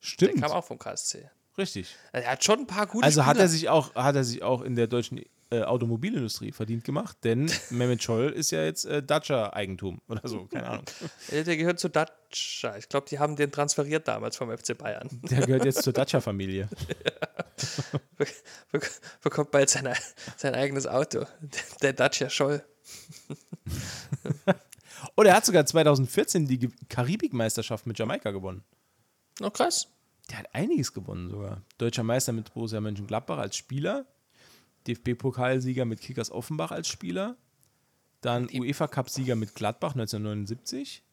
[0.00, 0.40] stimmt.
[0.42, 1.30] kam auch vom KSC.
[1.56, 1.94] Richtig.
[2.12, 3.44] Er hat schon ein paar gute Also hat Spieler.
[3.44, 7.48] er sich auch, hat er sich auch in der deutschen äh, Automobilindustrie verdient gemacht, denn
[7.70, 10.84] Mehmet Scholl ist ja jetzt äh, Dacia-Eigentum oder so, keine Ahnung.
[11.30, 12.76] Der gehört zu Dacia.
[12.76, 15.08] Ich glaube, die haben den transferiert damals vom FC Bayern.
[15.30, 16.68] Der gehört jetzt zur Dacia-Familie.
[16.88, 17.43] Bek-
[19.22, 19.92] Bekommt bald sein,
[20.36, 21.26] sein eigenes Auto.
[21.82, 22.64] Der Dacia Scholl.
[25.14, 28.64] Und er hat sogar 2014 die Karibikmeisterschaft mit Jamaika gewonnen.
[29.40, 29.88] Oh, krass.
[30.30, 31.62] Der hat einiges gewonnen sogar.
[31.78, 34.06] Deutscher Meister mit Borussia Mönchengladbach als Spieler,
[34.86, 37.36] DFB-Pokalsieger mit Kickers Offenbach als Spieler,
[38.20, 41.04] dann UEFA-Cup-Sieger mit Gladbach 1979,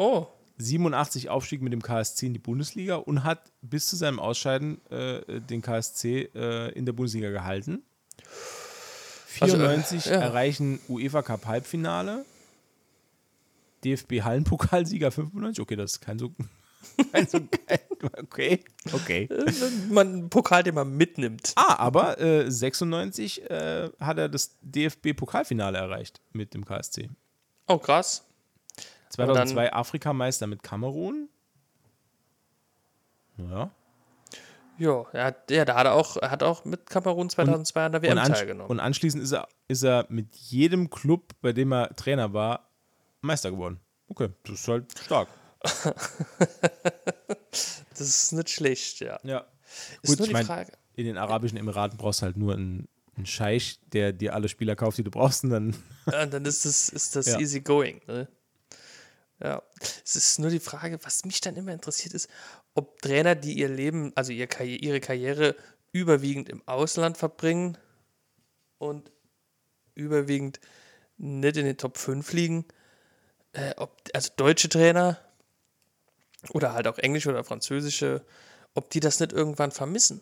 [0.00, 4.84] Oh, 87 Aufstieg mit dem KSC in die Bundesliga und hat bis zu seinem Ausscheiden
[4.90, 7.82] äh, den KSC äh, in der Bundesliga gehalten.
[9.40, 10.12] Also, äh, 94 ja.
[10.12, 12.24] erreichen UEFA Cup Halbfinale.
[13.84, 16.32] DFB Hallenpokalsieger 95, okay, das ist kein so.
[18.00, 19.28] Okay, okay.
[19.90, 21.52] Man einen Pokal, den man mitnimmt.
[21.56, 27.10] Ah, aber äh, 96 äh, hat er das DFB-Pokalfinale erreicht mit dem KSC.
[27.66, 28.27] Oh, krass.
[29.10, 31.28] 2002 Afrikameister mit Kamerun.
[33.36, 33.70] Ja.
[34.78, 38.02] Ja, er hat, ja, da hat er auch, hat auch mit Kamerun 2002 an der
[38.02, 38.70] WM Und, teilgenommen.
[38.70, 42.68] und anschließend ist er, ist er mit jedem Club, bei dem er Trainer war,
[43.20, 43.80] Meister geworden.
[44.08, 45.28] Okay, das ist halt stark.
[47.50, 49.18] das ist nicht schlecht, ja.
[49.24, 49.44] Ja.
[50.02, 50.72] Ist Gut, nur ich die mein, Frage.
[50.94, 54.76] in den Arabischen Emiraten brauchst du halt nur einen, einen Scheich, der dir alle Spieler
[54.76, 55.76] kauft, die du brauchst, und dann.
[56.10, 57.38] Ja, dann ist das, ist das Ja.
[57.40, 58.00] easy going.
[58.06, 58.28] Ne?
[59.40, 59.62] Ja.
[60.04, 62.28] Es ist nur die Frage, was mich dann immer interessiert ist,
[62.74, 65.54] ob Trainer, die ihr Leben, also ihr Karri ihre Karriere
[65.92, 67.78] überwiegend im Ausland verbringen
[68.78, 69.10] und
[69.94, 70.60] überwiegend
[71.16, 72.64] nicht in den Top 5 liegen,
[73.52, 75.18] äh, ob, also deutsche Trainer
[76.50, 78.24] oder halt auch englische oder französische,
[78.74, 80.20] ob die das nicht irgendwann vermissen.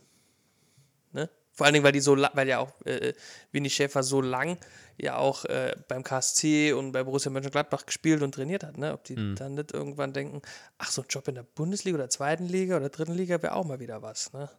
[1.12, 1.28] Ne?
[1.56, 3.14] Vor allen Dingen, weil die so, weil ja auch äh,
[3.50, 4.58] Winnie Schäfer so lang
[4.98, 8.92] ja auch äh, beim KSC und bei Borussia Mönchengladbach gespielt und trainiert hat, ne?
[8.92, 10.42] Ob die dann nicht irgendwann denken,
[10.76, 13.64] ach, so ein Job in der Bundesliga oder zweiten Liga oder dritten Liga wäre auch
[13.64, 14.50] mal wieder was, ne?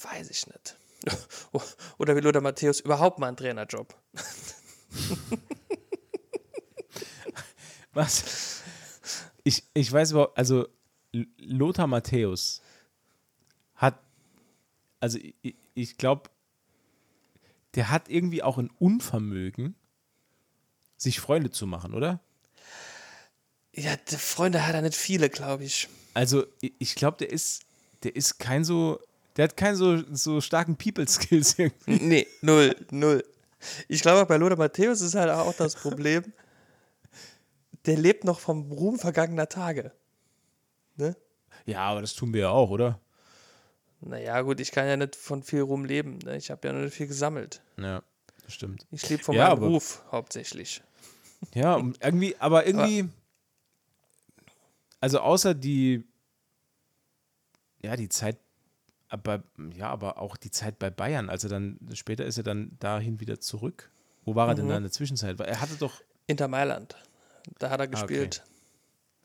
[0.00, 0.76] Weiß ich nicht.
[1.98, 3.94] Oder will Lothar Matthäus überhaupt mal einen Trainerjob?
[7.92, 8.62] Was?
[9.42, 10.68] Ich, ich weiß überhaupt, also
[11.12, 12.62] Lothar Matthäus
[15.00, 16.30] also ich, ich glaube,
[17.74, 19.74] der hat irgendwie auch ein Unvermögen,
[20.96, 22.20] sich Freunde zu machen, oder?
[23.72, 25.88] Ja, Freunde hat er nicht viele, glaube ich.
[26.14, 27.62] Also ich, ich glaube, der ist,
[28.02, 29.00] der ist kein so,
[29.36, 32.04] der hat keinen so, so starken People-Skills irgendwie.
[32.04, 33.24] Nee, null, null.
[33.86, 36.32] Ich glaube, bei Lothar Matthäus ist halt auch das Problem,
[37.86, 39.92] der lebt noch vom Ruhm vergangener Tage.
[40.96, 41.16] Ne?
[41.66, 43.00] Ja, aber das tun wir ja auch, oder?
[44.00, 46.18] Naja, gut, ich kann ja nicht von viel Ruhm leben.
[46.18, 46.36] Ne?
[46.36, 47.60] Ich habe ja noch nicht viel gesammelt.
[47.78, 48.02] Ja,
[48.44, 48.86] das stimmt.
[48.90, 50.82] Ich lebe von Ja, meinem aber- Ruf hauptsächlich.
[51.54, 53.08] Ja, irgendwie, aber irgendwie,
[55.00, 56.04] also außer die,
[57.80, 58.38] ja, die Zeit,
[59.08, 59.44] aber,
[59.74, 63.40] ja, aber auch die Zeit bei Bayern, also dann, später ist er dann dahin wieder
[63.40, 63.90] zurück.
[64.24, 65.38] Wo war er denn da in der Zwischenzeit?
[65.40, 66.96] Er hatte doch, Inter Mailand.
[67.58, 68.06] Da hat er Ah, okay.
[68.06, 68.44] gespielt.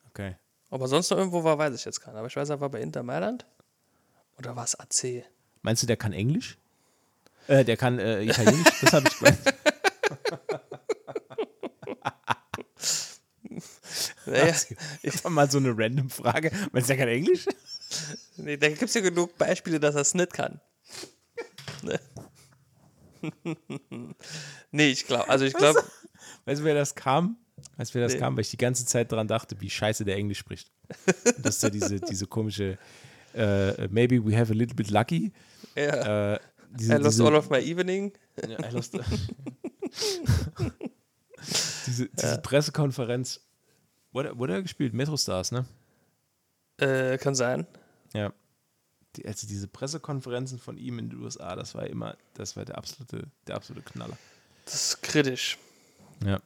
[0.07, 0.37] okay,
[0.69, 2.19] Ob er sonst noch irgendwo war, weiß ich jetzt gar nicht.
[2.19, 3.45] Aber ich weiß, er war bei Inter Mailand.
[4.37, 5.23] Oder war es AC?
[5.61, 6.57] meinst du, der kann Englisch?
[7.47, 8.67] Äh, der kann äh, Italienisch?
[8.81, 9.39] das habe ich gemeint.
[14.25, 14.55] Naja,
[15.03, 16.51] Einfach mal so eine random Frage.
[16.71, 17.45] Meinst du, der kann Englisch?
[18.37, 20.61] nee, da gibt es ja genug Beispiele, dass er es nicht kann.
[21.81, 21.99] Ne?
[24.71, 25.83] nee, ich glaube, also ich glaube,
[26.45, 27.37] Weißt du, wer das kam?
[27.77, 28.19] Weißt du, wer das Nee.
[28.19, 28.35] kam?
[28.35, 30.71] Weil ich die ganze Zeit daran dachte, wie scheiße der Englisch spricht.
[31.25, 32.77] Und das ist ja diese, diese komische
[33.33, 35.31] äh, Maybe we have a little bit lucky.
[35.75, 36.39] ja, Äh,
[36.71, 38.11] diese, I lost diese, all of my evening.
[38.47, 38.93] Ja, I lost-
[41.87, 43.41] diese, diese Pressekonferenz.
[44.11, 44.93] Wurde, wurde er gespielt?
[44.93, 45.65] Metro Stars, ne?
[46.77, 47.65] Äh, kann sein.
[48.13, 48.31] Ja.
[49.15, 52.77] Die, also diese Pressekonferenzen von ihm in den USA, das war immer, das war der
[52.77, 54.17] absolute, der absolute Knaller.
[54.65, 55.57] Das ist kritisch.
[56.25, 56.39] Ja.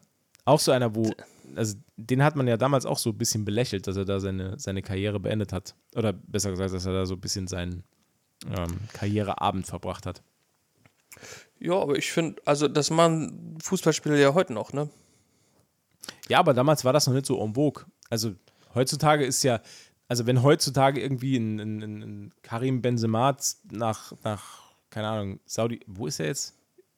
[0.45, 1.13] Auch so einer, wo,
[1.55, 4.59] also den hat man ja damals auch so ein bisschen belächelt, dass er da seine,
[4.59, 5.75] seine Karriere beendet hat.
[5.95, 7.83] Oder besser gesagt, dass er da so ein bisschen seinen
[8.55, 10.21] ähm, Karriereabend verbracht hat.
[11.59, 14.89] Ja, aber ich finde, also das machen Fußballspieler ja heute noch, ne?
[16.29, 17.85] Ja, aber damals war das noch nicht so en vogue.
[18.09, 18.35] Also
[18.75, 19.61] heutzutage ist ja,
[20.07, 23.35] also wenn heutzutage irgendwie ein, ein, ein- Karim Benzema
[23.71, 26.56] nach, nach, keine Ahnung, Saudi, wo ist er jetzt?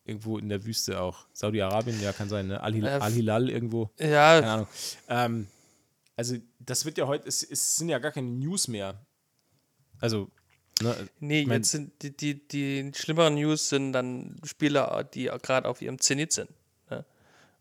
[0.09, 1.25] Irgendwo in der Wüste auch.
[1.33, 2.61] Saudi-Arabien, ja, kann sein, ne?
[2.61, 3.89] Al-Hil- Äh, Al-Hilal irgendwo.
[3.99, 4.67] Ja, keine Ahnung.
[5.07, 5.47] Ähm,
[6.15, 9.05] also, das wird ja heute, es, es sind ja gar keine News mehr.
[10.01, 10.29] Also,
[10.81, 15.25] ne, nee, ich mein- jetzt sind die, die, die schlimmeren News sind dann Spieler, die
[15.41, 16.49] gerade auf ihrem Zenit sind.
[16.89, 17.05] Ne?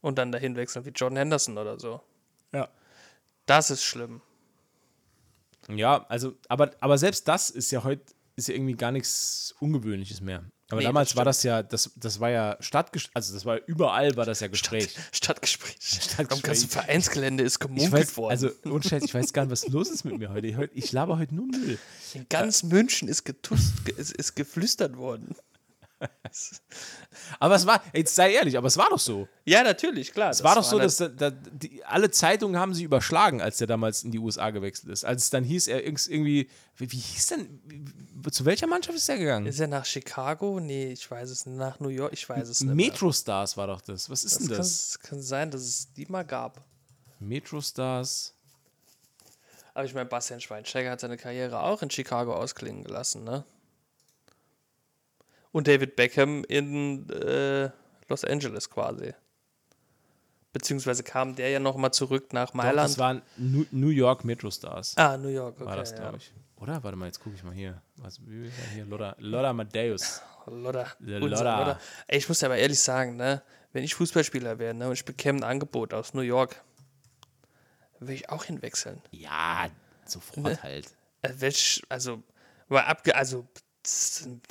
[0.01, 2.01] Und dann dahin wechseln, wie Jordan Henderson oder so.
[2.53, 2.69] ja.
[3.47, 4.20] Das ist schlimm.
[5.70, 8.03] Ja, also, aber, aber selbst das ist ja heute,
[8.37, 10.45] ist ja irgendwie gar nichts Ungewöhnliches mehr.
[10.70, 13.59] Aber Nee, damals das war das ja, das, das war ja Stadtgespräch, also das war
[13.66, 14.95] überall war das ja Gespräch.
[15.12, 15.77] Stadtgespräch.
[15.81, 16.31] Stadtgespräch.
[16.31, 18.31] Am ganzen Vereinsgelände ist gemunkelt weiß, worden.
[18.32, 20.47] also, ohne Scheiß, ich weiß gar nicht, was los ist mit mir heute.
[20.47, 21.78] Ich, ich laber heute nur Müll.
[22.12, 25.35] In ganz München ist, getust, ge- ist, ist geflüstert worden.
[27.41, 29.29] Aber es war, jetzt sei ehrlich, aber es war doch so.
[29.45, 30.31] Ja, natürlich, klar.
[30.31, 33.66] Es war doch so, dass da, da, die, alle Zeitungen haben sie überschlagen, als der
[33.66, 35.05] damals in die USA gewechselt ist.
[35.05, 39.09] Als es dann hieß, er irgendwie, wie, wie hieß denn, wie, zu welcher Mannschaft ist
[39.09, 39.47] er gegangen?
[39.47, 40.61] Ist er nach Chicago?
[40.61, 41.57] Nee, ich weiß es nicht.
[41.59, 42.12] Nach New York?
[42.12, 42.75] Ich weiß es nicht.
[42.75, 44.09] Metro Stars war doch das.
[44.09, 44.89] Was ist Das denn kann, das?
[44.91, 46.65] das kann sein, dass es die mal gab.
[47.19, 48.35] Metro Stars.
[49.75, 53.45] Aber ich meine, Bastian Schweinsteiger hat seine Karriere auch in Chicago ausklingen gelassen, ne?
[55.59, 57.70] Und David Beckham in äh,
[58.06, 59.12] Los Angeles quasi.
[60.52, 62.90] Beziehungsweise kam der ja nochmal zurück nach Doch, Mailand.
[62.90, 64.97] das waren New, York Metro Stars.
[64.97, 65.66] ah, New York, okay.
[65.66, 66.32] war das, glaube ich.
[66.59, 66.80] Oder?
[66.85, 67.82] Warte mal, jetzt gucke ich mal hier.
[67.97, 68.85] Was, wie ist er hier?
[68.85, 70.22] Loda, Loda Matthäus.
[70.47, 70.86] Unser Lodder.
[71.01, 71.80] Lodder.
[72.06, 75.05] Ey, ich muss ja aber ehrlich sagen, ne, wenn ich Fußballspieler wäre ne, und ich
[75.05, 76.62] bekäme ein Angebot aus New York,
[77.98, 79.02] würde ich auch hinwechseln.
[79.10, 79.66] Ja,
[80.06, 80.94] sofort halt.
[81.22, 82.22] Äh, welch, also,
[82.68, 83.48] mal abge also,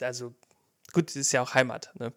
[0.01, 0.35] also,
[0.93, 2.13] gut, ist ja auch Heimat, ne?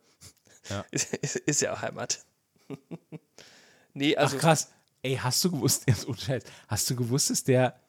[0.69, 0.85] Ja.
[0.91, 2.25] Ist, ist, ist ja auch Heimat.
[3.95, 4.73] nee, also, Ach krass.
[5.03, 7.81] Ey, hast du gewusst, jetzt ohne Scheiß, hast du gewusst, dass der,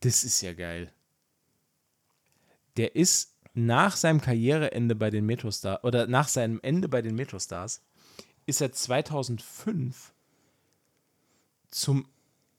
[0.00, 0.92] das ist ja geil.
[2.76, 7.82] Der ist nach seinem Karriereende bei den Metrostars, oder nach seinem Ende bei den Metrostars,
[8.46, 10.12] ist er 2005
[11.70, 12.08] zum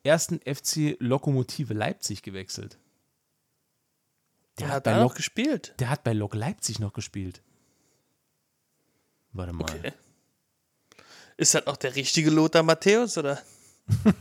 [0.03, 2.77] ersten FC Lokomotive Leipzig gewechselt.
[4.59, 5.73] Der hat, hat bei noch Lok, gespielt.
[5.79, 7.41] der hat bei Lok Leipzig noch gespielt.
[9.31, 9.63] Warte mal.
[9.63, 9.93] Okay.
[11.37, 13.39] Ist das auch der richtige Lothar Matthäus, oder?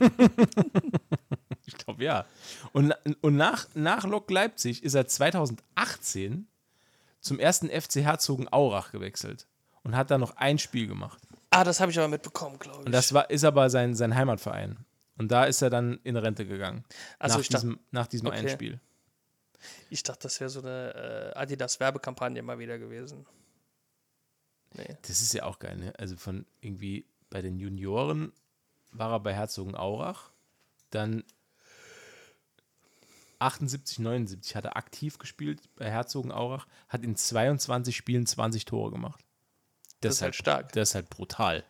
[1.69, 2.25] Ich glaube ja.
[2.73, 6.49] Und, und nach, nach Lok Leipzig ist er 2018
[7.21, 9.47] zum ersten FC Herzogenaurach gewechselt
[9.83, 11.21] und hat da noch ein Spiel gemacht.
[11.51, 12.87] Ah, das habe ich aber mitbekommen, glaube ich.
[12.87, 14.79] Und das war, ist aber sein, sein Heimatverein.
[15.19, 16.85] Und da ist er dann in Rente gegangen.
[17.19, 18.39] Also nach, diesem, nach diesem okay.
[18.39, 18.81] einen Spiel.
[19.91, 23.27] Ich dachte, das wäre so eine äh, Adidas-Werbekampagne mal wieder gewesen.
[24.75, 24.97] Nee.
[25.03, 25.93] Das ist ja auch geil, ne?
[25.99, 28.33] Also von irgendwie bei den Junioren
[28.93, 30.31] war er bei Herzogenaurach.
[30.91, 31.25] Dann
[33.39, 39.25] 78, 79 hat er aktiv gespielt bei Herzogenaurach, hat in 22 Spielen 20 Tore gemacht.
[40.01, 40.73] Das ist halt stark.
[40.73, 41.65] Das ist halt brutal.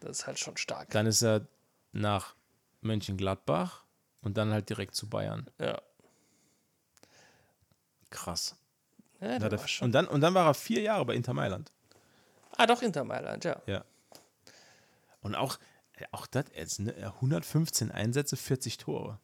[0.00, 0.90] Das ist halt schon stark.
[0.90, 1.46] Dann ist er
[1.92, 2.34] nach
[2.80, 3.84] Mönchengladbach
[4.22, 5.48] und dann halt direkt zu Bayern.
[5.58, 5.80] Ja.
[8.10, 8.56] Krass.
[9.20, 9.86] ja der er- schon.
[9.86, 11.70] Und dann, und dann war er vier Jahre bei Inter Mailand.
[12.56, 13.60] Ah, doch, Inter Mailand, ja.
[13.66, 13.84] Ja.
[15.22, 15.58] Und auch,
[16.12, 16.94] auch das jetzt, ne?
[17.20, 19.18] 115 Einsätze, 40 Tore.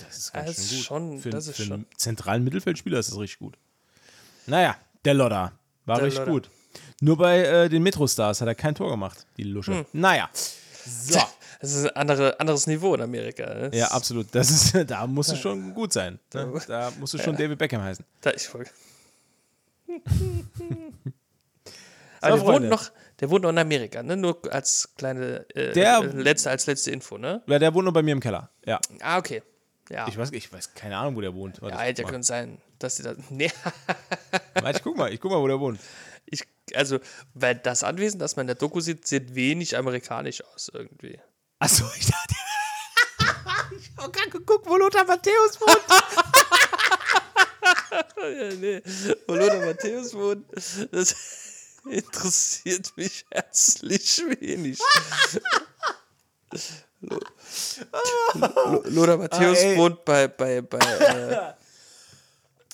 [0.00, 0.86] Das ist ganz Das ist schön gut.
[0.86, 3.56] schon- für, das ist für schon- einen zentralen Mittelfeldspieler ist das richtig gut.
[4.46, 5.52] Naja, der Lodder
[5.86, 6.32] war Der richtig Lodder.
[6.32, 6.50] gut.
[7.00, 9.72] Nur bei äh, den Metro-Stars hat er kein Tor gemacht, die Lusche.
[9.78, 9.86] Hm.
[9.92, 10.28] Naja.
[10.86, 11.20] So.
[11.58, 13.46] Das ist ein andere, anderes Niveau in Amerika.
[13.46, 13.70] ne?
[13.70, 14.26] Das Ja, ist- absolut.
[14.34, 16.18] Das ist, da musst du schon gut sein.
[16.34, 16.52] Ne?
[16.68, 18.04] Da musst du schon David Beckham heißen.
[18.20, 18.68] Da, ich folge.
[22.20, 22.60] Aber der Freunde.
[22.62, 22.90] wohnt, noch,
[23.20, 24.16] der wohnt noch in Amerika, ne?
[24.16, 27.42] Nur als kleine, äh, Der- äh, letzte, als letzte Info, ne?
[27.46, 28.50] Ja, der wohnt nur bei mir im Keller.
[28.64, 28.80] Ja.
[29.00, 29.42] Ah, okay.
[29.88, 31.62] Ja, Ich weiß, ich weiß keine Ahnung, wo der wohnt.
[31.62, 33.14] Warte, ja hätte ja können sein, dass sie da.
[33.30, 33.50] Nee.
[34.54, 35.78] Warte, ich guck mal, ich guck mal, wo der wohnt.
[36.26, 36.42] Ich,
[36.74, 36.98] also,
[37.34, 41.18] weil das Anwesen, das man in der Doku sieht, sieht wenig amerikanisch aus irgendwie.
[41.58, 42.34] Achso, ich dachte.
[43.78, 45.80] ich hab gerade geguckt, wo Lothar Matthäus wohnt.
[48.18, 48.82] Ja, nee,
[49.26, 50.46] wo Lothar Matthäus wohnt,
[50.92, 51.14] das
[51.88, 54.78] interessiert mich herzlich wenig.
[57.00, 57.20] Lo-
[58.34, 61.52] Lo- Lothar Matthäus Ah, wohnt bei, bei, bei äh,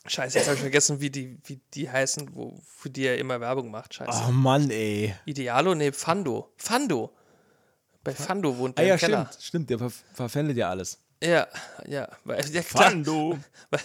[0.06, 3.40] Scheiße, jetzt habe ich vergessen, wie die, wie die heißen, wo, für die er immer
[3.40, 3.94] Werbung macht.
[3.94, 4.24] Scheiße.
[4.28, 5.14] Oh Mann, ey.
[5.26, 5.74] Idealo?
[5.74, 6.52] Nee, Fando.
[6.56, 7.12] Fando.
[8.02, 9.26] Bei Fando wohnt Ah der ja, im Keller.
[9.30, 10.98] stimmt, stimmt, der ver verpfändet ja alles.
[11.22, 11.46] Ja,
[11.86, 12.08] ja.
[12.24, 13.38] Weil, ja klar, Fando.
[13.70, 13.80] weil-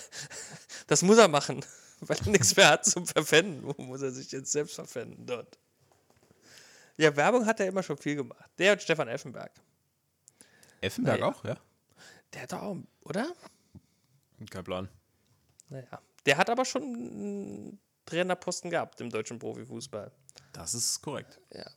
[0.88, 1.64] das muss er machen.
[2.00, 5.58] Weil er nichts mehr hat zum Verpfänden, muss er sich jetzt selbst verpfänden dort.
[6.96, 8.50] Ja, Werbung hat er immer schon viel gemacht.
[8.60, 9.52] Der und Stefan Effenberg.
[10.82, 11.32] Effenberg Naja.
[11.32, 11.58] auch, ja?
[12.34, 13.28] Der hat auch, oder?
[14.52, 14.90] Kein Plan.
[15.70, 16.02] Naja.
[16.26, 20.12] Der hat aber schon einen Trainerposten gehabt im deutschen Profifußball.
[20.54, 21.40] Das ist korrekt.
[21.54, 21.70] Ja.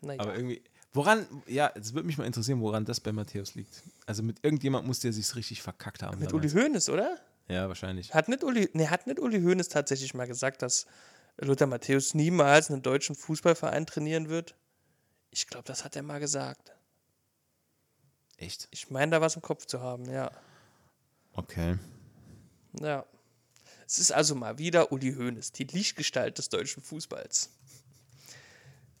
[0.00, 0.20] Naja.
[0.20, 0.62] Aber irgendwie,
[0.92, 3.82] woran, ja, es würde mich mal interessieren, woran das bei Matthäus liegt.
[4.06, 6.18] Also mit irgendjemand muss der sich richtig verkackt haben.
[6.18, 6.54] Mit damals.
[6.54, 7.18] Uli Hoeneß, oder?
[7.48, 8.12] Ja, wahrscheinlich.
[8.12, 10.86] Hat nicht Uli, nee, hat nicht Uli Hoeneß tatsächlich mal gesagt, dass
[11.38, 14.56] Lothar Matthäus niemals einen deutschen Fußballverein trainieren wird?
[15.30, 16.72] Ich glaube, das hat er mal gesagt.
[18.38, 18.68] Echt?
[18.70, 20.30] Ich meine, da was im Kopf zu haben, ja.
[21.32, 21.78] Okay.
[22.80, 23.04] Ja.
[23.86, 27.50] Es ist also mal wieder Uli Hoeneß, die Lichtgestalt des deutschen Fußballs.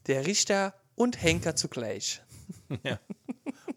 [0.06, 2.22] Der Richter und Henker zugleich.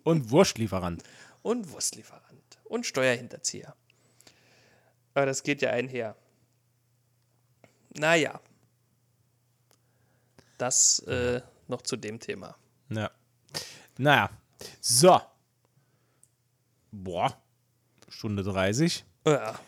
[0.03, 1.03] Und Wurstlieferant.
[1.41, 2.59] Und Wurstlieferant.
[2.63, 3.75] Und Steuerhinterzieher.
[5.13, 6.15] Aber das geht ja einher.
[7.95, 8.39] Naja.
[10.57, 12.55] Das äh, noch zu dem Thema.
[12.89, 13.11] Ja.
[13.97, 14.29] Naja.
[14.79, 15.21] So.
[16.91, 17.41] Boah.
[18.07, 19.05] Stunde 30.
[19.25, 19.59] Ja.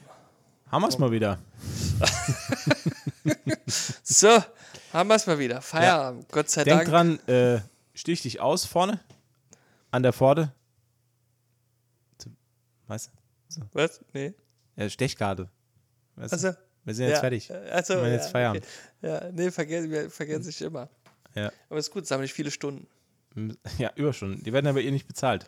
[0.72, 1.38] Haben wir es mal wieder.
[4.04, 4.28] So,
[4.92, 5.62] haben wir es mal wieder.
[5.62, 6.28] Feierabend.
[6.30, 6.90] Gott sei Denk Dank.
[6.90, 7.62] dran, äh,
[7.94, 9.00] stich dich aus vorne.
[9.92, 10.52] An der Pforte.
[12.88, 13.10] Weißt
[13.56, 13.62] du?
[13.72, 14.02] Was?
[14.14, 14.34] Nee.
[14.76, 15.50] Ja, Stechkarte.
[16.18, 16.34] Weißt?
[16.34, 16.54] Also,
[16.84, 17.20] Wir sind jetzt ja.
[17.22, 17.52] fertig.
[17.72, 18.66] Also, Wir ja, jetzt Feierabend.
[19.02, 19.08] Okay.
[19.14, 20.90] Ja, nee, vergessen, wir vergessen sich immer.
[21.36, 21.52] Ja.
[21.70, 22.88] Aber ist gut, sammle ich viele Stunden.
[23.78, 24.44] ja, Überstunden.
[24.44, 25.46] Die werden aber eh nicht bezahlt.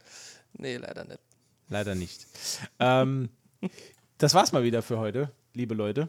[0.54, 1.20] Nee, leider nicht.
[1.68, 2.26] Leider nicht.
[2.80, 3.30] ähm,
[4.24, 6.08] das war's mal wieder für heute, liebe Leute.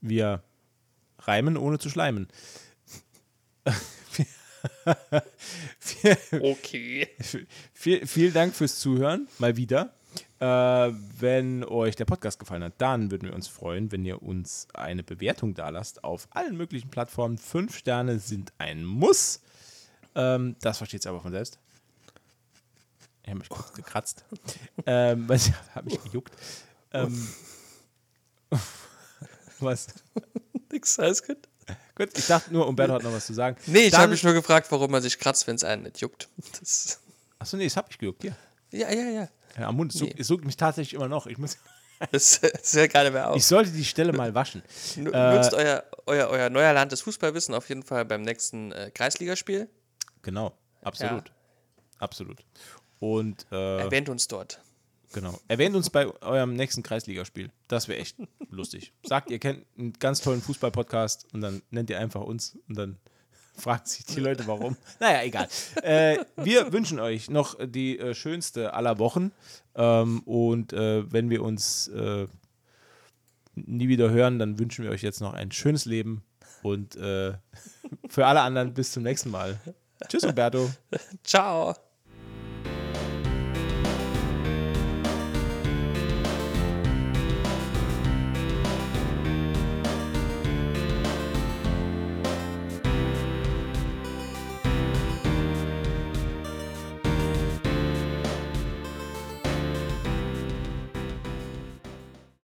[0.00, 0.42] Wir
[1.18, 2.28] reimen ohne zu schleimen.
[6.32, 7.08] Okay.
[7.72, 9.94] Viel, vielen Dank fürs Zuhören, mal wieder.
[10.38, 14.68] Äh, wenn euch der Podcast gefallen hat, dann würden wir uns freuen, wenn ihr uns
[14.74, 17.38] eine Bewertung da lasst auf allen möglichen Plattformen.
[17.38, 19.40] Fünf Sterne sind ein Muss.
[20.14, 21.58] Ähm, das versteht ihr aber von selbst.
[23.22, 24.26] Ich habe mich kurz gekratzt.
[24.86, 26.34] ähm, was habe mich gejuckt.
[26.92, 27.28] Ähm,
[29.60, 29.86] was?
[30.72, 31.38] Nix, alles gut.
[31.94, 33.56] Gut, ich dachte nur, Umberto hat noch was zu sagen.
[33.66, 36.28] Nee, ich habe mich nur gefragt, warum man sich kratzt, wenn es einen nicht juckt.
[36.58, 37.00] Das,
[37.38, 38.22] Achso, nee, das habe ich gejuckt.
[38.22, 38.36] Hier.
[38.72, 39.28] ja, ja, ja.
[39.58, 39.94] Ja, am Mund.
[39.94, 40.14] Es Nee.
[40.16, 41.26] juckt mich tatsächlich immer noch.
[41.26, 41.58] Ich, muss,
[42.12, 43.36] Das, das hört gerade mehr auf.
[43.36, 44.62] ich sollte die Stelle mal waschen.
[44.96, 48.72] Nu- äh, Nutzt euer, euer, euer neuer Land des Fußballwissen auf jeden Fall beim nächsten
[48.72, 49.68] äh, Kreisligaspiel.
[50.22, 51.30] Genau, absolut.
[51.98, 52.38] Absolut.
[53.00, 54.62] Und äh, Erwähnt uns dort.
[55.12, 55.38] Genau.
[55.48, 57.50] Erwähnt uns bei eurem nächsten Kreisligaspiel.
[57.68, 58.16] Das wäre echt
[58.50, 58.92] lustig.
[59.04, 62.98] Sagt, ihr kennt einen ganz tollen Fußball-Podcast und dann nennt ihr einfach uns und dann
[63.54, 64.76] fragen sich die Leute warum.
[64.98, 65.48] Naja, egal.
[65.82, 69.32] Äh, wir wünschen euch noch die äh, schönste aller Wochen.
[69.74, 72.26] Ähm, und äh, wenn wir uns äh,
[73.54, 76.22] nie wieder hören, dann wünschen wir euch jetzt noch ein schönes Leben.
[76.62, 77.34] Und äh,
[78.08, 79.58] für alle anderen bis zum nächsten Mal.
[80.08, 80.70] Tschüss, Umberto.
[81.24, 81.89] Ciao.